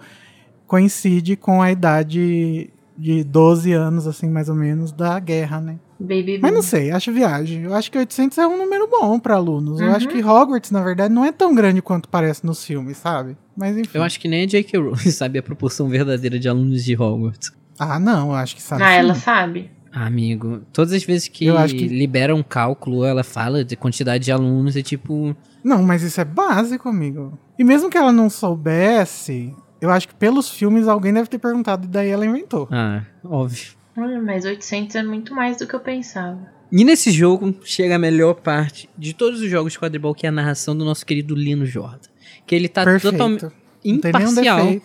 coincide 0.67 1.37
com 1.37 1.61
a 1.61 1.71
idade 1.73 2.71
de 2.99 3.23
12 3.23 3.73
anos, 3.73 4.07
assim, 4.07 4.29
mais 4.29 4.49
ou 4.49 4.55
menos, 4.57 4.91
da 4.93 5.19
guerra, 5.21 5.61
né? 5.61 5.79
Baby 6.01 6.39
Mas 6.43 6.53
não 6.53 6.63
sei, 6.63 6.91
acho 6.91 7.13
viagem. 7.13 7.63
Eu 7.63 7.75
acho 7.75 7.91
que 7.91 7.99
800 7.99 8.37
é 8.39 8.47
um 8.47 8.57
número 8.59 8.89
bom 8.89 9.19
pra 9.21 9.35
alunos. 9.37 9.81
Eu 9.81 9.89
Uhum. 9.89 9.95
acho 9.95 10.09
que 10.09 10.23
Hogwarts, 10.23 10.71
na 10.71 10.83
verdade, 10.83 11.13
não 11.15 11.25
é 11.25 11.31
tão 11.33 11.55
grande 11.55 11.81
quanto 11.83 12.09
parece 12.09 12.45
nos 12.45 12.65
filmes, 12.65 12.97
sabe? 12.99 13.37
Mas 13.57 13.77
enfim. 13.77 13.99
Eu 13.99 14.03
acho 14.03 14.19
que 14.21 14.29
nem 14.29 14.43
a 14.45 14.47
J.K. 14.47 14.79
Rowling 14.79 14.97
sabe 15.11 15.39
a 15.39 15.43
proporção 15.43 15.89
verdadeira 15.89 16.39
de 16.39 16.49
alunos 16.49 16.85
de 16.85 16.95
Hogwarts. 16.97 17.53
Ah, 17.79 17.99
não, 18.01 18.29
eu 18.31 18.35
acho 18.35 18.55
que 18.57 18.63
sabe. 18.63 18.83
Ah, 18.83 18.89
sim. 18.91 18.95
ela 18.99 19.15
sabe. 19.15 19.71
Ah, 19.93 20.07
amigo, 20.07 20.61
todas 20.73 20.93
as 20.93 21.03
vezes 21.03 21.29
que, 21.29 21.47
Eu 21.47 21.57
acho 21.57 21.75
que- 21.75 21.87
libera 21.89 22.35
um 22.35 22.43
cálculo, 22.43 23.05
ela 23.05 23.25
fala 23.25 23.65
de 23.65 23.75
quantidade 23.77 24.25
de 24.25 24.31
alunos 24.33 24.77
e 24.77 24.83
tipo. 24.83 25.35
Não, 25.65 25.83
mas 25.83 26.03
isso 26.03 26.21
é 26.21 26.25
básico, 26.25 26.89
amigo. 26.89 27.37
E 27.59 27.65
mesmo 27.65 27.89
que 27.91 27.97
ela 27.99 28.13
não 28.13 28.29
soubesse, 28.31 29.53
eu 29.81 29.91
acho 29.91 30.09
que 30.09 30.14
pelos 30.14 30.51
filmes 30.51 30.88
alguém 30.88 31.12
deve 31.12 31.29
ter 31.29 31.38
perguntado 31.38 31.85
e 31.85 31.88
daí 31.88 32.09
ela 32.09 32.27
inventou. 32.27 32.69
Ah, 32.71 33.03
óbvio. 33.25 33.73
Olha, 33.97 34.21
mas 34.21 34.45
800 34.45 34.97
é 34.97 35.03
muito 35.03 35.35
mais 35.35 35.57
do 35.57 35.67
que 35.67 35.75
eu 35.75 35.81
pensava. 35.81 36.38
E 36.71 36.85
nesse 36.85 37.11
jogo 37.11 37.55
chega 37.64 37.97
a 37.97 37.99
melhor 37.99 38.35
parte 38.35 38.88
de 38.97 39.14
todos 39.14 39.41
os 39.41 39.51
jogos 39.51 39.73
de 39.73 39.79
quadribol, 39.79 40.14
que 40.14 40.27
é 40.27 40.29
a 40.29 40.33
narração 40.33 40.77
do 40.77 40.85
nosso 40.85 41.05
querido 41.05 41.35
Lino 41.35 41.64
Jordan. 41.64 42.09
Que 42.47 42.55
ele 42.55 42.69
tá 42.69 42.85
Perfeito. 42.85 43.12
totalmente 43.12 43.47
imparcial. 43.85 44.81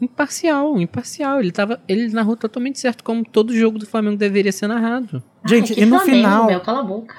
Imparcial, 0.00 0.80
imparcial. 0.80 1.40
Ele, 1.40 1.52
tava, 1.52 1.80
ele 1.86 2.08
narrou 2.08 2.36
totalmente 2.36 2.80
certo, 2.80 3.04
como 3.04 3.22
todo 3.22 3.54
jogo 3.54 3.78
do 3.78 3.86
Flamengo 3.86 4.16
deveria 4.16 4.50
ser 4.50 4.66
narrado. 4.66 5.22
Gente, 5.44 5.72
Ai, 5.72 5.74
que 5.74 5.82
e 5.82 5.86
no 5.86 5.96
Flamengo, 5.98 6.16
final. 6.16 6.46
Meu, 6.46 6.60
cala 6.60 6.80
a 6.80 6.84
boca. 6.84 7.14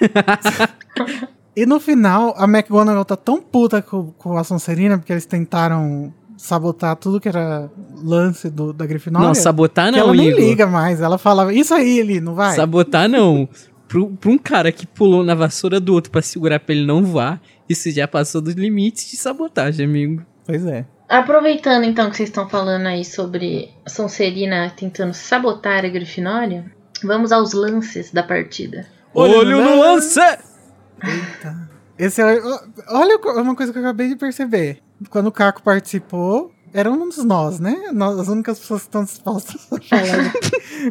E 1.56 1.66
no 1.66 1.80
final, 1.80 2.32
a 2.38 2.44
McGonagall 2.44 3.04
tá 3.04 3.16
tão 3.16 3.42
puta 3.42 3.82
com, 3.82 4.12
com 4.12 4.36
a 4.38 4.44
Sonserina, 4.44 4.96
porque 4.96 5.12
eles 5.12 5.26
tentaram 5.26 6.14
sabotar 6.40 6.96
tudo 6.96 7.20
que 7.20 7.28
era 7.28 7.70
lance 8.02 8.48
do, 8.48 8.72
da 8.72 8.86
Grifinória. 8.86 9.28
não, 9.28 9.34
sabotar 9.34 9.86
que 9.86 9.92
não, 9.92 9.98
ela 9.98 10.14
nem 10.14 10.28
Igor. 10.28 10.40
liga 10.40 10.66
mais. 10.66 11.00
Ela 11.00 11.18
falava, 11.18 11.52
isso 11.52 11.74
aí, 11.74 11.98
Eli, 11.98 12.20
não 12.20 12.34
vai? 12.34 12.56
Sabotar 12.56 13.08
não. 13.08 13.48
Pro, 13.86 14.08
pra 14.10 14.30
um 14.30 14.38
cara 14.38 14.72
que 14.72 14.86
pulou 14.86 15.22
na 15.22 15.34
vassoura 15.34 15.78
do 15.78 15.92
outro 15.92 16.10
pra 16.10 16.22
segurar 16.22 16.58
pra 16.58 16.74
ele 16.74 16.86
não 16.86 17.04
voar, 17.04 17.40
isso 17.68 17.90
já 17.90 18.08
passou 18.08 18.40
dos 18.40 18.54
limites 18.54 19.10
de 19.10 19.16
sabotagem, 19.16 19.84
amigo. 19.84 20.22
Pois 20.46 20.64
é. 20.64 20.86
Aproveitando 21.08 21.84
então 21.84 22.08
que 22.08 22.16
vocês 22.16 22.28
estão 22.28 22.48
falando 22.48 22.86
aí 22.86 23.04
sobre 23.04 23.70
a 23.84 23.90
Sonserina 23.90 24.72
tentando 24.74 25.12
sabotar 25.12 25.84
a 25.84 25.88
Grifinória, 25.88 26.64
vamos 27.04 27.32
aos 27.32 27.52
lances 27.52 28.12
da 28.12 28.22
partida. 28.22 28.86
Olho 29.12 29.60
no 29.60 29.80
lance! 29.80 30.20
Eita. 30.20 31.68
Esse 31.98 32.22
é, 32.22 32.40
olha 32.88 33.18
uma 33.42 33.54
coisa 33.54 33.72
que 33.72 33.78
eu 33.78 33.82
acabei 33.82 34.08
de 34.08 34.16
perceber. 34.16 34.80
Quando 35.08 35.28
o 35.28 35.32
Caco 35.32 35.62
participou, 35.62 36.52
éramos 36.74 37.16
nós, 37.24 37.58
né? 37.58 37.90
Nós, 37.92 38.18
as 38.18 38.28
únicas 38.28 38.58
pessoas 38.58 38.82
que 38.82 38.88
estão 38.88 39.04
dispostas 39.04 39.66
a 39.72 39.78
falar 39.80 40.28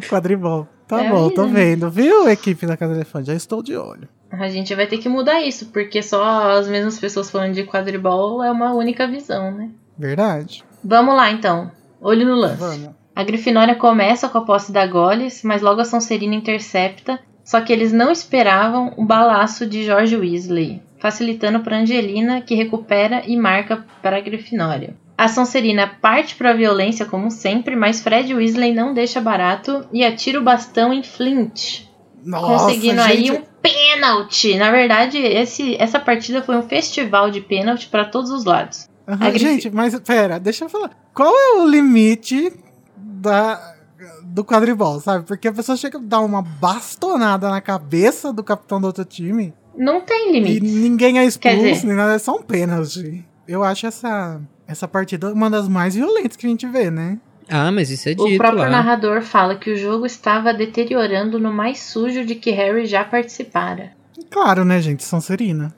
quadribol. 0.08 0.66
Tá 0.88 1.04
É 1.04 1.10
bom, 1.10 1.30
tô 1.30 1.44
né? 1.46 1.52
vendo. 1.52 1.88
Viu, 1.90 2.28
equipe 2.28 2.66
da 2.66 2.76
Casa 2.76 2.94
Elefante? 2.94 3.28
Já 3.28 3.34
estou 3.34 3.62
de 3.62 3.76
olho. 3.76 4.08
A 4.30 4.48
gente 4.48 4.74
vai 4.74 4.86
ter 4.86 4.98
que 4.98 5.08
mudar 5.08 5.40
isso, 5.40 5.66
porque 5.66 6.02
só 6.02 6.52
as 6.58 6.68
mesmas 6.68 6.98
pessoas 6.98 7.30
falando 7.30 7.54
de 7.54 7.64
quadribol 7.64 8.42
é 8.42 8.50
uma 8.50 8.72
única 8.74 9.06
visão, 9.06 9.50
né? 9.52 9.70
Verdade. 9.98 10.64
Vamos 10.84 11.14
lá 11.14 11.30
então. 11.30 11.70
Olho 12.00 12.26
no 12.26 12.34
lance. 12.34 12.56
Vamos. 12.56 12.90
A 13.14 13.22
Grifinória 13.24 13.74
começa 13.74 14.28
com 14.28 14.38
a 14.38 14.44
posse 14.44 14.72
da 14.72 14.86
Goles, 14.86 15.42
mas 15.44 15.60
logo 15.62 15.80
a 15.80 15.84
Sonserina 15.84 16.34
intercepta, 16.34 17.20
só 17.44 17.60
que 17.60 17.72
eles 17.72 17.92
não 17.92 18.10
esperavam 18.10 18.94
o 18.96 19.04
balaço 19.04 19.66
de 19.66 19.84
George 19.84 20.16
Weasley, 20.16 20.80
facilitando 21.00 21.60
para 21.60 21.78
Angelina, 21.78 22.40
que 22.40 22.54
recupera 22.54 23.22
e 23.26 23.36
marca 23.36 23.84
para 24.02 24.18
a 24.18 24.20
Grifinória. 24.20 24.94
A 25.16 25.28
Sonserina 25.28 25.86
parte 26.00 26.34
para 26.34 26.50
a 26.50 26.54
violência 26.54 27.04
como 27.04 27.30
sempre, 27.30 27.76
mas 27.76 28.00
Fred 28.00 28.32
Weasley 28.34 28.72
não 28.72 28.94
deixa 28.94 29.20
barato 29.20 29.84
e 29.92 30.04
atira 30.04 30.40
o 30.40 30.44
bastão 30.44 30.92
em 30.94 31.02
Flint, 31.02 31.82
Nossa, 32.24 32.64
conseguindo 32.64 33.00
aí 33.00 33.26
gente, 33.26 33.32
um 33.32 33.42
pênalti. 33.60 34.56
Na 34.56 34.70
verdade, 34.70 35.18
esse, 35.18 35.76
essa 35.76 35.98
partida 36.00 36.42
foi 36.42 36.56
um 36.56 36.62
festival 36.62 37.30
de 37.30 37.40
pênalti 37.40 37.88
para 37.88 38.04
todos 38.06 38.30
os 38.30 38.44
lados. 38.44 38.88
Grif- 39.06 39.38
Gente, 39.38 39.70
mas 39.70 39.98
pera, 40.00 40.38
deixa 40.38 40.64
eu 40.64 40.68
falar. 40.68 40.90
Qual 41.12 41.34
é 41.34 41.56
o 41.60 41.66
limite 41.66 42.52
da, 42.96 43.74
do 44.22 44.42
quadribol, 44.44 45.00
sabe? 45.00 45.26
Porque 45.26 45.48
a 45.48 45.52
pessoa 45.52 45.76
chega 45.76 45.98
a 45.98 46.02
dar 46.02 46.20
uma 46.20 46.40
bastonada 46.40 47.50
na 47.50 47.60
cabeça 47.60 48.32
do 48.32 48.42
capitão 48.44 48.80
do 48.80 48.86
outro 48.86 49.04
time 49.04 49.52
Não 49.82 50.00
tem 50.02 50.28
e 50.30 50.32
limites. 50.40 50.72
ninguém 50.72 51.18
é 51.18 51.24
expulso, 51.24 51.56
dizer- 51.56 51.86
nem 51.86 51.96
nada, 51.96 52.12
é 52.14 52.18
só 52.18 52.36
um 52.36 52.42
pênalti. 52.42 53.24
Eu 53.48 53.64
acho 53.64 53.86
essa, 53.86 54.40
essa 54.66 54.86
partida 54.86 55.32
uma 55.32 55.48
das 55.48 55.66
mais 55.68 55.94
violentas 55.94 56.36
que 56.36 56.46
a 56.46 56.50
gente 56.50 56.66
vê, 56.66 56.90
né? 56.90 57.18
Ah, 57.48 57.72
mas 57.72 57.90
isso 57.90 58.08
é 58.08 58.12
dito 58.12 58.24
O 58.26 58.36
próprio 58.36 58.60
lá. 58.62 58.70
narrador 58.70 59.22
fala 59.22 59.56
que 59.56 59.72
o 59.72 59.76
jogo 59.76 60.06
estava 60.06 60.52
deteriorando 60.54 61.38
no 61.40 61.52
mais 61.52 61.80
sujo 61.80 62.24
de 62.24 62.34
que 62.36 62.50
Harry 62.52 62.86
já 62.86 63.02
participara. 63.04 63.90
Claro, 64.30 64.64
né, 64.64 64.80
gente? 64.80 65.02
Sonserina. 65.02 65.74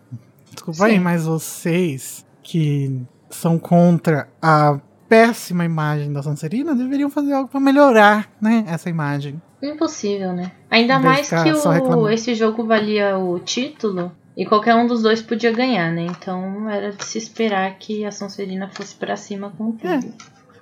Desculpa 0.52 0.84
aí, 0.84 0.94
Sim. 0.94 0.98
mas 0.98 1.24
vocês 1.24 2.26
que 2.42 3.00
são 3.30 3.58
contra 3.58 4.28
a 4.42 4.78
péssima 5.08 5.64
imagem 5.64 6.12
da 6.12 6.22
Sonserina 6.22 6.74
deveriam 6.74 7.08
fazer 7.08 7.32
algo 7.32 7.48
pra 7.48 7.60
melhorar, 7.60 8.30
né, 8.40 8.64
essa 8.66 8.90
imagem. 8.90 9.40
Impossível, 9.62 10.32
né? 10.32 10.50
Ainda 10.70 10.98
mais 10.98 11.28
que 11.28 11.34
o, 11.52 12.08
esse 12.08 12.34
jogo 12.34 12.64
valia 12.66 13.16
o 13.16 13.38
título 13.38 14.10
e 14.36 14.44
qualquer 14.44 14.74
um 14.74 14.86
dos 14.86 15.02
dois 15.02 15.22
podia 15.22 15.52
ganhar, 15.52 15.92
né? 15.92 16.06
Então 16.06 16.68
era 16.68 16.90
de 16.92 17.04
se 17.04 17.18
esperar 17.18 17.70
que 17.78 18.04
a 18.04 18.10
Sonserina 18.10 18.68
fosse 18.72 18.94
pra 18.94 19.16
cima 19.16 19.52
com 19.56 19.72
tudo. 19.72 19.88
É. 19.88 20.00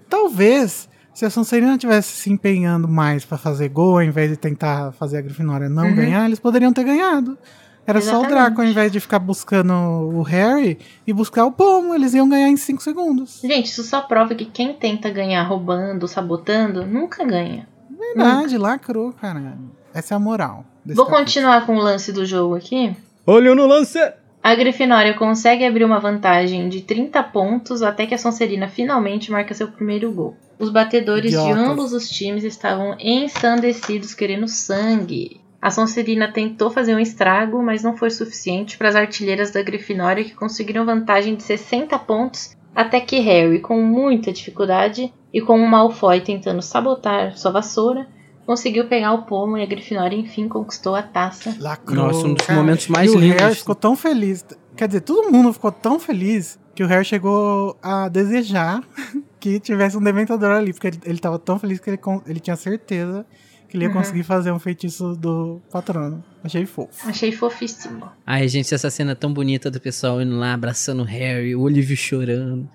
Talvez, 0.08 0.88
se 1.14 1.24
a 1.24 1.30
Sonserina 1.30 1.78
tivesse 1.78 2.12
se 2.16 2.30
empenhando 2.30 2.86
mais 2.88 3.24
pra 3.24 3.38
fazer 3.38 3.68
gol, 3.68 3.94
ao 3.94 4.02
invés 4.02 4.30
de 4.30 4.36
tentar 4.36 4.92
fazer 4.92 5.18
a 5.18 5.22
Grifinória 5.22 5.68
não 5.68 5.88
Uhum. 5.88 5.94
ganhar, 5.94 6.26
eles 6.26 6.38
poderiam 6.40 6.72
ter 6.72 6.84
ganhado. 6.84 7.38
Era 7.86 8.00
só 8.00 8.10
o 8.10 8.20
Exatamente. 8.20 8.30
Draco, 8.44 8.60
ao 8.60 8.66
invés 8.68 8.92
de 8.92 9.00
ficar 9.00 9.18
buscando 9.18 9.72
o 9.72 10.22
Harry 10.22 10.78
e 11.06 11.12
buscar 11.12 11.46
o 11.46 11.50
pomo, 11.52 11.94
eles 11.94 12.12
iam 12.12 12.28
ganhar 12.28 12.48
em 12.48 12.56
5 12.56 12.82
segundos. 12.82 13.40
Gente, 13.42 13.66
isso 13.66 13.82
só 13.82 14.02
prova 14.02 14.34
que 14.34 14.44
quem 14.44 14.74
tenta 14.74 15.08
ganhar 15.10 15.42
roubando, 15.44 16.06
sabotando, 16.06 16.86
nunca 16.86 17.24
ganha. 17.24 17.66
Verdade, 18.00 18.56
lacrou, 18.58 19.12
caralho. 19.12 19.70
Essa 19.92 20.14
é 20.14 20.16
a 20.16 20.18
moral. 20.18 20.64
desse 20.84 20.96
Vou 20.96 21.04
capítulo. 21.06 21.24
continuar 21.24 21.66
com 21.66 21.76
o 21.76 21.80
lance 21.80 22.12
do 22.12 22.24
jogo 22.24 22.56
aqui. 22.56 22.96
Olho 23.26 23.54
no 23.54 23.66
lance! 23.66 23.98
A 24.42 24.54
Grifinória 24.54 25.12
consegue 25.14 25.66
abrir 25.66 25.84
uma 25.84 26.00
vantagem 26.00 26.68
de 26.70 26.80
30 26.80 27.22
pontos 27.24 27.82
até 27.82 28.06
que 28.06 28.14
a 28.14 28.18
Sonserina 28.18 28.68
finalmente 28.68 29.30
marca 29.30 29.52
seu 29.52 29.68
primeiro 29.68 30.10
gol. 30.12 30.34
Os 30.58 30.70
batedores 30.70 31.30
de 31.30 31.36
Idiotas. 31.36 31.68
ambos 31.68 31.92
os 31.92 32.08
times 32.08 32.42
estavam 32.42 32.96
ensandecidos 32.98 34.14
querendo 34.14 34.48
sangue. 34.48 35.40
A 35.60 35.70
Sonserina 35.70 36.32
tentou 36.32 36.70
fazer 36.70 36.94
um 36.94 36.98
estrago, 36.98 37.62
mas 37.62 37.82
não 37.82 37.94
foi 37.94 38.10
suficiente 38.10 38.78
para 38.78 38.88
as 38.88 38.96
artilheiras 38.96 39.50
da 39.50 39.62
Grifinória 39.62 40.24
que 40.24 40.34
conseguiram 40.34 40.86
vantagem 40.86 41.34
de 41.34 41.42
60 41.42 41.98
pontos 41.98 42.56
até 42.74 43.00
que 43.00 43.18
Harry, 43.20 43.60
com 43.60 43.80
muita 43.82 44.32
dificuldade 44.32 45.12
e 45.32 45.40
com 45.40 45.58
um 45.58 45.66
Malfoy 45.66 46.20
tentando 46.20 46.62
sabotar 46.62 47.36
sua 47.36 47.50
vassoura, 47.50 48.06
conseguiu 48.46 48.86
pegar 48.88 49.12
o 49.12 49.22
pomo 49.22 49.56
e 49.56 49.62
a 49.62 49.66
Grifinória 49.66 50.16
enfim 50.16 50.48
conquistou 50.48 50.94
a 50.94 51.02
taça. 51.02 51.56
Lacrou. 51.60 52.06
Nossa, 52.06 52.26
um 52.26 52.34
dos 52.34 52.46
cara. 52.46 52.58
momentos 52.58 52.88
mais 52.88 53.12
e 53.12 53.16
o 53.16 53.20
lindos. 53.20 53.40
Harry 53.40 53.54
ficou 53.54 53.74
tão 53.74 53.94
feliz. 53.96 54.44
Quer 54.76 54.88
dizer, 54.88 55.00
todo 55.02 55.30
mundo 55.30 55.52
ficou 55.52 55.70
tão 55.70 55.98
feliz 56.00 56.58
que 56.74 56.82
o 56.82 56.86
Harry 56.86 57.04
chegou 57.04 57.76
a 57.82 58.08
desejar 58.08 58.82
que 59.38 59.60
tivesse 59.60 59.96
um 59.96 60.02
Dementador 60.02 60.50
ali. 60.50 60.72
Porque 60.72 60.88
ele, 60.88 61.00
ele 61.04 61.18
tava 61.18 61.38
tão 61.38 61.58
feliz 61.58 61.78
que 61.80 61.90
ele, 61.90 62.00
ele 62.26 62.40
tinha 62.40 62.56
certeza 62.56 63.24
que 63.68 63.76
ele 63.76 63.84
ia 63.84 63.88
Uhum. 63.90 63.96
conseguir 63.96 64.24
fazer 64.24 64.50
um 64.50 64.58
feitiço 64.58 65.14
do 65.14 65.60
patrono. 65.70 66.24
Achei 66.42 66.64
fofo. 66.66 67.08
Achei 67.08 67.32
fofíssimo. 67.32 68.08
Ai, 68.26 68.48
gente, 68.48 68.74
essa 68.74 68.88
cena 68.90 69.14
tão 69.14 69.32
bonita 69.32 69.70
do 69.70 69.80
pessoal 69.80 70.20
indo 70.22 70.36
lá, 70.38 70.54
abraçando 70.54 71.00
o 71.02 71.04
Harry, 71.04 71.54
o 71.54 71.60
Olívio 71.60 71.96
chorando. 71.96 72.68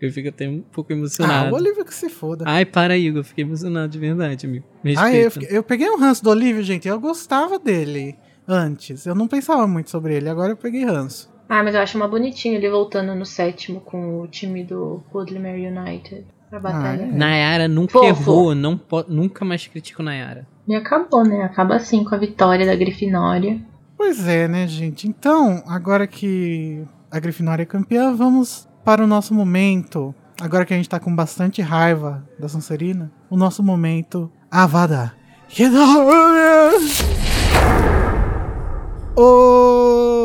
Eu 0.00 0.12
fico 0.12 0.28
até 0.28 0.46
um 0.46 0.60
pouco 0.60 0.92
Ah, 0.92 0.96
emocionado. 0.96 1.54
o 1.54 1.56
Olívio 1.58 1.84
que 1.84 1.94
se 1.94 2.10
foda. 2.10 2.44
Ai, 2.46 2.66
para, 2.66 2.96
Igor. 2.98 3.20
Eu 3.20 3.24
fiquei 3.24 3.44
emocionado 3.44 3.88
de 3.90 3.98
verdade, 3.98 4.44
amigo. 4.46 4.66
Me 4.84 4.94
Ah, 4.96 5.10
eu, 5.14 5.30
fiquei- 5.30 5.48
eu 5.56 5.62
peguei 5.62 5.88
um 5.88 5.98
ranço 5.98 6.22
do 6.22 6.28
Olívio, 6.30 6.62
gente. 6.62 6.86
Eu 6.86 7.00
gostava 7.00 7.58
dele 7.58 8.14
antes. 8.46 9.06
Eu 9.06 9.14
não 9.14 9.26
pensava 9.26 9.66
muito 9.66 9.90
sobre 9.90 10.14
ele. 10.14 10.28
Agora 10.28 10.52
eu 10.52 10.56
peguei 10.56 10.84
ranço. 10.84 11.34
Ah, 11.48 11.62
mas 11.62 11.74
eu 11.74 11.80
acho 11.80 11.96
uma 11.96 12.06
bonitinho 12.08 12.56
ele 12.56 12.68
voltando 12.68 13.14
no 13.14 13.24
sétimo 13.24 13.80
com 13.80 14.20
o 14.20 14.26
time 14.26 14.62
do 14.64 15.02
Woodlemere 15.14 15.66
United 15.66 16.26
pra 16.60 16.72
batalha. 16.72 17.02
é. 17.02 17.06
Nayara 17.06 17.68
nunca 17.68 17.92
Fofo. 17.92 18.06
errou, 18.06 18.54
não 18.54 18.80
nunca 19.08 19.44
mais 19.44 19.66
critico 19.66 20.02
Nayara. 20.02 20.46
E 20.66 20.74
acabou, 20.74 21.24
né? 21.24 21.42
Acaba 21.42 21.76
assim 21.76 22.02
com 22.04 22.14
a 22.14 22.18
vitória 22.18 22.66
da 22.66 22.74
Grifinória. 22.74 23.60
Pois 23.96 24.26
é, 24.26 24.46
né, 24.48 24.66
gente? 24.66 25.08
Então, 25.08 25.62
agora 25.66 26.06
que 26.06 26.84
a 27.10 27.18
Grifinória 27.18 27.62
é 27.62 27.66
campeã, 27.66 28.14
vamos 28.14 28.68
para 28.84 29.02
o 29.02 29.06
nosso 29.06 29.32
momento. 29.32 30.14
Agora 30.40 30.66
que 30.66 30.74
a 30.74 30.76
gente 30.76 30.88
tá 30.88 31.00
com 31.00 31.14
bastante 31.14 31.62
raiva 31.62 32.22
da 32.38 32.48
Sonserina, 32.48 33.10
o 33.30 33.36
nosso 33.36 33.62
momento 33.62 34.30
Avada 34.50 35.14
Kedavra! 35.48 36.72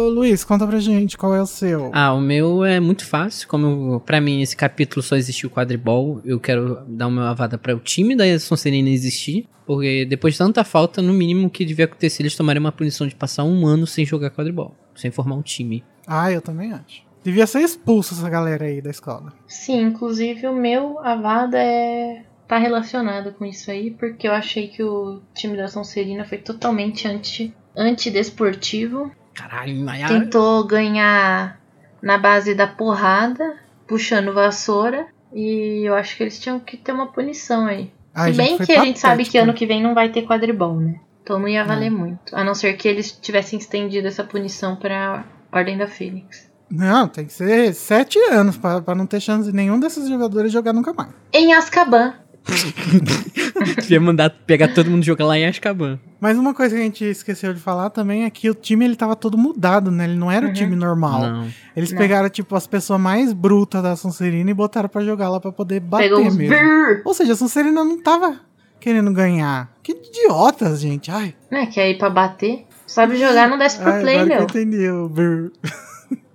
Ô, 0.01 0.09
Luiz, 0.09 0.43
conta 0.43 0.65
pra 0.65 0.79
gente 0.79 1.15
qual 1.15 1.35
é 1.35 1.41
o 1.41 1.45
seu. 1.45 1.91
Ah, 1.93 2.11
o 2.11 2.19
meu 2.19 2.65
é 2.65 2.79
muito 2.79 3.05
fácil. 3.05 3.47
Como 3.47 3.93
eu, 3.93 3.99
pra 3.99 4.19
mim 4.19 4.41
esse 4.41 4.55
capítulo 4.57 5.03
só 5.03 5.15
existiu 5.15 5.47
o 5.47 5.51
quadribol, 5.51 6.19
eu 6.25 6.39
quero 6.39 6.83
dar 6.87 7.05
uma 7.05 7.29
avada 7.29 7.55
para 7.55 7.75
o 7.75 7.79
time 7.79 8.15
da 8.15 8.39
Sonserina 8.39 8.89
existir. 8.89 9.47
Porque 9.63 10.03
depois 10.05 10.33
de 10.33 10.39
tanta 10.39 10.63
falta, 10.63 11.03
no 11.03 11.13
mínimo 11.13 11.47
o 11.47 11.49
que 11.51 11.63
devia 11.63 11.85
acontecer, 11.85 12.23
eles 12.23 12.35
tomariam 12.35 12.61
uma 12.61 12.71
punição 12.71 13.07
de 13.07 13.13
passar 13.13 13.43
um 13.43 13.67
ano 13.67 13.85
sem 13.85 14.03
jogar 14.03 14.31
quadribol, 14.31 14.75
sem 14.95 15.11
formar 15.11 15.35
um 15.35 15.41
time. 15.43 15.83
Ah, 16.07 16.31
eu 16.31 16.41
também 16.41 16.73
acho. 16.73 17.03
Devia 17.23 17.45
ser 17.45 17.59
expulso 17.59 18.15
essa 18.15 18.27
galera 18.27 18.65
aí 18.65 18.81
da 18.81 18.89
escola. 18.89 19.31
Sim, 19.47 19.83
inclusive 19.83 20.47
o 20.47 20.55
meu 20.55 20.97
Avada 20.99 21.59
é 21.59 22.23
tá 22.47 22.57
relacionado 22.57 23.31
com 23.33 23.45
isso 23.45 23.71
aí, 23.71 23.91
porque 23.91 24.27
eu 24.27 24.33
achei 24.33 24.67
que 24.67 24.83
o 24.83 25.21
time 25.33 25.55
da 25.55 25.69
Sonserina 25.69 26.25
foi 26.25 26.39
totalmente 26.39 27.07
anti 27.07 27.53
antidesportivo. 27.77 29.09
Caralho, 29.33 29.75
Nayara. 29.83 30.19
Tentou 30.19 30.65
ganhar 30.65 31.59
na 32.01 32.17
base 32.17 32.53
da 32.53 32.67
porrada, 32.67 33.55
puxando 33.87 34.33
vassoura, 34.33 35.07
e 35.33 35.87
eu 35.87 35.95
acho 35.95 36.15
que 36.17 36.23
eles 36.23 36.39
tinham 36.39 36.59
que 36.59 36.77
ter 36.77 36.91
uma 36.91 37.07
punição 37.07 37.65
aí. 37.65 37.91
Ai, 38.13 38.31
Se 38.31 38.37
bem 38.37 38.57
que 38.57 38.71
a 38.73 38.83
gente 38.83 38.99
sabe 38.99 39.23
que 39.23 39.37
ano 39.37 39.53
que 39.53 39.65
vem 39.65 39.81
não 39.81 39.93
vai 39.93 40.09
ter 40.09 40.23
quadribol, 40.23 40.75
né? 40.75 40.99
Então 41.23 41.39
não 41.39 41.47
ia 41.47 41.63
valer 41.63 41.89
Não. 41.91 41.99
muito. 41.99 42.35
A 42.35 42.43
não 42.43 42.53
ser 42.53 42.73
que 42.73 42.87
eles 42.87 43.11
tivessem 43.11 43.57
estendido 43.57 44.07
essa 44.07 44.23
punição 44.23 44.75
pra 44.75 45.23
Ordem 45.51 45.77
da 45.77 45.87
Fênix. 45.87 46.49
Não, 46.69 47.07
tem 47.07 47.25
que 47.25 47.33
ser 47.33 47.73
sete 47.73 48.17
anos 48.31 48.57
pra, 48.57 48.81
pra 48.81 48.95
não 48.95 49.05
ter 49.05 49.19
chance 49.19 49.49
de 49.49 49.55
nenhum 49.55 49.79
desses 49.79 50.07
jogadores 50.07 50.51
jogar 50.51 50.71
nunca 50.73 50.93
mais. 50.93 51.11
Em 51.33 51.53
Azkaban. 51.53 52.13
Devia 53.81 54.01
mandar 54.01 54.29
pegar 54.45 54.69
todo 54.73 54.89
mundo 54.89 55.03
e 55.03 55.05
jogar 55.05 55.25
lá 55.25 55.37
em 55.37 55.45
Azkaban. 55.45 55.99
Mas 56.19 56.37
uma 56.37 56.53
coisa 56.53 56.75
que 56.75 56.81
a 56.81 56.83
gente 56.83 57.05
esqueceu 57.05 57.53
de 57.53 57.59
falar 57.59 57.89
também 57.89 58.23
é 58.25 58.29
que 58.29 58.49
o 58.49 58.53
time 58.55 58.85
ele 58.85 58.95
tava 58.95 59.15
todo 59.15 59.37
mudado, 59.37 59.91
né? 59.91 60.05
Ele 60.05 60.15
não 60.15 60.31
era 60.31 60.45
o 60.45 60.49
Uhum. 60.49 60.53
time 60.53 60.75
normal. 60.75 61.21
Não. 61.21 61.47
Eles 61.75 61.91
Não. 61.91 61.97
pegaram, 61.97 62.29
tipo, 62.29 62.55
as 62.55 62.65
pessoas 62.67 62.99
mais 62.99 63.31
brutas 63.33 63.81
da 63.83 63.95
Sonserina 63.95 64.49
e 64.51 64.53
botaram 64.53 64.89
pra 64.89 65.03
jogar 65.03 65.29
lá 65.29 65.39
pra 65.39 65.51
poder 65.51 65.79
bater 65.79 66.09
Pegou 66.09 66.23
mesmo. 66.25 66.47
brrr. 66.49 67.01
Ou 67.05 67.13
seja, 67.13 67.33
a 67.33 67.35
Sonserina 67.35 67.83
não 67.83 68.01
tava 68.01 68.39
querendo 68.79 69.11
ganhar. 69.13 69.71
Que 69.83 69.91
idiotas, 69.93 70.79
gente. 70.81 71.09
Ai, 71.11 71.35
Né, 71.51 71.67
que 71.67 71.79
aí 71.79 71.97
pra 71.97 72.09
bater. 72.09 72.65
Sabe 72.87 73.15
jogar, 73.17 73.47
não 73.49 73.57
desce 73.57 73.79
pro 73.79 73.89
ai 73.91 74.01
play, 74.01 74.25
meu. 74.25 74.41
entendi 74.43 74.89
o 74.89 75.07
brrr. 75.07 75.51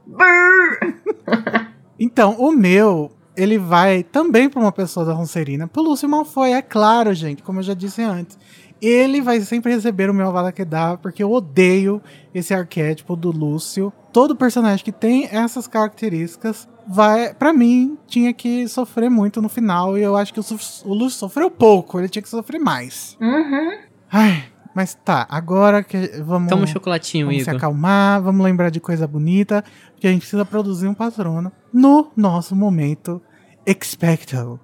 Brrr. 0.06 0.94
Então, 1.98 2.36
o 2.38 2.52
meu, 2.52 3.10
ele 3.36 3.58
vai 3.58 4.02
também 4.02 4.48
pra 4.48 4.60
uma 4.60 4.72
pessoa 4.72 5.04
da 5.04 5.14
Sonserina. 5.14 5.68
Pro 5.68 5.82
Lúcio 5.82 6.08
Malfoy, 6.08 6.52
é 6.52 6.62
claro, 6.62 7.12
gente, 7.14 7.42
como 7.42 7.58
eu 7.60 7.62
já 7.62 7.74
disse 7.74 8.02
antes. 8.02 8.38
Ele 8.80 9.22
vai 9.22 9.40
sempre 9.40 9.72
receber 9.74 10.10
o 10.10 10.14
meu 10.14 10.28
Avada 10.28 10.52
Kedavra, 10.52 10.98
porque 10.98 11.22
eu 11.22 11.32
odeio 11.32 12.00
esse 12.34 12.52
arquétipo 12.52 13.16
do 13.16 13.30
Lúcio. 13.30 13.92
Todo 14.12 14.36
personagem 14.36 14.84
que 14.84 14.92
tem 14.92 15.28
essas 15.30 15.66
características 15.66 16.68
vai, 16.86 17.32
para 17.34 17.52
mim, 17.52 17.96
tinha 18.06 18.32
que 18.32 18.68
sofrer 18.68 19.10
muito 19.10 19.40
no 19.40 19.48
final. 19.48 19.96
E 19.96 20.02
eu 20.02 20.16
acho 20.16 20.32
que 20.32 20.40
o, 20.40 20.44
o 20.84 20.94
Lúcio 20.94 21.18
sofreu 21.18 21.50
pouco, 21.50 21.98
ele 21.98 22.08
tinha 22.08 22.22
que 22.22 22.28
sofrer 22.28 22.58
mais. 22.58 23.16
Uhum. 23.20 23.78
Ai, 24.12 24.44
mas 24.74 24.94
tá, 24.94 25.26
agora 25.30 25.82
que 25.82 26.20
vamos, 26.22 26.50
Toma 26.50 26.64
um 26.64 26.66
chocolatinho, 26.66 27.28
vamos 27.28 27.44
se 27.44 27.48
Igor. 27.48 27.56
acalmar, 27.56 28.20
vamos 28.20 28.44
lembrar 28.44 28.68
de 28.68 28.78
coisa 28.78 29.06
bonita, 29.06 29.64
porque 29.92 30.06
a 30.06 30.10
gente 30.10 30.20
precisa 30.20 30.44
produzir 30.44 30.86
um 30.86 30.92
patrono 30.92 31.50
no 31.76 32.10
nosso 32.16 32.56
momento 32.56 33.20
Expecto 33.66 34.58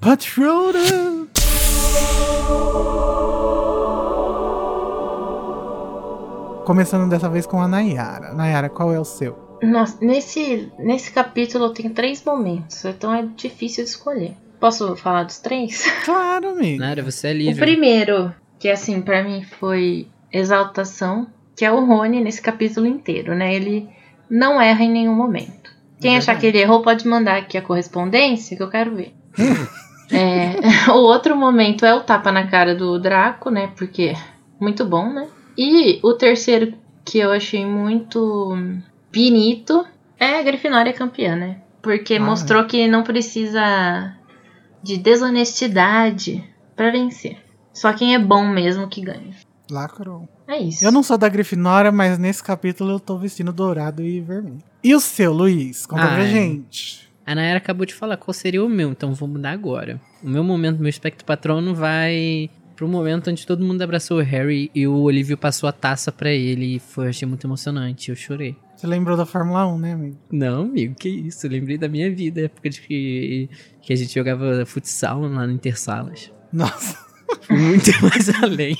Patronum. 0.00 1.28
Começando 6.64 7.10
dessa 7.10 7.28
vez 7.28 7.44
com 7.44 7.60
a 7.60 7.68
Nayara. 7.68 8.32
Nayara, 8.32 8.70
qual 8.70 8.92
é 8.92 8.98
o 8.98 9.04
seu? 9.04 9.58
Nossa, 9.62 9.98
nesse, 10.00 10.72
nesse 10.78 11.12
capítulo 11.12 11.66
eu 11.66 11.72
tenho 11.74 11.90
três 11.92 12.24
momentos, 12.24 12.82
então 12.86 13.14
é 13.14 13.22
difícil 13.36 13.84
de 13.84 13.90
escolher. 13.90 14.32
Posso 14.58 14.96
falar 14.96 15.24
dos 15.24 15.38
três? 15.38 15.84
Claro, 16.04 16.50
amigo. 16.50 16.80
Nara, 16.80 17.02
você 17.02 17.28
é 17.28 17.30
O 17.32 17.34
livre. 17.36 17.60
primeiro, 17.60 18.34
que 18.58 18.68
assim, 18.70 19.02
pra 19.02 19.22
mim 19.22 19.42
foi 19.60 20.08
exaltação, 20.32 21.26
que 21.54 21.64
é 21.64 21.70
o 21.70 21.84
Rony 21.84 22.22
nesse 22.22 22.40
capítulo 22.40 22.86
inteiro, 22.86 23.34
né? 23.34 23.54
Ele 23.54 23.86
não 24.30 24.58
erra 24.60 24.82
em 24.82 24.90
nenhum 24.90 25.14
momento. 25.14 25.63
Quem 26.00 26.14
É 26.14 26.18
achar 26.18 26.32
verdade. 26.34 26.40
que 26.40 26.46
ele 26.58 26.62
errou 26.64 26.82
pode 26.82 27.06
mandar 27.06 27.36
aqui 27.36 27.56
a 27.56 27.62
correspondência 27.62 28.56
que 28.56 28.62
eu 28.62 28.68
quero 28.70 28.94
ver. 28.94 29.14
É, 30.12 30.56
o 30.92 30.98
outro 30.98 31.36
momento 31.36 31.84
é 31.86 31.94
o 31.94 32.00
tapa 32.00 32.30
na 32.30 32.46
cara 32.46 32.74
do 32.74 32.98
Draco, 32.98 33.50
né? 33.50 33.70
Porque 33.76 34.14
muito 34.60 34.84
bom, 34.84 35.10
né? 35.12 35.26
E 35.56 36.00
o 36.02 36.12
terceiro 36.14 36.74
que 37.04 37.18
eu 37.18 37.30
achei 37.32 37.64
muito 37.64 38.56
bonito 39.12 39.84
é 40.18 40.38
a 40.38 40.42
Grifinória 40.42 40.92
campeã, 40.92 41.36
né? 41.36 41.58
Porque 41.82 42.14
Ah, 42.14 42.20
mostrou 42.20 42.64
que 42.64 42.86
não 42.88 43.02
precisa 43.02 44.14
de 44.82 44.96
desonestidade 44.98 46.42
pra 46.74 46.90
vencer. 46.90 47.38
Só 47.72 47.92
quem 47.92 48.14
é 48.14 48.18
bom 48.18 48.46
mesmo 48.46 48.88
que 48.88 49.00
ganha. 49.00 49.30
Lacrou. 49.70 50.28
É 50.46 50.58
isso. 50.58 50.84
Eu 50.84 50.92
não 50.92 51.02
sou 51.02 51.16
da 51.16 51.28
Grifinória, 51.28 51.90
mas 51.90 52.18
nesse 52.18 52.42
capítulo 52.42 52.92
eu 52.92 53.00
tô 53.00 53.18
vestindo 53.18 53.52
dourado 53.52 54.02
e 54.02 54.20
vermelho. 54.20 54.58
E 54.82 54.94
o 54.94 55.00
seu, 55.00 55.32
Luiz? 55.32 55.86
Conta 55.86 56.06
pra 56.06 56.16
Ai. 56.16 56.30
gente. 56.30 57.10
A 57.26 57.34
Nayara 57.34 57.56
acabou 57.56 57.86
de 57.86 57.94
falar 57.94 58.18
qual 58.18 58.34
seria 58.34 58.62
o 58.62 58.68
meu, 58.68 58.90
então 58.90 59.14
vou 59.14 59.26
mudar 59.26 59.52
agora. 59.52 59.98
O 60.22 60.28
meu 60.28 60.44
momento, 60.44 60.78
meu 60.78 60.90
espectro 60.90 61.24
patrono 61.24 61.74
vai 61.74 62.50
pro 62.76 62.88
momento 62.88 63.30
onde 63.30 63.46
todo 63.46 63.64
mundo 63.64 63.80
abraçou 63.80 64.18
o 64.18 64.22
Harry 64.22 64.70
e 64.74 64.86
o 64.86 64.96
Olívio 64.96 65.38
passou 65.38 65.68
a 65.68 65.72
taça 65.72 66.12
para 66.12 66.30
ele 66.30 66.76
e 66.76 66.78
foi, 66.78 67.08
achei 67.08 67.26
muito 67.26 67.46
emocionante, 67.46 68.10
eu 68.10 68.16
chorei. 68.16 68.56
Você 68.76 68.86
lembrou 68.86 69.16
da 69.16 69.24
Fórmula 69.24 69.66
1, 69.66 69.78
né, 69.78 69.92
amigo? 69.94 70.18
Não, 70.30 70.62
amigo, 70.62 70.94
que 70.96 71.08
isso, 71.08 71.46
eu 71.46 71.50
lembrei 71.50 71.78
da 71.78 71.88
minha 71.88 72.12
vida, 72.14 72.42
época 72.42 72.68
de 72.68 72.80
que, 72.82 73.48
que 73.80 73.92
a 73.92 73.96
gente 73.96 74.12
jogava 74.12 74.66
futsal 74.66 75.20
lá 75.22 75.46
no 75.46 75.52
Intersalas. 75.52 76.30
Nossa. 76.52 76.98
Muito 77.48 77.90
mais 78.02 78.28
além. 78.42 78.76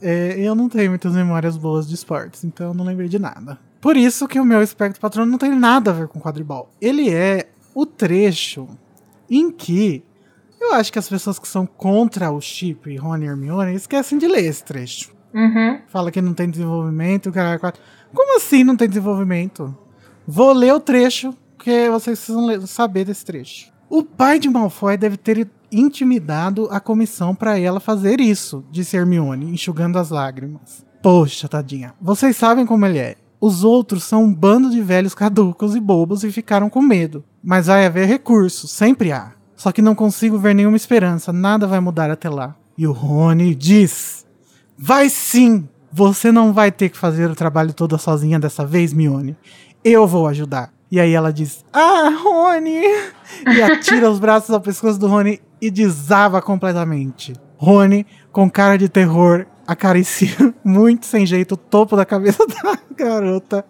É, 0.00 0.34
eu 0.38 0.54
não 0.54 0.68
tenho 0.68 0.90
muitas 0.90 1.12
memórias 1.14 1.56
boas 1.56 1.88
de 1.88 1.94
esportes, 1.94 2.44
então 2.44 2.68
eu 2.68 2.74
não 2.74 2.84
lembrei 2.84 3.08
de 3.08 3.18
nada. 3.18 3.58
Por 3.80 3.96
isso 3.96 4.26
que 4.28 4.40
o 4.40 4.44
meu 4.44 4.62
espectro 4.62 5.00
patrono 5.00 5.30
não 5.30 5.38
tem 5.38 5.54
nada 5.54 5.90
a 5.90 5.94
ver 5.94 6.08
com 6.08 6.20
quadribol. 6.20 6.70
Ele 6.80 7.10
é 7.10 7.48
o 7.74 7.86
trecho 7.86 8.68
em 9.30 9.50
que 9.50 10.02
eu 10.60 10.74
acho 10.74 10.92
que 10.92 10.98
as 10.98 11.08
pessoas 11.08 11.38
que 11.38 11.46
são 11.46 11.64
contra 11.66 12.30
o 12.32 12.40
Chip 12.40 12.90
e 12.90 12.96
Rony 12.96 13.26
e 13.26 13.28
Hermione 13.28 13.74
esquecem 13.74 14.18
de 14.18 14.26
ler 14.26 14.44
esse 14.44 14.64
trecho. 14.64 15.12
Uhum. 15.32 15.80
Fala 15.86 16.10
que 16.10 16.20
não 16.20 16.34
tem 16.34 16.50
desenvolvimento, 16.50 17.30
caralho, 17.30 17.60
quatro. 17.60 17.80
Como 18.12 18.36
assim 18.36 18.64
não 18.64 18.74
tem 18.76 18.88
desenvolvimento? 18.88 19.76
Vou 20.26 20.52
ler 20.52 20.74
o 20.74 20.80
trecho, 20.80 21.32
porque 21.56 21.88
vocês 21.90 22.18
precisam 22.18 22.44
ler- 22.46 22.66
saber 22.66 23.04
desse 23.04 23.24
trecho. 23.24 23.72
O 23.88 24.02
pai 24.02 24.38
de 24.38 24.48
Malfoy 24.50 24.96
deve 24.96 25.16
ter 25.16 25.48
intimidado 25.70 26.68
a 26.70 26.80
comissão 26.80 27.34
para 27.34 27.58
ela 27.58 27.80
fazer 27.80 28.20
isso, 28.20 28.64
disse 28.70 28.96
Hermione, 28.96 29.50
enxugando 29.50 29.98
as 29.98 30.10
lágrimas. 30.10 30.84
Poxa, 31.02 31.48
tadinha. 31.48 31.94
Vocês 32.00 32.36
sabem 32.36 32.66
como 32.66 32.84
ele 32.84 32.98
é. 32.98 33.16
Os 33.40 33.62
outros 33.62 34.02
são 34.02 34.24
um 34.24 34.34
bando 34.34 34.70
de 34.70 34.82
velhos 34.82 35.14
caducos 35.14 35.76
e 35.76 35.80
bobos 35.80 36.24
e 36.24 36.32
ficaram 36.32 36.68
com 36.68 36.82
medo. 36.82 37.24
Mas 37.42 37.66
vai 37.66 37.86
haver 37.86 38.08
recursos, 38.08 38.70
sempre 38.70 39.12
há. 39.12 39.32
Só 39.54 39.70
que 39.70 39.82
não 39.82 39.94
consigo 39.94 40.38
ver 40.38 40.54
nenhuma 40.54 40.76
esperança, 40.76 41.32
nada 41.32 41.66
vai 41.66 41.80
mudar 41.80 42.10
até 42.10 42.28
lá. 42.28 42.56
E 42.76 42.86
o 42.86 42.92
Rony 42.92 43.54
diz: 43.54 44.26
Vai 44.76 45.08
sim! 45.08 45.68
Você 45.92 46.30
não 46.30 46.52
vai 46.52 46.70
ter 46.70 46.90
que 46.90 46.98
fazer 46.98 47.30
o 47.30 47.34
trabalho 47.34 47.72
todo 47.72 47.98
sozinha 47.98 48.38
dessa 48.38 48.66
vez, 48.66 48.92
Mione. 48.92 49.36
Eu 49.84 50.06
vou 50.06 50.26
ajudar. 50.28 50.72
E 50.90 51.00
aí 51.00 51.12
ela 51.12 51.32
diz: 51.32 51.64
Ah, 51.72 52.10
Rony! 52.22 52.82
E 53.46 53.62
atira 53.62 54.10
os 54.10 54.18
braços 54.18 54.50
ao 54.50 54.60
pescoço 54.60 54.98
do 54.98 55.06
Rony 55.06 55.40
e 55.60 55.70
desaba 55.70 56.40
completamente. 56.42 57.32
Rony, 57.56 58.06
com 58.30 58.48
cara 58.50 58.76
de 58.78 58.88
terror, 58.88 59.46
acaricia 59.66 60.54
muito 60.64 61.06
sem 61.06 61.26
jeito 61.26 61.52
o 61.52 61.56
topo 61.56 61.96
da 61.96 62.04
cabeça 62.04 62.44
da 62.46 62.78
garota. 62.94 63.64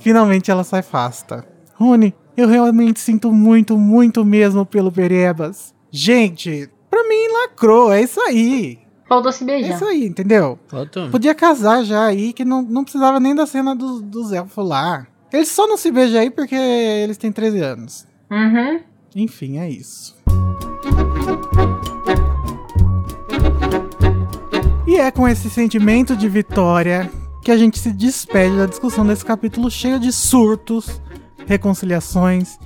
Finalmente 0.00 0.50
ela 0.50 0.64
sai 0.64 0.82
fasta. 0.82 1.44
Rony, 1.74 2.14
eu 2.36 2.48
realmente 2.48 3.00
sinto 3.00 3.32
muito, 3.32 3.76
muito 3.76 4.24
mesmo 4.24 4.64
pelo 4.64 4.92
Perebas. 4.92 5.74
Gente, 5.90 6.68
pra 6.90 7.02
mim 7.08 7.28
lacrou, 7.42 7.92
é 7.92 8.02
isso 8.02 8.20
aí. 8.20 8.78
Faltou 9.08 9.30
se 9.32 9.44
É 9.44 9.46
beijar. 9.46 9.74
isso 9.76 9.84
aí, 9.84 10.06
entendeu? 10.06 10.58
Faltou. 10.66 11.10
Podia 11.10 11.34
casar 11.34 11.84
já 11.84 12.04
aí, 12.06 12.32
que 12.32 12.44
não, 12.44 12.62
não 12.62 12.82
precisava 12.82 13.20
nem 13.20 13.34
da 13.34 13.46
cena 13.46 13.74
dos 13.74 14.02
dos 14.02 14.32
elfos 14.32 14.66
lá. 14.68 15.06
Eles 15.32 15.48
só 15.48 15.66
não 15.66 15.76
se 15.76 15.90
beijam 15.90 16.20
aí 16.20 16.30
porque 16.30 16.54
eles 16.54 17.16
têm 17.16 17.30
13 17.30 17.60
anos. 17.60 18.06
Uhum. 18.30 18.80
Enfim, 19.14 19.58
é 19.58 19.68
isso. 19.70 20.15
E 24.86 24.96
é 24.96 25.10
com 25.10 25.26
esse 25.28 25.50
sentimento 25.50 26.16
de 26.16 26.28
vitória 26.28 27.10
que 27.42 27.50
a 27.50 27.56
gente 27.56 27.78
se 27.78 27.92
despede 27.92 28.56
da 28.56 28.66
discussão 28.66 29.06
desse 29.06 29.24
capítulo 29.24 29.70
cheio 29.70 30.00
de 30.00 30.12
surtos, 30.12 31.00
reconciliações 31.46 32.58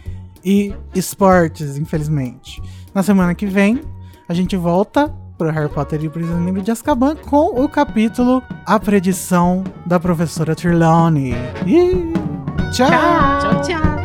e 0.45 0.75
esportes, 0.95 1.77
infelizmente. 1.77 2.63
Na 2.95 3.03
semana 3.03 3.35
que 3.35 3.47
vem, 3.47 3.81
a 4.29 4.35
gente 4.35 4.57
volta 4.57 5.15
para 5.37 5.51
Harry 5.51 5.69
Potter 5.69 6.03
e 6.03 6.07
o 6.07 6.11
Prisioneiro 6.11 6.63
de 6.63 6.71
Azkaban 6.71 7.17
com 7.17 7.63
o 7.63 7.69
capítulo 7.69 8.43
A 8.67 8.79
Predição 8.79 9.65
da 9.87 9.99
Professora 9.99 10.55
Trelawney. 10.55 11.35
E 11.67 12.13
tchau. 12.73 12.89
Tchau, 12.89 13.61
tchau. 13.63 14.00